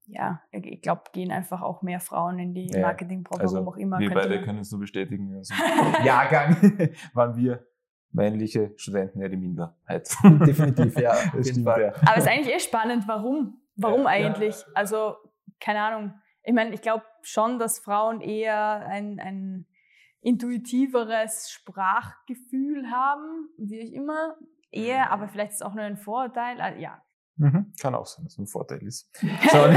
ja, 0.06 0.42
ich 0.50 0.82
glaube, 0.82 1.02
gehen 1.12 1.30
einfach 1.30 1.62
auch 1.62 1.82
mehr 1.82 2.00
Frauen 2.00 2.38
in 2.38 2.54
die 2.54 2.66
ja, 2.66 2.80
Marketingbranche, 2.80 3.42
also 3.42 3.56
warum 3.56 3.68
auch 3.68 3.76
immer. 3.76 3.98
Wir 3.98 4.10
beide 4.10 4.42
können 4.42 4.58
es 4.58 4.70
nur 4.70 4.80
bestätigen. 4.80 5.34
Also 5.36 5.54
Jahrgang 6.04 6.56
waren 7.14 7.36
wir 7.36 7.66
männliche 8.10 8.72
Studenten 8.76 9.20
ja 9.20 9.28
die 9.28 9.36
Minderheit. 9.36 10.14
Definitiv, 10.24 10.98
ja. 10.98 11.14
Das 11.34 11.48
stimmt, 11.48 11.66
ja. 11.66 11.92
Aber 12.02 12.16
es 12.16 12.24
ist 12.24 12.28
eigentlich 12.28 12.54
eh 12.54 12.60
spannend, 12.60 13.04
warum? 13.06 13.60
Warum 13.76 14.02
ja, 14.02 14.08
eigentlich? 14.08 14.60
Ja. 14.60 14.66
Also, 14.74 15.16
keine 15.60 15.82
Ahnung. 15.82 16.14
Ich 16.42 16.52
meine, 16.52 16.74
ich 16.74 16.82
glaube 16.82 17.04
schon, 17.22 17.58
dass 17.58 17.78
Frauen 17.78 18.20
eher 18.20 18.86
ein, 18.86 19.18
ein 19.18 19.66
intuitiveres 20.20 21.50
Sprachgefühl 21.50 22.90
haben, 22.90 23.48
wie 23.56 23.78
ich 23.78 23.94
immer. 23.94 24.36
Eher, 24.70 25.10
aber 25.10 25.28
vielleicht 25.28 25.52
ist 25.52 25.56
es 25.56 25.62
auch 25.62 25.74
nur 25.74 25.84
ein 25.84 25.96
Vorurteil. 25.96 26.60
Also, 26.60 26.80
ja, 26.80 27.02
Mhm. 27.36 27.72
Kann 27.80 27.94
auch 27.94 28.06
sein, 28.06 28.24
dass 28.24 28.34
es 28.34 28.38
ein 28.38 28.46
Vorteil 28.46 28.82
ist. 28.82 29.10
ja, 29.22 29.72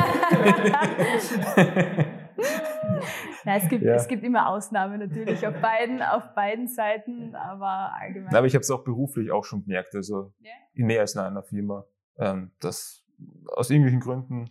es, 3.56 3.70
gibt, 3.70 3.84
ja. 3.84 3.96
es 3.96 4.08
gibt 4.08 4.24
immer 4.24 4.50
Ausnahmen 4.50 5.00
natürlich 5.00 5.46
auf 5.48 5.60
beiden, 5.62 6.02
auf 6.02 6.34
beiden 6.36 6.68
Seiten, 6.68 7.36
aber 7.36 7.94
allgemein. 8.00 8.36
Aber 8.36 8.48
ich 8.48 8.56
habe 8.56 8.62
es 8.62 8.72
auch 8.72 8.84
beruflich 8.84 9.32
auch 9.32 9.46
schon 9.46 9.63
gemerkt, 9.63 9.96
also 9.96 10.34
yeah. 10.44 10.54
in 10.74 10.88
mehr 10.88 11.02
als 11.02 11.15
einer 11.15 11.44
Firma, 11.44 11.86
ähm, 12.18 12.52
dass 12.60 13.06
aus 13.48 13.70
irgendwelchen 13.70 14.02
Gründen 14.02 14.50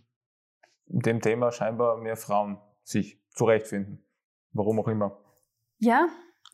in 0.87 0.99
dem 0.99 1.21
Thema 1.21 1.51
scheinbar 1.51 1.97
mehr 1.97 2.17
Frauen 2.17 2.57
sich 2.83 3.21
zurechtfinden. 3.29 4.03
Warum 4.51 4.79
auch 4.79 4.87
immer. 4.87 5.17
Ja, 5.77 6.07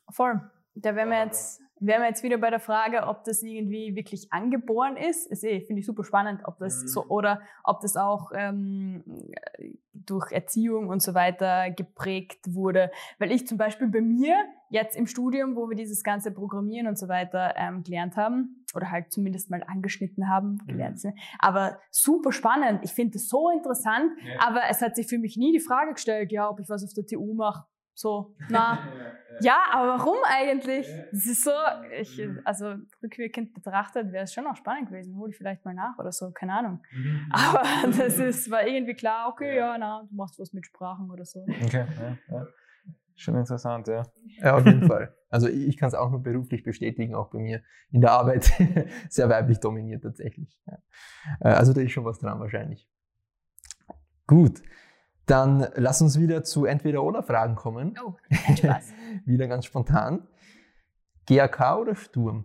voll. 0.10 0.42
Da 0.74 0.96
werden 0.96 1.10
wir 1.10 1.24
jetzt 1.24 1.62
wären 1.82 2.02
wir 2.02 2.08
jetzt 2.08 2.24
wieder 2.24 2.38
bei 2.38 2.50
der 2.50 2.60
Frage, 2.60 3.08
ob 3.08 3.24
das 3.24 3.42
irgendwie 3.42 3.96
wirklich 3.96 4.32
angeboren 4.32 4.96
ist. 4.98 5.30
ist 5.30 5.44
eh, 5.44 5.60
finde 5.62 5.80
ich 5.80 5.86
super 5.86 6.04
spannend, 6.04 6.42
ob 6.46 6.60
das 6.60 6.82
so 6.82 7.06
oder 7.08 7.42
ob 7.64 7.82
das 7.82 7.98
auch 7.98 8.32
ähm, 8.36 9.04
durch 9.94 10.32
Erziehung 10.32 10.88
und 10.88 11.02
so 11.02 11.16
weiter 11.16 11.72
geprägt 11.72 12.54
wurde. 12.54 12.92
Weil 13.18 13.32
ich 13.32 13.48
zum 13.48 13.58
Beispiel 13.58 13.88
bei 13.88 14.02
mir 14.02 14.36
jetzt 14.70 14.96
im 14.96 15.08
Studium, 15.08 15.56
wo 15.56 15.70
wir 15.70 15.76
dieses 15.76 16.04
ganze 16.04 16.32
Programmieren 16.32 16.88
und 16.88 17.00
so 17.00 17.08
weiter 17.08 17.56
ähm, 17.58 17.84
gelernt 17.84 18.16
haben 18.16 18.64
oder 18.76 18.92
halt 18.92 19.12
zumindest 19.12 19.50
mal 19.50 19.64
angeschnitten 19.68 20.30
haben, 20.30 20.60
gelernt. 20.68 21.04
Mhm. 21.04 21.14
Aber 21.40 21.80
super 21.90 22.32
spannend. 22.32 22.82
Ich 22.84 22.94
finde 22.94 23.18
es 23.18 23.28
so 23.28 23.50
interessant, 23.50 24.12
ja. 24.24 24.48
aber 24.48 24.62
es 24.70 24.82
hat 24.82 24.96
sich 24.96 25.08
für 25.08 25.18
mich 25.18 25.36
nie 25.36 25.52
die 25.52 25.60
Frage 25.60 25.94
gestellt, 25.94 26.32
ja, 26.32 26.48
ob 26.48 26.60
ich 26.60 26.70
was 26.70 26.84
auf 26.84 26.94
der 26.94 27.06
TU 27.06 27.34
mache 27.34 27.66
so, 28.02 28.34
na, 28.50 28.80
ja, 29.42 29.64
aber 29.72 30.00
warum 30.00 30.18
eigentlich? 30.24 30.88
Es 31.12 31.26
ist 31.26 31.44
so, 31.44 31.52
ich, 32.00 32.22
also 32.44 32.76
rückwirkend 33.02 33.54
betrachtet 33.54 34.12
wäre 34.12 34.24
es 34.24 34.34
schon 34.34 34.48
auch 34.48 34.56
spannend 34.56 34.90
gewesen. 34.90 35.16
Hol 35.18 35.30
ich 35.30 35.38
vielleicht 35.38 35.64
mal 35.66 35.74
nach 35.74 35.98
oder 36.00 36.12
so, 36.12 36.32
keine 36.32 36.54
Ahnung. 36.54 36.84
Aber 37.32 37.64
das 37.96 38.18
ist, 38.18 38.50
war 38.50 38.66
irgendwie 38.66 38.96
klar, 38.96 39.30
okay, 39.30 39.56
ja, 39.56 39.78
na, 39.78 40.04
du 40.10 40.16
machst 40.16 40.40
was 40.40 40.52
mit 40.54 40.66
Sprachen 40.66 41.10
oder 41.10 41.26
so. 41.26 41.46
Okay, 41.64 41.86
ja, 42.00 42.38
ja. 42.38 42.48
Schon 43.16 43.36
interessant, 43.36 43.88
ja. 43.88 44.04
Ja, 44.40 44.56
auf 44.56 44.66
jeden 44.66 44.88
Fall. 44.88 45.16
Also 45.30 45.48
ich, 45.48 45.68
ich 45.68 45.78
kann 45.78 45.90
es 45.90 45.94
auch 45.94 46.10
nur 46.10 46.24
beruflich 46.24 46.64
bestätigen, 46.64 47.14
auch 47.14 47.30
bei 47.30 47.38
mir 47.38 47.62
in 47.92 48.02
der 48.02 48.14
Arbeit 48.14 48.52
sehr 49.10 49.30
weiblich 49.30 49.60
dominiert 49.60 50.02
tatsächlich. 50.02 50.60
Ja. 50.66 50.78
Äh, 51.40 51.54
also 51.54 51.72
da 51.72 51.82
ist 51.82 51.92
schon 51.92 52.04
was 52.04 52.18
dran 52.18 52.40
wahrscheinlich. 52.40 52.90
Gut. 54.26 54.64
Dann 55.32 55.72
lass 55.76 56.02
uns 56.02 56.20
wieder 56.20 56.44
zu 56.44 56.66
Entweder-Oder-Fragen 56.66 57.56
kommen. 57.56 57.98
Oh, 58.06 58.16
Spaß. 58.54 58.92
wieder 59.26 59.48
ganz 59.48 59.66
spontan. 59.66 60.28
GAK 61.26 61.78
oder 61.78 61.96
Sturm? 61.96 62.44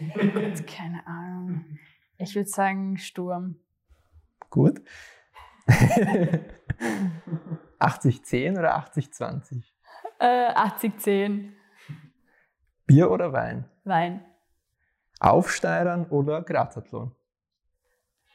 Keine 0.66 1.06
Ahnung. 1.06 1.78
Ich 2.18 2.34
würde 2.34 2.48
sagen 2.48 2.98
Sturm. 2.98 3.60
Gut. 4.50 4.82
80-10 7.78 8.58
oder 8.58 8.76
80-20? 8.76 9.62
Äh, 10.18 10.52
80-10. 10.52 11.52
Bier 12.88 13.08
oder 13.08 13.32
Wein? 13.32 13.70
Wein. 13.84 14.24
Aufsteigern 15.20 16.06
oder 16.06 16.42
Grazathlon? 16.42 17.14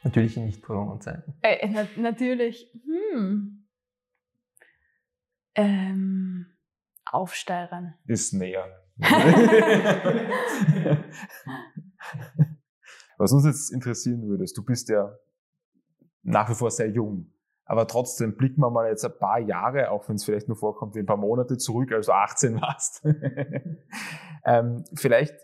Natürlich 0.02 0.36
in 0.36 0.46
Nicht-Corona-Zeiten. 0.46 1.34
Äh, 1.42 1.68
na 1.68 1.86
natürlich. 1.96 2.72
Hm. 2.84 3.66
Ähm, 5.54 6.46
aufsteigern. 7.04 7.94
Ist 8.06 8.32
näher. 8.32 8.82
Was 13.18 13.32
uns 13.32 13.44
jetzt 13.44 13.70
interessieren 13.70 14.26
würde, 14.26 14.44
ist, 14.44 14.56
du 14.56 14.64
bist 14.64 14.88
ja 14.88 15.14
nach 16.22 16.48
wie 16.48 16.54
vor 16.54 16.70
sehr 16.70 16.88
jung. 16.88 17.32
Aber 17.64 17.86
trotzdem 17.86 18.36
blicken 18.36 18.60
wir 18.60 18.70
mal 18.70 18.88
jetzt 18.88 19.04
ein 19.04 19.16
paar 19.18 19.38
Jahre, 19.38 19.90
auch 19.90 20.08
wenn 20.08 20.16
es 20.16 20.24
vielleicht 20.24 20.48
nur 20.48 20.56
vorkommt, 20.56 20.94
wie 20.94 21.00
ein 21.00 21.06
paar 21.06 21.16
Monate 21.16 21.56
zurück, 21.56 21.92
also 21.92 22.12
18 22.12 22.60
warst. 22.60 23.06
ähm, 24.44 24.84
vielleicht, 24.94 25.34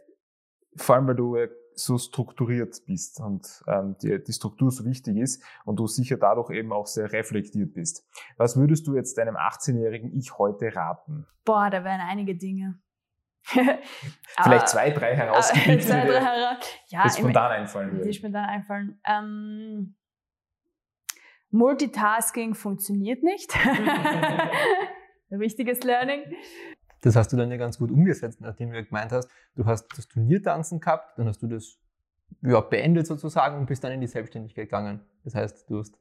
vor 0.77 0.97
allem 0.97 1.07
weil 1.07 1.15
du 1.15 1.37
so 1.79 1.99
strukturiert 1.99 2.83
bist 2.87 3.21
und 3.21 3.63
ähm, 3.69 3.97
die, 4.03 4.23
die 4.23 4.33
Struktur 4.33 4.71
so 4.71 4.85
wichtig 4.87 5.17
ist 5.19 5.43
und 5.65 5.79
du 5.79 5.87
sicher 5.87 6.17
dadurch 6.17 6.51
eben 6.51 6.73
auch 6.73 6.87
sehr 6.87 7.13
reflektiert 7.13 7.75
bist. 7.75 8.09
Was 8.39 8.57
würdest 8.57 8.87
du 8.87 8.97
jetzt 8.97 9.19
deinem 9.19 9.37
18-jährigen 9.37 10.11
Ich 10.17 10.39
heute 10.39 10.75
raten? 10.75 11.27
Boah, 11.45 11.69
da 11.69 11.85
wären 11.85 12.01
einige 12.01 12.35
Dinge. 12.35 12.81
Vielleicht 14.43 14.69
zwei, 14.69 14.91
drei 14.91 15.15
herausgepickt, 15.15 15.83
zwei, 15.85 16.07
drei 16.07 16.21
hera 16.21 16.59
ja, 16.89 17.03
die 17.05 17.11
spontan 17.11 17.53
einfallen 17.53 17.93
würde. 17.93 18.05
Die 18.07 18.15
spontan 18.15 18.45
einfallen. 18.47 19.01
Ähm, 19.07 19.95
Multitasking 21.51 22.55
funktioniert 22.55 23.23
nicht. 23.23 23.55
Wichtiges 25.29 25.83
Learning. 25.83 26.23
Das 27.07 27.15
hast 27.15 27.33
du 27.33 27.37
dann 27.37 27.53
ja 27.53 27.57
ganz 27.57 27.79
gut 27.79 27.93
umgesetzt, 27.93 28.41
nachdem 28.41 28.73
du 28.73 28.83
gemeint 28.83 29.13
hast, 29.13 29.31
du 29.55 29.65
hast 29.65 29.87
das 29.97 30.09
Turniertanzen 30.09 30.81
gehabt, 30.81 31.17
dann 31.17 31.29
hast 31.29 31.41
du 31.41 31.47
das 31.47 31.79
ja, 32.43 32.61
beendet 32.61 33.07
sozusagen 33.07 33.59
und 33.59 33.67
bist 33.67 33.85
dann 33.85 33.93
in 33.93 34.01
die 34.01 34.09
Selbstständigkeit 34.09 34.65
gegangen. 34.65 35.01
Das 35.23 35.37
heißt, 35.37 35.71
du 35.71 35.79
hast. 35.79 35.97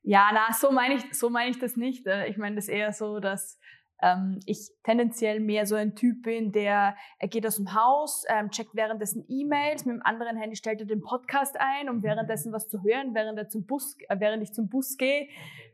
Ja, 0.00 0.30
na, 0.32 0.54
so 0.54 0.72
meine 0.72 0.94
ich, 0.94 1.04
so 1.12 1.28
meine 1.28 1.50
ich 1.50 1.58
das 1.58 1.76
nicht. 1.76 2.06
Äh, 2.06 2.28
ich 2.28 2.38
meine 2.38 2.56
das 2.56 2.68
eher 2.68 2.94
so, 2.94 3.20
dass 3.20 3.58
ähm, 4.00 4.40
ich 4.46 4.70
tendenziell 4.84 5.38
mehr 5.38 5.66
so 5.66 5.74
ein 5.74 5.94
Typ 5.94 6.22
bin, 6.22 6.50
der 6.50 6.96
er 7.18 7.28
geht 7.28 7.46
aus 7.46 7.56
dem 7.56 7.74
Haus, 7.74 8.24
ähm, 8.30 8.48
checkt 8.48 8.74
währenddessen 8.74 9.26
E-Mails, 9.28 9.84
mit 9.84 9.96
dem 9.96 10.02
anderen 10.02 10.38
Handy 10.38 10.56
stellt 10.56 10.80
er 10.80 10.86
den 10.86 11.02
Podcast 11.02 11.56
ein, 11.60 11.90
um 11.90 12.02
währenddessen 12.02 12.54
was 12.54 12.70
zu 12.70 12.82
hören, 12.82 13.14
während 13.14 13.36
er 13.36 13.50
zum 13.50 13.66
Bus, 13.66 13.98
äh, 14.08 14.18
während 14.18 14.42
ich 14.42 14.54
zum 14.54 14.70
Bus 14.70 14.96
gehe. 14.96 15.28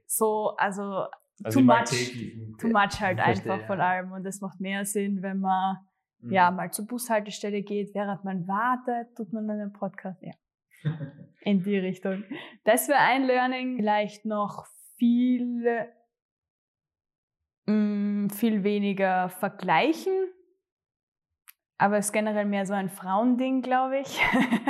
So, 0.05 0.57
also 0.57 1.07
also 1.45 1.61
too 1.61 1.65
much, 1.65 2.57
too 2.59 2.69
much 2.69 3.01
halt 3.01 3.19
Verstehe, 3.19 3.53
einfach 3.53 3.67
von 3.67 3.81
allem. 3.81 4.13
Und 4.13 4.27
es 4.27 4.41
macht 4.41 4.61
mehr 4.61 4.85
Sinn, 4.85 5.23
wenn 5.23 5.41
man 5.41 5.79
mhm. 6.21 6.33
ja 6.33 6.51
mal 6.51 6.71
zur 6.71 6.87
Bushaltestelle 6.87 7.63
geht, 7.63 7.95
während 7.95 8.25
man 8.25 8.47
wartet, 8.47 9.17
tut 9.17 9.33
man 9.33 9.47
dann 9.47 9.61
einen 9.61 9.73
Podcast. 9.73 10.23
Ja. 10.23 10.33
In 11.41 11.63
die 11.63 11.79
Richtung. 11.79 12.25
Das 12.65 12.89
wäre 12.89 13.01
ein 13.01 13.25
Learning. 13.25 13.77
Vielleicht 13.77 14.25
noch 14.25 14.67
viel, 14.97 15.87
mh, 17.67 17.73
mm, 17.73 18.31
viel 18.31 18.65
weniger 18.65 19.29
vergleichen 19.29 20.13
aber 21.79 21.99
es 21.99 22.07
ist 22.07 22.13
generell 22.13 22.45
mehr 22.45 22.67
so 22.67 22.75
ein 22.75 22.89
Frauending, 22.89 23.63
glaube 23.63 24.01
ich, 24.01 24.21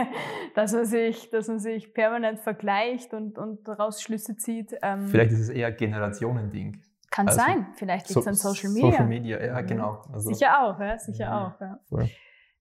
dass, 0.54 0.72
man 0.74 0.84
sich, 0.84 1.30
dass 1.30 1.48
man 1.48 1.58
sich 1.58 1.94
permanent 1.94 2.38
vergleicht 2.40 3.14
und, 3.14 3.38
und 3.38 3.66
daraus 3.66 4.02
Schlüsse 4.02 4.36
zieht. 4.36 4.74
Ähm, 4.82 5.08
Vielleicht 5.08 5.32
ist 5.32 5.40
es 5.40 5.48
eher 5.48 5.72
Generationending. 5.72 6.82
Kann 7.10 7.26
also, 7.26 7.40
sein, 7.40 7.66
vielleicht 7.74 8.10
liegt 8.10 8.18
es 8.18 8.24
so, 8.24 8.28
an 8.28 8.34
Social 8.34 8.70
Media. 8.70 8.90
Social 8.90 9.06
Media, 9.06 9.42
ja, 9.42 9.60
genau. 9.62 10.02
Also, 10.12 10.30
sicher 10.30 10.62
auch, 10.62 10.78
ja, 10.78 10.98
sicher 10.98 11.24
ja, 11.24 11.46
auch. 11.46 11.60
Ja. 11.60 12.08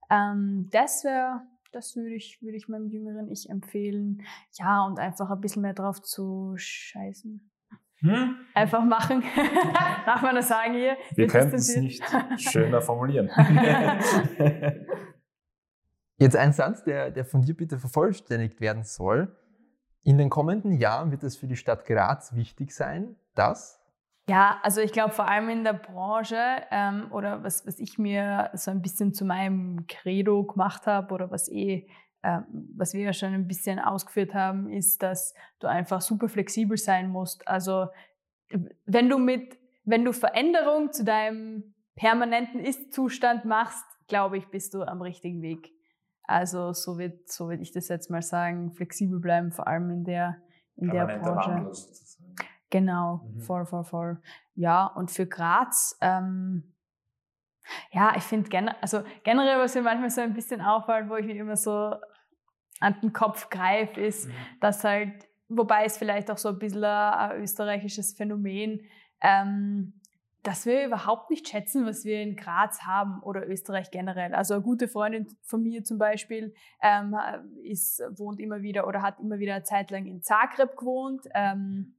Ähm, 0.09 0.69
das 0.71 1.03
wäre, 1.03 1.41
das 1.73 1.97
würde 1.97 2.15
ich, 2.15 2.41
würde 2.41 2.55
ich 2.55 2.69
meinem 2.69 2.87
jüngeren 2.87 3.29
Ich 3.29 3.49
empfehlen. 3.49 4.23
Ja, 4.53 4.85
und 4.85 4.97
einfach 4.99 5.29
ein 5.29 5.41
bisschen 5.41 5.61
mehr 5.61 5.73
drauf 5.73 6.01
zu 6.01 6.53
scheißen. 6.55 7.51
Hm? 7.99 8.35
Einfach 8.53 8.83
machen. 8.83 9.23
Darf 10.05 10.21
man 10.21 10.35
das 10.35 10.47
sagen 10.47 10.73
hier? 10.73 10.97
Wir 11.15 11.27
könnten 11.27 11.55
es 11.55 11.75
nicht 11.75 12.03
schöner 12.37 12.81
formulieren. 12.81 13.29
Jetzt 16.19 16.35
ein 16.35 16.53
Satz, 16.53 16.83
der, 16.83 17.11
der 17.11 17.25
von 17.25 17.41
dir 17.41 17.55
bitte 17.55 17.77
vervollständigt 17.77 18.59
werden 18.61 18.83
soll. 18.83 19.35
In 20.03 20.17
den 20.17 20.29
kommenden 20.29 20.71
Jahren 20.73 21.11
wird 21.11 21.23
es 21.23 21.37
für 21.37 21.47
die 21.47 21.55
Stadt 21.55 21.85
Graz 21.85 22.35
wichtig 22.35 22.73
sein, 22.73 23.15
dass 23.35 23.77
ja, 24.29 24.59
also 24.61 24.81
ich 24.81 24.91
glaube 24.91 25.13
vor 25.13 25.29
allem 25.29 25.47
in 25.47 25.63
der 25.63 25.71
Branche 25.71 26.35
ähm, 26.69 27.07
oder 27.11 27.45
was, 27.45 27.65
was 27.65 27.79
ich 27.79 27.97
mir 27.97 28.49
so 28.55 28.71
ein 28.71 28.81
bisschen 28.81 29.13
zu 29.13 29.23
meinem 29.23 29.87
Credo 29.87 30.43
gemacht 30.43 30.85
habe 30.85 31.13
oder 31.13 31.31
was 31.31 31.47
eh 31.49 31.87
was 32.21 32.93
wir 32.93 33.01
ja 33.01 33.13
schon 33.13 33.33
ein 33.33 33.47
bisschen 33.47 33.79
ausgeführt 33.79 34.33
haben, 34.33 34.69
ist, 34.69 35.01
dass 35.01 35.33
du 35.59 35.67
einfach 35.67 36.01
super 36.01 36.27
flexibel 36.27 36.77
sein 36.77 37.09
musst. 37.09 37.47
Also 37.47 37.87
wenn 38.85 39.09
du 39.09 39.17
mit, 39.17 39.57
wenn 39.83 40.03
du 40.03 40.13
Veränderung 40.13 40.91
zu 40.91 41.03
deinem 41.03 41.75
permanenten 41.95 42.59
Ist-Zustand 42.59 43.45
machst, 43.45 43.85
glaube 44.07 44.37
ich, 44.37 44.47
bist 44.47 44.73
du 44.73 44.83
am 44.83 45.01
richtigen 45.01 45.41
Weg. 45.41 45.71
Also 46.23 46.73
so 46.73 46.97
wird, 46.97 47.29
so 47.29 47.49
würde 47.49 47.63
ich 47.63 47.71
das 47.71 47.87
jetzt 47.87 48.09
mal 48.09 48.21
sagen, 48.21 48.71
flexibel 48.73 49.19
bleiben, 49.19 49.51
vor 49.51 49.67
allem 49.67 49.89
in 49.89 50.03
der, 50.03 50.37
in 50.75 50.89
der 50.89 51.05
Branche. 51.05 51.71
Genau, 52.69 53.21
mhm. 53.33 53.39
voll, 53.39 53.65
voll, 53.65 53.83
voll. 53.85 54.21
Ja, 54.53 54.87
und 54.87 55.09
für 55.09 55.25
Graz, 55.25 55.97
ähm, 56.01 56.73
ja, 57.91 58.13
ich 58.15 58.23
finde 58.23 58.49
generell, 58.49 58.77
also 58.81 59.03
generell, 59.23 59.59
was 59.59 59.75
mir 59.75 59.81
manchmal 59.81 60.09
so 60.09 60.21
ein 60.21 60.33
bisschen 60.33 60.61
auffällt, 60.61 61.09
wo 61.09 61.15
ich 61.15 61.25
mir 61.25 61.35
immer 61.35 61.55
so 61.55 61.93
an 62.79 62.95
den 63.01 63.13
Kopf 63.13 63.49
greife, 63.49 63.99
ist, 63.99 64.27
mhm. 64.27 64.33
dass 64.61 64.83
halt, 64.83 65.27
wobei 65.49 65.85
es 65.85 65.97
vielleicht 65.97 66.29
auch 66.31 66.37
so 66.37 66.49
ein 66.49 66.59
bisschen 66.59 66.83
ein, 66.83 67.41
österreichisches 67.41 68.13
Phänomen, 68.13 68.81
ähm, 69.21 69.93
dass 70.43 70.65
wir 70.65 70.85
überhaupt 70.85 71.29
nicht 71.29 71.49
schätzen, 71.49 71.85
was 71.85 72.05
wir 72.05 72.21
in 72.21 72.37
Graz 72.37 72.83
haben 72.83 73.21
oder 73.21 73.45
Österreich 73.49 73.91
generell. 73.91 74.33
Also 74.33 74.53
eine 74.53 74.63
gute 74.63 74.87
Freundin 74.87 75.27
von 75.41 75.61
mir 75.61 75.83
zum 75.83 75.97
Beispiel 75.97 76.53
ähm, 76.81 77.15
ist, 77.63 78.01
wohnt 78.11 78.39
immer 78.39 78.61
wieder 78.61 78.87
oder 78.87 79.01
hat 79.01 79.19
immer 79.19 79.39
wieder 79.39 79.55
eine 79.55 79.63
Zeit 79.63 79.91
lang 79.91 80.05
in 80.05 80.21
Zagreb 80.21 80.77
gewohnt. 80.77 81.27
Ähm, 81.33 81.96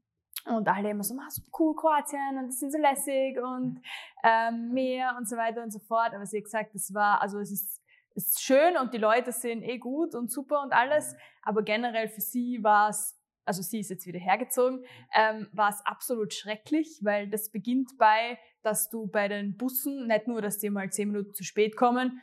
und 0.49 0.69
alle 0.69 0.91
immer 0.91 1.05
so, 1.05 1.15
ah, 1.19 1.31
so 1.31 1.43
cool, 1.59 1.75
Kroatien 1.75 2.39
und 2.39 2.49
das 2.49 2.61
sind 2.61 2.73
so 2.73 2.79
lässig 2.79 3.39
und 3.39 3.81
ähm, 4.23 4.73
Meer 4.73 5.15
und 5.17 5.29
so 5.29 5.37
weiter 5.37 5.63
und 5.63 5.73
so 5.73 5.79
fort. 5.79 6.15
Aber 6.15 6.27
sie 6.27 6.39
hat 6.39 6.45
gesagt, 6.45 6.75
das 6.75 6.93
war, 6.95 7.21
also 7.23 7.39
es 7.39 7.53
ist 7.53 7.83
ist 8.15 8.43
schön 8.43 8.77
und 8.77 8.93
die 8.93 8.99
Leute 8.99 9.31
sind 9.31 9.63
eh 9.63 9.79
gut 9.79 10.17
und 10.17 10.29
super 10.29 10.61
und 10.63 10.73
alles, 10.73 11.15
aber 11.43 11.63
generell 11.63 12.09
für 12.09 12.21
sie 12.21 12.59
war 12.65 12.91
es 12.91 13.15
also 13.49 13.63
sie 13.63 13.81
ist 13.81 13.89
jetzt 13.89 14.07
wieder 14.07 14.19
hergezogen, 14.19 14.85
ähm, 15.15 15.49
war 15.53 15.71
es 15.71 15.81
absolut 15.87 16.35
schrecklich, 16.35 17.01
weil 17.01 17.31
das 17.31 17.51
beginnt 17.51 17.97
bei, 17.97 18.39
dass 18.63 18.91
du 18.91 19.07
bei 19.07 19.27
den 19.27 19.57
Bussen 19.57 20.07
nicht 20.07 20.29
nur, 20.29 20.43
dass 20.43 20.59
die 20.59 20.69
mal 20.69 20.91
zehn 20.91 21.11
Minuten 21.11 21.33
zu 21.33 21.45
spät 21.45 21.75
kommen, 21.75 22.21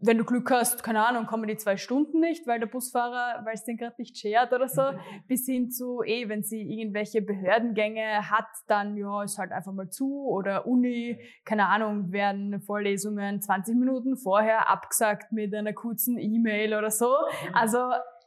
wenn 0.00 0.18
du 0.18 0.24
Glück 0.24 0.50
hast, 0.50 0.82
keine 0.82 1.06
Ahnung, 1.06 1.26
kommen 1.26 1.46
die 1.48 1.56
zwei 1.56 1.76
Stunden 1.76 2.20
nicht, 2.20 2.46
weil 2.46 2.60
der 2.60 2.66
Busfahrer, 2.66 3.44
weil 3.44 3.54
es 3.54 3.64
den 3.64 3.76
gerade 3.76 3.94
nicht 3.98 4.18
schert 4.18 4.52
oder 4.52 4.68
so, 4.68 4.82
bis 5.28 5.46
hin 5.46 5.70
zu, 5.70 6.02
eh, 6.02 6.28
wenn 6.28 6.42
sie 6.42 6.60
irgendwelche 6.60 7.22
Behördengänge 7.22 8.30
hat, 8.30 8.48
dann, 8.66 8.96
ja, 8.96 9.22
ist 9.22 9.38
halt 9.38 9.52
einfach 9.52 9.72
mal 9.72 9.88
zu 9.88 10.26
oder 10.26 10.66
Uni, 10.66 11.18
keine 11.44 11.68
Ahnung, 11.68 12.12
werden 12.12 12.60
Vorlesungen 12.60 13.40
20 13.40 13.76
Minuten 13.76 14.16
vorher 14.16 14.70
abgesagt 14.70 15.32
mit 15.32 15.54
einer 15.54 15.72
kurzen 15.72 16.18
E-Mail 16.18 16.74
oder 16.74 16.90
so. 16.90 17.14
Also, 17.52 17.78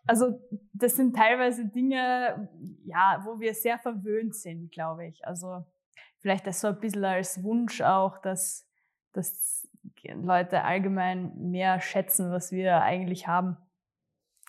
also, 0.08 0.40
das 0.74 0.96
sind 0.96 1.16
teilweise 1.16 1.66
Dinge, 1.66 2.50
ja, 2.86 3.22
wo 3.26 3.40
wir 3.42 3.54
sehr 3.54 3.78
verwöhnt 3.78 4.36
sind, 4.36 4.72
glaube 4.72 5.06
ich. 5.06 5.26
Also, 5.28 5.66
vielleicht 6.20 6.48
das 6.48 6.62
so 6.62 6.68
ein 6.68 6.80
bisschen 6.80 7.04
als 7.04 7.44
Wunsch 7.44 7.82
auch, 7.82 8.18
dass, 8.20 8.66
dass 9.12 9.67
Leute 10.16 10.64
allgemein 10.64 11.34
mehr 11.38 11.80
schätzen, 11.80 12.32
was 12.32 12.52
wir 12.52 12.82
eigentlich 12.82 13.28
haben. 13.28 13.58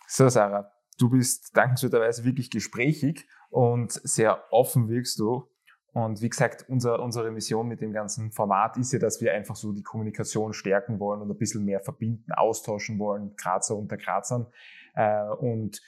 So, 0.06 0.28
Sarah, 0.28 0.70
du 0.98 1.10
bist 1.10 1.56
dankenswerterweise 1.56 2.24
wirklich 2.24 2.50
gesprächig 2.50 3.28
und 3.50 3.92
sehr 3.92 4.42
offen 4.50 4.88
wirkst 4.88 5.18
du. 5.18 5.50
Und 5.92 6.20
wie 6.22 6.28
gesagt, 6.28 6.66
unser, 6.68 7.00
unsere 7.02 7.30
Mission 7.30 7.66
mit 7.66 7.80
dem 7.80 7.92
ganzen 7.92 8.30
Format 8.30 8.76
ist 8.76 8.92
ja, 8.92 8.98
dass 8.98 9.20
wir 9.20 9.32
einfach 9.32 9.56
so 9.56 9.72
die 9.72 9.82
Kommunikation 9.82 10.52
stärken 10.52 11.00
wollen 11.00 11.22
und 11.22 11.30
ein 11.30 11.38
bisschen 11.38 11.64
mehr 11.64 11.80
verbinden, 11.80 12.30
austauschen 12.32 12.98
wollen, 12.98 13.34
Grazer 13.36 13.76
unter 13.76 13.96
Grazern. 13.96 14.46
Äh, 14.94 15.28
und 15.40 15.80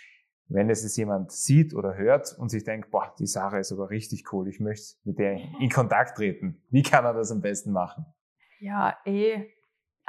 wenn 0.49 0.69
es 0.69 0.83
jetzt 0.83 0.97
jemand 0.97 1.31
sieht 1.31 1.75
oder 1.75 1.97
hört 1.97 2.37
und 2.39 2.49
sich 2.49 2.65
denkt, 2.65 2.91
boah, 2.91 3.15
die 3.19 3.27
Sarah 3.27 3.59
ist 3.59 3.73
aber 3.73 3.91
richtig 3.91 4.33
cool, 4.33 4.49
ich 4.49 4.59
möchte 4.59 4.97
mit 5.05 5.19
der 5.19 5.39
in 5.61 5.71
Kontakt 5.71 6.17
treten. 6.17 6.61
Wie 6.71 6.83
kann 6.83 7.05
er 7.05 7.15
das 7.15 7.31
am 7.31 7.41
besten 7.41 7.71
machen? 7.71 8.05
Ja, 8.59 8.97
eh 9.05 9.47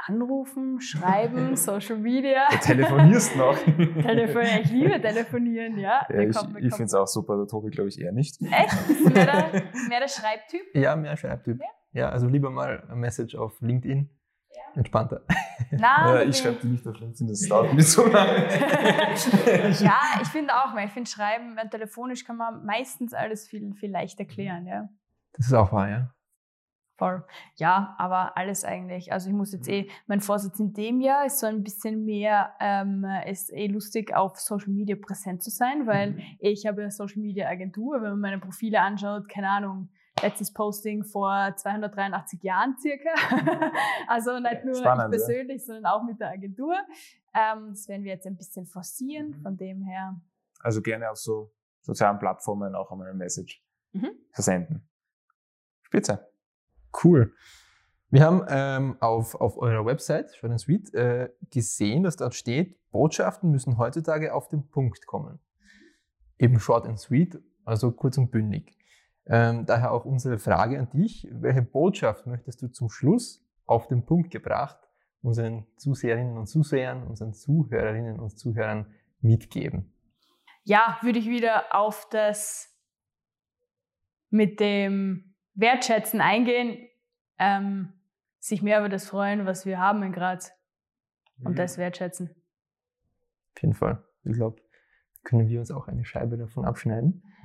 anrufen, 0.06 0.80
schreiben, 0.80 1.56
Social 1.56 1.96
Media. 1.96 2.48
Du 2.50 2.58
telefonierst 2.58 3.36
noch. 3.36 3.56
telefonieren, 3.66 4.62
ich 4.62 4.70
liebe 4.70 5.00
telefonieren, 5.00 5.78
ja. 5.78 6.06
ja 6.08 6.20
ich 6.20 6.36
ich 6.36 6.74
finde 6.74 6.84
es 6.84 6.94
auch 6.94 7.06
super, 7.06 7.36
der 7.36 7.46
Tobi 7.46 7.70
glaube 7.70 7.88
ich 7.88 8.00
eher 8.00 8.12
nicht. 8.12 8.40
Echt? 8.42 8.88
Bist 8.88 9.00
du 9.00 9.10
mehr 9.10 9.26
der, 9.26 9.62
mehr 9.88 10.00
der 10.00 10.08
Schreibtyp? 10.08 10.62
Ja, 10.74 10.96
mehr 10.96 11.16
Schreibtyp. 11.16 11.60
Ja? 11.60 12.00
ja, 12.00 12.08
also 12.08 12.26
lieber 12.26 12.50
mal 12.50 12.84
ein 12.90 12.98
Message 12.98 13.34
auf 13.36 13.60
LinkedIn. 13.60 14.08
Ja. 14.54 14.62
Entspannter. 14.74 15.22
Na, 15.70 16.14
ja, 16.14 16.22
ich 16.22 16.36
schreibe 16.36 16.58
die 16.62 16.68
nicht 16.68 16.86
auf 16.86 16.98
LinkedIn, 16.98 17.28
das 17.28 17.48
dauert 17.48 17.72
mir 17.72 17.82
so 17.82 18.06
lange. 18.06 18.48
ja, 19.80 20.00
ich 20.20 20.28
finde 20.28 20.54
auch, 20.54 20.74
weil 20.74 20.86
ich 20.86 20.92
finde 20.92 21.08
Schreiben, 21.08 21.56
telefonisch 21.70 22.24
kann 22.24 22.36
man 22.36 22.64
meistens 22.64 23.14
alles 23.14 23.48
viel, 23.48 23.72
viel 23.74 23.90
leichter 23.90 24.24
klären, 24.24 24.66
ja. 24.66 24.88
Das 25.34 25.46
ist 25.46 25.52
auch 25.54 25.72
wahr, 25.72 25.88
ja. 25.88 26.14
Voll. 26.96 27.24
Ja, 27.56 27.94
aber 27.98 28.36
alles 28.36 28.64
eigentlich. 28.64 29.12
Also 29.12 29.28
ich 29.28 29.34
muss 29.34 29.52
jetzt 29.52 29.68
eh, 29.68 29.88
mein 30.06 30.20
Vorsatz 30.20 30.60
in 30.60 30.72
dem 30.72 31.00
Jahr 31.00 31.24
ist 31.26 31.40
so 31.40 31.46
ein 31.46 31.62
bisschen 31.62 32.04
mehr, 32.04 32.52
ähm, 32.60 33.06
ist 33.26 33.52
eh 33.52 33.66
lustig, 33.66 34.14
auf 34.14 34.38
Social 34.38 34.68
Media 34.68 34.96
präsent 35.00 35.42
zu 35.42 35.50
sein, 35.50 35.86
weil 35.86 36.12
mhm. 36.12 36.22
ich 36.38 36.66
habe 36.66 36.82
eine 36.82 36.90
Social 36.90 37.20
Media 37.20 37.48
Agentur, 37.48 38.02
wenn 38.02 38.10
man 38.10 38.20
meine 38.20 38.38
Profile 38.38 38.80
anschaut, 38.80 39.28
keine 39.28 39.48
Ahnung, 39.48 39.88
letztes 40.20 40.52
Posting 40.52 41.04
vor 41.04 41.54
283 41.56 42.42
Jahren 42.42 42.76
circa. 42.78 43.14
also 44.08 44.38
nicht 44.38 44.64
nur 44.64 44.74
Spannend, 44.74 45.14
ich 45.14 45.18
persönlich, 45.18 45.62
ja. 45.62 45.66
sondern 45.66 45.86
auch 45.86 46.04
mit 46.04 46.20
der 46.20 46.30
Agentur. 46.30 46.74
Ähm, 47.34 47.70
das 47.70 47.88
werden 47.88 48.04
wir 48.04 48.12
jetzt 48.12 48.26
ein 48.26 48.36
bisschen 48.36 48.66
forcieren, 48.66 49.28
mhm. 49.28 49.42
von 49.42 49.56
dem 49.56 49.82
her. 49.82 50.20
Also 50.60 50.82
gerne 50.82 51.10
auf 51.10 51.16
so 51.16 51.52
sozialen 51.80 52.18
Plattformen 52.18 52.74
auch 52.74 52.90
einmal 52.92 53.08
eine 53.08 53.16
Message 53.16 53.64
mhm. 53.92 54.10
versenden. 54.30 54.88
Spitze. 55.82 56.31
Cool. 56.92 57.32
Wir 58.10 58.24
haben 58.24 58.44
ähm, 58.48 58.96
auf, 59.00 59.34
auf 59.34 59.56
eurer 59.56 59.86
Website, 59.86 60.34
Short 60.36 60.60
Sweet, 60.60 60.92
äh, 60.94 61.30
gesehen, 61.50 62.02
dass 62.02 62.16
dort 62.16 62.34
steht, 62.34 62.76
Botschaften 62.90 63.50
müssen 63.50 63.78
heutzutage 63.78 64.34
auf 64.34 64.48
den 64.48 64.68
Punkt 64.68 65.06
kommen. 65.06 65.38
Eben 66.38 66.60
short 66.60 66.86
and 66.86 67.00
sweet, 67.00 67.40
also 67.64 67.90
kurz 67.90 68.18
und 68.18 68.30
bündig. 68.30 68.76
Ähm, 69.26 69.64
daher 69.64 69.92
auch 69.92 70.04
unsere 70.04 70.38
Frage 70.38 70.78
an 70.78 70.90
dich. 70.90 71.28
Welche 71.30 71.62
Botschaft 71.62 72.26
möchtest 72.26 72.60
du 72.60 72.68
zum 72.68 72.90
Schluss 72.90 73.42
auf 73.64 73.86
den 73.88 74.04
Punkt 74.04 74.30
gebracht 74.30 74.78
unseren 75.22 75.66
Zuseherinnen 75.76 76.36
und 76.36 76.46
Zusehern, 76.46 77.04
unseren 77.04 77.32
Zuhörerinnen 77.32 78.18
und 78.18 78.38
Zuhörern 78.38 78.92
mitgeben? 79.20 79.92
Ja, 80.64 80.98
würde 81.02 81.18
ich 81.18 81.26
wieder 81.26 81.74
auf 81.74 82.08
das 82.10 82.76
mit 84.30 84.60
dem 84.60 85.31
Wertschätzen 85.54 86.20
eingehen, 86.20 86.88
ähm, 87.38 87.92
sich 88.38 88.62
mehr 88.62 88.80
über 88.80 88.88
das 88.88 89.08
freuen, 89.08 89.46
was 89.46 89.66
wir 89.66 89.78
haben 89.78 90.02
in 90.02 90.12
Graz 90.12 90.52
und 91.44 91.52
mhm. 91.52 91.56
das 91.56 91.78
wertschätzen. 91.78 92.30
Auf 93.54 93.62
jeden 93.62 93.74
Fall. 93.74 94.02
Ich 94.24 94.32
glaube, 94.32 94.60
können 95.24 95.48
wir 95.48 95.60
uns 95.60 95.70
auch 95.70 95.88
eine 95.88 96.04
Scheibe 96.04 96.36
davon 96.36 96.64
abschneiden, 96.64 97.22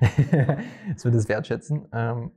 dass 0.92 1.04
wir 1.04 1.12
das 1.12 1.28
wertschätzen. 1.28 1.88
Ähm, 1.92 2.32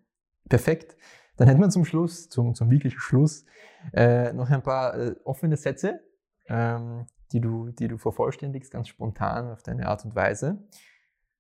perfekt. 0.50 0.96
Dann 1.38 1.48
hätten 1.48 1.62
wir 1.62 1.70
zum 1.70 1.86
Schluss, 1.86 2.30
zum, 2.30 2.54
zum 2.54 2.70
wirklichen 2.70 3.00
Schluss, 3.00 3.46
äh, 3.94 4.34
noch 4.34 4.50
ein 4.50 4.62
paar 4.62 4.96
äh, 4.96 5.16
offene 5.24 5.58
Sätze, 5.58 6.02
ähm, 6.48 7.08
die, 7.32 7.42
du, 7.42 7.70
die 7.70 7.88
du 7.88 7.98
vervollständigst, 7.98 8.72
ganz 8.72 8.90
spontan 8.90 9.50
auf 9.52 9.64
deine 9.64 9.88
Art 9.88 10.06
und 10.06 10.16
Weise. 10.16 10.64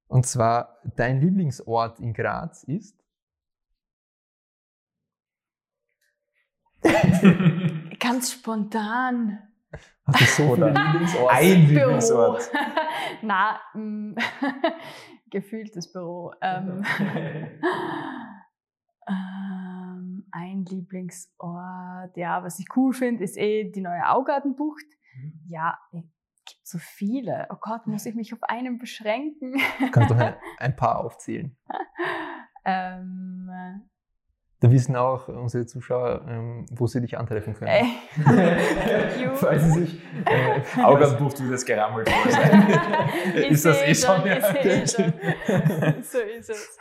Und 0.07 0.25
zwar, 0.25 0.79
dein 0.95 1.21
Lieblingsort 1.21 1.99
in 1.99 2.13
Graz 2.13 2.63
ist? 2.63 3.00
Ganz 7.99 8.31
spontan. 8.33 9.39
Hast 10.05 10.39
du 10.39 10.43
so 10.43 10.55
viele 10.55 10.67
Lieblingsort? 10.67 11.31
Ein 11.31 11.67
Lieblingsort. 11.67 12.51
Na, 13.21 13.59
mm, 13.73 14.15
gefühltes 15.29 15.91
Büro. 15.91 16.33
Ähm, 16.41 16.83
ähm, 19.07 20.27
ein 20.31 20.65
Lieblingsort, 20.65 22.15
ja, 22.15 22.43
was 22.43 22.59
ich 22.59 22.65
cool 22.75 22.93
finde, 22.93 23.23
ist 23.23 23.37
eh 23.37 23.71
die 23.71 23.81
neue 23.81 24.09
Augartenbucht. 24.09 24.85
Mhm. 25.15 25.41
Ja, 25.49 25.77
gibt 25.91 26.67
so 26.67 26.77
viele. 26.79 27.47
Oh 27.51 27.57
Gott, 27.61 27.87
muss 27.87 28.05
ich 28.05 28.15
mich 28.15 28.33
auf 28.33 28.43
einen 28.43 28.77
beschränken? 28.77 29.55
Kannst 29.91 30.11
du 30.11 30.15
ein, 30.15 30.35
ein 30.57 30.75
paar 30.75 30.99
aufzählen? 30.99 31.55
ähm, 32.65 33.49
da 34.61 34.69
wissen 34.69 34.95
auch 34.95 35.27
unsere 35.27 35.65
Zuschauer, 35.65 36.23
ähm, 36.27 36.67
wo 36.71 36.85
sie 36.85 37.01
dich 37.01 37.17
antreffen 37.17 37.55
können. 37.55 37.71
Ey. 37.71 37.95
Falls 39.33 39.63
sie 39.63 39.85
sich 39.85 40.01
äh, 40.23 40.81
Augenbuch 40.83 41.33
du 41.33 41.49
das 41.49 41.65
gerammelt 41.65 42.07
sein. 42.29 42.69
ist 43.49 43.65
das 43.65 43.81
eh 43.81 43.95
schon? 43.95 44.23
Ja. 44.23 44.55
Eh 44.55 44.85
schon. 44.85 45.13
so 46.03 46.19
ist 46.19 46.51
es. 46.51 46.77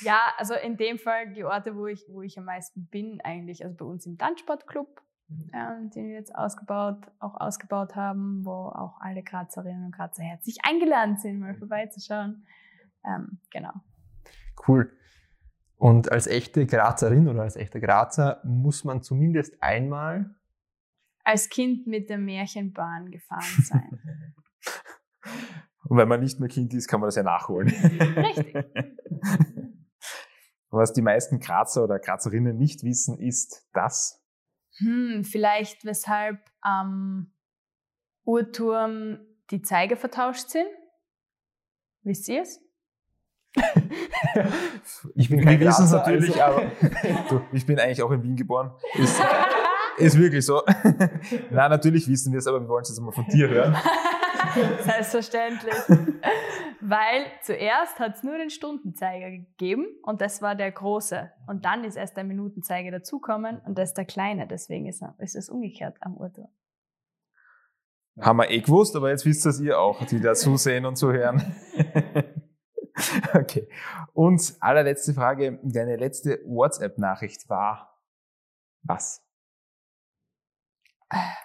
Ja, 0.00 0.18
also 0.36 0.54
in 0.54 0.76
dem 0.76 0.98
Fall 0.98 1.32
die 1.32 1.44
Orte, 1.44 1.76
wo 1.76 1.86
ich, 1.86 2.04
wo 2.08 2.22
ich 2.22 2.36
am 2.38 2.44
meisten 2.44 2.88
bin, 2.88 3.20
eigentlich, 3.22 3.64
also 3.64 3.76
bei 3.76 3.84
uns 3.84 4.04
im 4.04 4.18
Tanzsportclub, 4.18 5.00
ähm, 5.54 5.90
den 5.90 6.08
wir 6.08 6.16
jetzt 6.16 6.34
ausgebaut, 6.34 7.06
auch 7.20 7.40
ausgebaut 7.40 7.94
haben, 7.94 8.44
wo 8.44 8.50
auch 8.50 9.00
alle 9.00 9.22
Grazerinnen 9.22 9.84
und 9.84 9.94
Grazer 9.94 10.24
herzlich 10.24 10.58
eingeladen 10.64 11.18
sind, 11.18 11.38
mal 11.38 11.54
vorbeizuschauen. 11.54 12.44
Ähm, 13.06 13.38
genau. 13.52 13.74
Cool. 14.66 14.92
Und 15.82 16.12
als 16.12 16.28
echte 16.28 16.64
Grazerin 16.64 17.26
oder 17.26 17.42
als 17.42 17.56
echter 17.56 17.80
Grazer 17.80 18.40
muss 18.44 18.84
man 18.84 19.02
zumindest 19.02 19.60
einmal 19.60 20.32
als 21.24 21.48
Kind 21.48 21.88
mit 21.88 22.08
der 22.08 22.18
Märchenbahn 22.18 23.10
gefahren 23.10 23.64
sein. 23.64 23.98
Und 25.88 25.96
wenn 25.96 26.06
man 26.06 26.20
nicht 26.20 26.38
mehr 26.38 26.48
Kind 26.48 26.72
ist, 26.72 26.86
kann 26.86 27.00
man 27.00 27.08
das 27.08 27.16
ja 27.16 27.24
nachholen. 27.24 27.66
Richtig. 27.66 28.54
Was 30.70 30.92
die 30.92 31.02
meisten 31.02 31.40
Grazer 31.40 31.82
oder 31.82 31.98
Grazerinnen 31.98 32.56
nicht 32.56 32.84
wissen, 32.84 33.18
ist 33.18 33.68
das. 33.72 34.24
Hm, 34.76 35.24
vielleicht 35.24 35.84
weshalb 35.84 36.38
am 36.60 37.34
Uhrturm 38.24 39.18
die 39.50 39.62
Zeiger 39.62 39.96
vertauscht 39.96 40.48
sind. 40.48 40.68
Wisst 42.02 42.28
ihr 42.28 42.42
es? 42.42 42.60
Ich 45.14 45.28
bin 45.28 45.44
kein 45.44 45.60
Wir 45.60 45.68
wissen 45.68 45.84
es 45.84 45.92
natürlich, 45.92 46.42
also. 46.42 46.58
aber 46.58 46.70
du, 47.28 47.42
ich 47.52 47.66
bin 47.66 47.78
eigentlich 47.78 48.02
auch 48.02 48.10
in 48.10 48.22
Wien 48.22 48.36
geboren. 48.36 48.72
Ist, 48.94 49.20
ist 49.98 50.18
wirklich 50.18 50.44
so. 50.44 50.62
Nein, 51.50 51.70
natürlich 51.70 52.08
wissen 52.08 52.32
wir 52.32 52.38
es, 52.38 52.46
aber 52.46 52.60
wir 52.60 52.68
wollen 52.68 52.82
es 52.82 52.88
jetzt 52.88 53.00
mal 53.00 53.12
von 53.12 53.26
dir 53.26 53.48
hören. 53.48 53.76
Selbstverständlich. 54.82 55.74
Weil 56.80 57.26
zuerst 57.42 58.00
hat 58.00 58.16
es 58.16 58.22
nur 58.22 58.36
den 58.38 58.50
Stundenzeiger 58.50 59.30
gegeben 59.30 59.86
und 60.02 60.20
das 60.20 60.42
war 60.42 60.54
der 60.54 60.72
große. 60.72 61.30
Und 61.46 61.64
dann 61.64 61.84
ist 61.84 61.96
erst 61.96 62.16
der 62.16 62.24
Minutenzeiger 62.24 62.90
dazukommen 62.90 63.60
und 63.64 63.78
das 63.78 63.90
ist 63.90 63.98
der 63.98 64.04
kleine. 64.04 64.46
Deswegen 64.46 64.88
ist, 64.88 65.02
ist 65.18 65.36
es 65.36 65.48
umgekehrt 65.48 65.96
am 66.00 66.16
Uhrturm. 66.16 66.48
Haben 68.20 68.40
wir 68.40 68.50
eh 68.50 68.60
gewusst, 68.60 68.94
aber 68.94 69.08
jetzt 69.08 69.24
wisst 69.24 69.46
ihr 69.46 69.50
es 69.50 69.60
ihr 69.60 69.78
auch, 69.78 70.04
die 70.04 70.20
da 70.20 70.34
zusehen 70.34 70.84
und 70.84 70.96
zuhören. 70.96 71.56
Okay. 73.40 73.68
Und 74.12 74.54
allerletzte 74.60 75.14
Frage. 75.14 75.58
Deine 75.62 75.96
letzte 75.96 76.40
WhatsApp-Nachricht 76.44 77.48
war 77.48 77.98
was? 78.82 79.24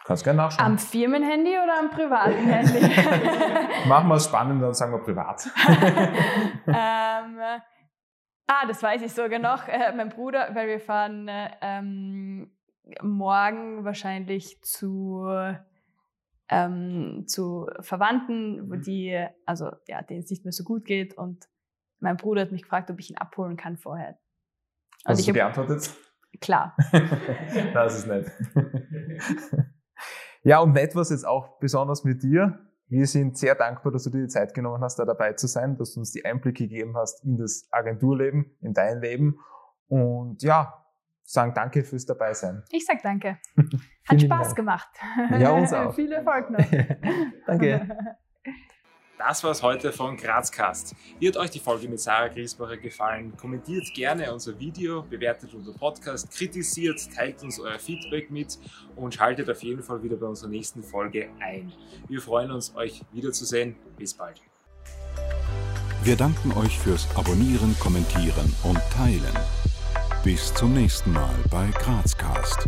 Kannst 0.06 0.24
gerne 0.24 0.38
nachschauen. 0.38 0.66
Am 0.66 0.78
Firmenhandy 0.78 1.52
oder 1.52 1.80
am 1.80 1.90
privaten 1.90 2.48
Handy? 2.48 2.80
Machen 3.88 4.08
wir 4.08 4.16
es 4.16 4.26
spannend 4.26 4.64
und 4.64 4.74
sagen 4.74 4.94
wir 4.94 5.00
privat. 5.00 5.46
ähm, 6.68 7.40
ah, 8.48 8.66
das 8.68 8.82
weiß 8.82 9.02
ich 9.02 9.14
sogar 9.14 9.40
noch. 9.40 9.68
Äh, 9.68 9.94
mein 9.94 10.10
Bruder, 10.10 10.50
weil 10.54 10.68
wir 10.70 10.80
fahren 10.80 11.28
äh, 11.28 11.50
ähm, 11.62 12.52
morgen 13.02 13.84
wahrscheinlich 13.84 14.62
zu, 14.62 15.28
ähm, 16.50 17.26
zu 17.28 17.68
Verwandten, 17.82 18.70
wo 18.70 18.76
Mhm. 18.76 18.82
die, 18.84 19.28
also 19.46 19.72
ja, 19.88 20.02
denen 20.02 20.22
es 20.22 20.30
nicht 20.30 20.46
mehr 20.46 20.54
so 20.54 20.64
gut 20.64 20.86
geht 20.86 21.18
und 21.18 21.46
mein 22.00 22.18
Bruder 22.18 22.42
hat 22.42 22.52
mich 22.52 22.64
gefragt, 22.64 22.90
ob 22.92 23.00
ich 23.00 23.10
ihn 23.10 23.18
abholen 23.18 23.58
kann 23.58 23.78
vorher. 23.78 24.18
Und 25.06 25.12
Hast 25.12 25.28
du 25.28 25.30
hab, 25.30 25.34
beantwortet? 25.34 25.96
klar. 26.42 26.76
das 27.74 28.00
ist 28.00 28.08
nett. 28.08 28.32
ja, 30.44 30.60
und 30.60 30.74
nett 30.74 30.96
war 30.96 31.02
es 31.02 31.10
jetzt 31.10 31.26
auch 31.26 31.60
besonders 31.60 32.04
mit 32.04 32.22
dir. 32.24 32.60
Wir 32.90 33.06
sind 33.06 33.38
sehr 33.38 33.56
dankbar, 33.56 33.92
dass 33.92 34.04
du 34.04 34.10
dir 34.10 34.22
die 34.22 34.28
Zeit 34.28 34.54
genommen 34.54 34.82
hast, 34.82 34.98
da 34.98 35.06
dabei 35.06 35.34
zu 35.34 35.48
sein, 35.48 35.78
dass 35.78 35.94
du 35.94 36.00
uns 36.00 36.12
die 36.12 36.24
Einblicke 36.24 36.64
gegeben 36.64 36.96
hast 36.96 37.24
in 37.26 37.38
das 37.38 37.68
Agenturleben, 37.72 38.58
in 38.62 38.74
dein 38.74 39.02
Leben. 39.02 39.40
Und 39.88 40.42
ja, 40.44 40.86
sagen 41.24 41.54
danke 41.54 41.84
fürs 41.84 42.06
Dabeisein. 42.06 42.64
Ich 42.72 42.86
sag 42.86 43.02
danke. 43.02 43.38
Hat 44.08 44.22
Spaß 44.22 44.48
Dank. 44.48 44.56
gemacht. 44.56 44.90
Ja, 45.38 45.52
uns 45.52 45.74
auch. 45.74 45.94
Viel 45.94 46.12
Erfolg 46.12 46.50
noch. 46.50 46.66
Danke. 47.46 48.18
Das 49.18 49.44
war's 49.44 49.64
heute 49.64 49.92
von 49.92 50.16
Grazcast. 50.16 50.96
Hat 51.26 51.38
euch 51.38 51.50
die 51.50 51.60
Folge 51.60 51.88
mit 51.90 52.00
Sarah 52.00 52.28
Griesbacher 52.28 52.78
gefallen? 52.78 53.36
Kommentiert 53.36 53.92
gerne 53.96 54.32
unser 54.32 54.60
Video, 54.60 55.02
bewertet 55.02 55.56
unser 55.56 55.74
Podcast, 55.74 56.32
kritisiert, 56.32 57.00
teilt 57.16 57.42
uns 57.42 57.60
euer 57.60 57.80
Feedback 57.80 58.30
mit 58.30 58.60
und 58.96 59.16
schaltet 59.16 59.50
auf 59.50 59.64
jeden 59.64 59.82
Fall 59.82 60.04
wieder 60.04 60.18
bei 60.18 60.28
unserer 60.28 60.50
nächsten 60.50 60.84
Folge 60.84 61.30
ein. 61.40 61.72
Wir 62.08 62.22
freuen 62.22 62.52
uns, 62.52 62.76
euch 62.76 63.02
wiederzusehen. 63.12 63.76
Bis 63.98 64.14
bald. 64.14 64.40
Wir 66.04 66.16
danken 66.16 66.54
euch 66.54 66.78
fürs 66.78 67.08
Abonnieren, 67.16 67.76
Kommentieren 67.80 68.54
und 68.64 68.80
Teilen. 68.96 69.36
Bis 70.24 70.54
zum 70.54 70.74
nächsten 70.76 71.12
Mal 71.12 71.34
bei 71.50 71.70
Grazcast. 71.72 72.68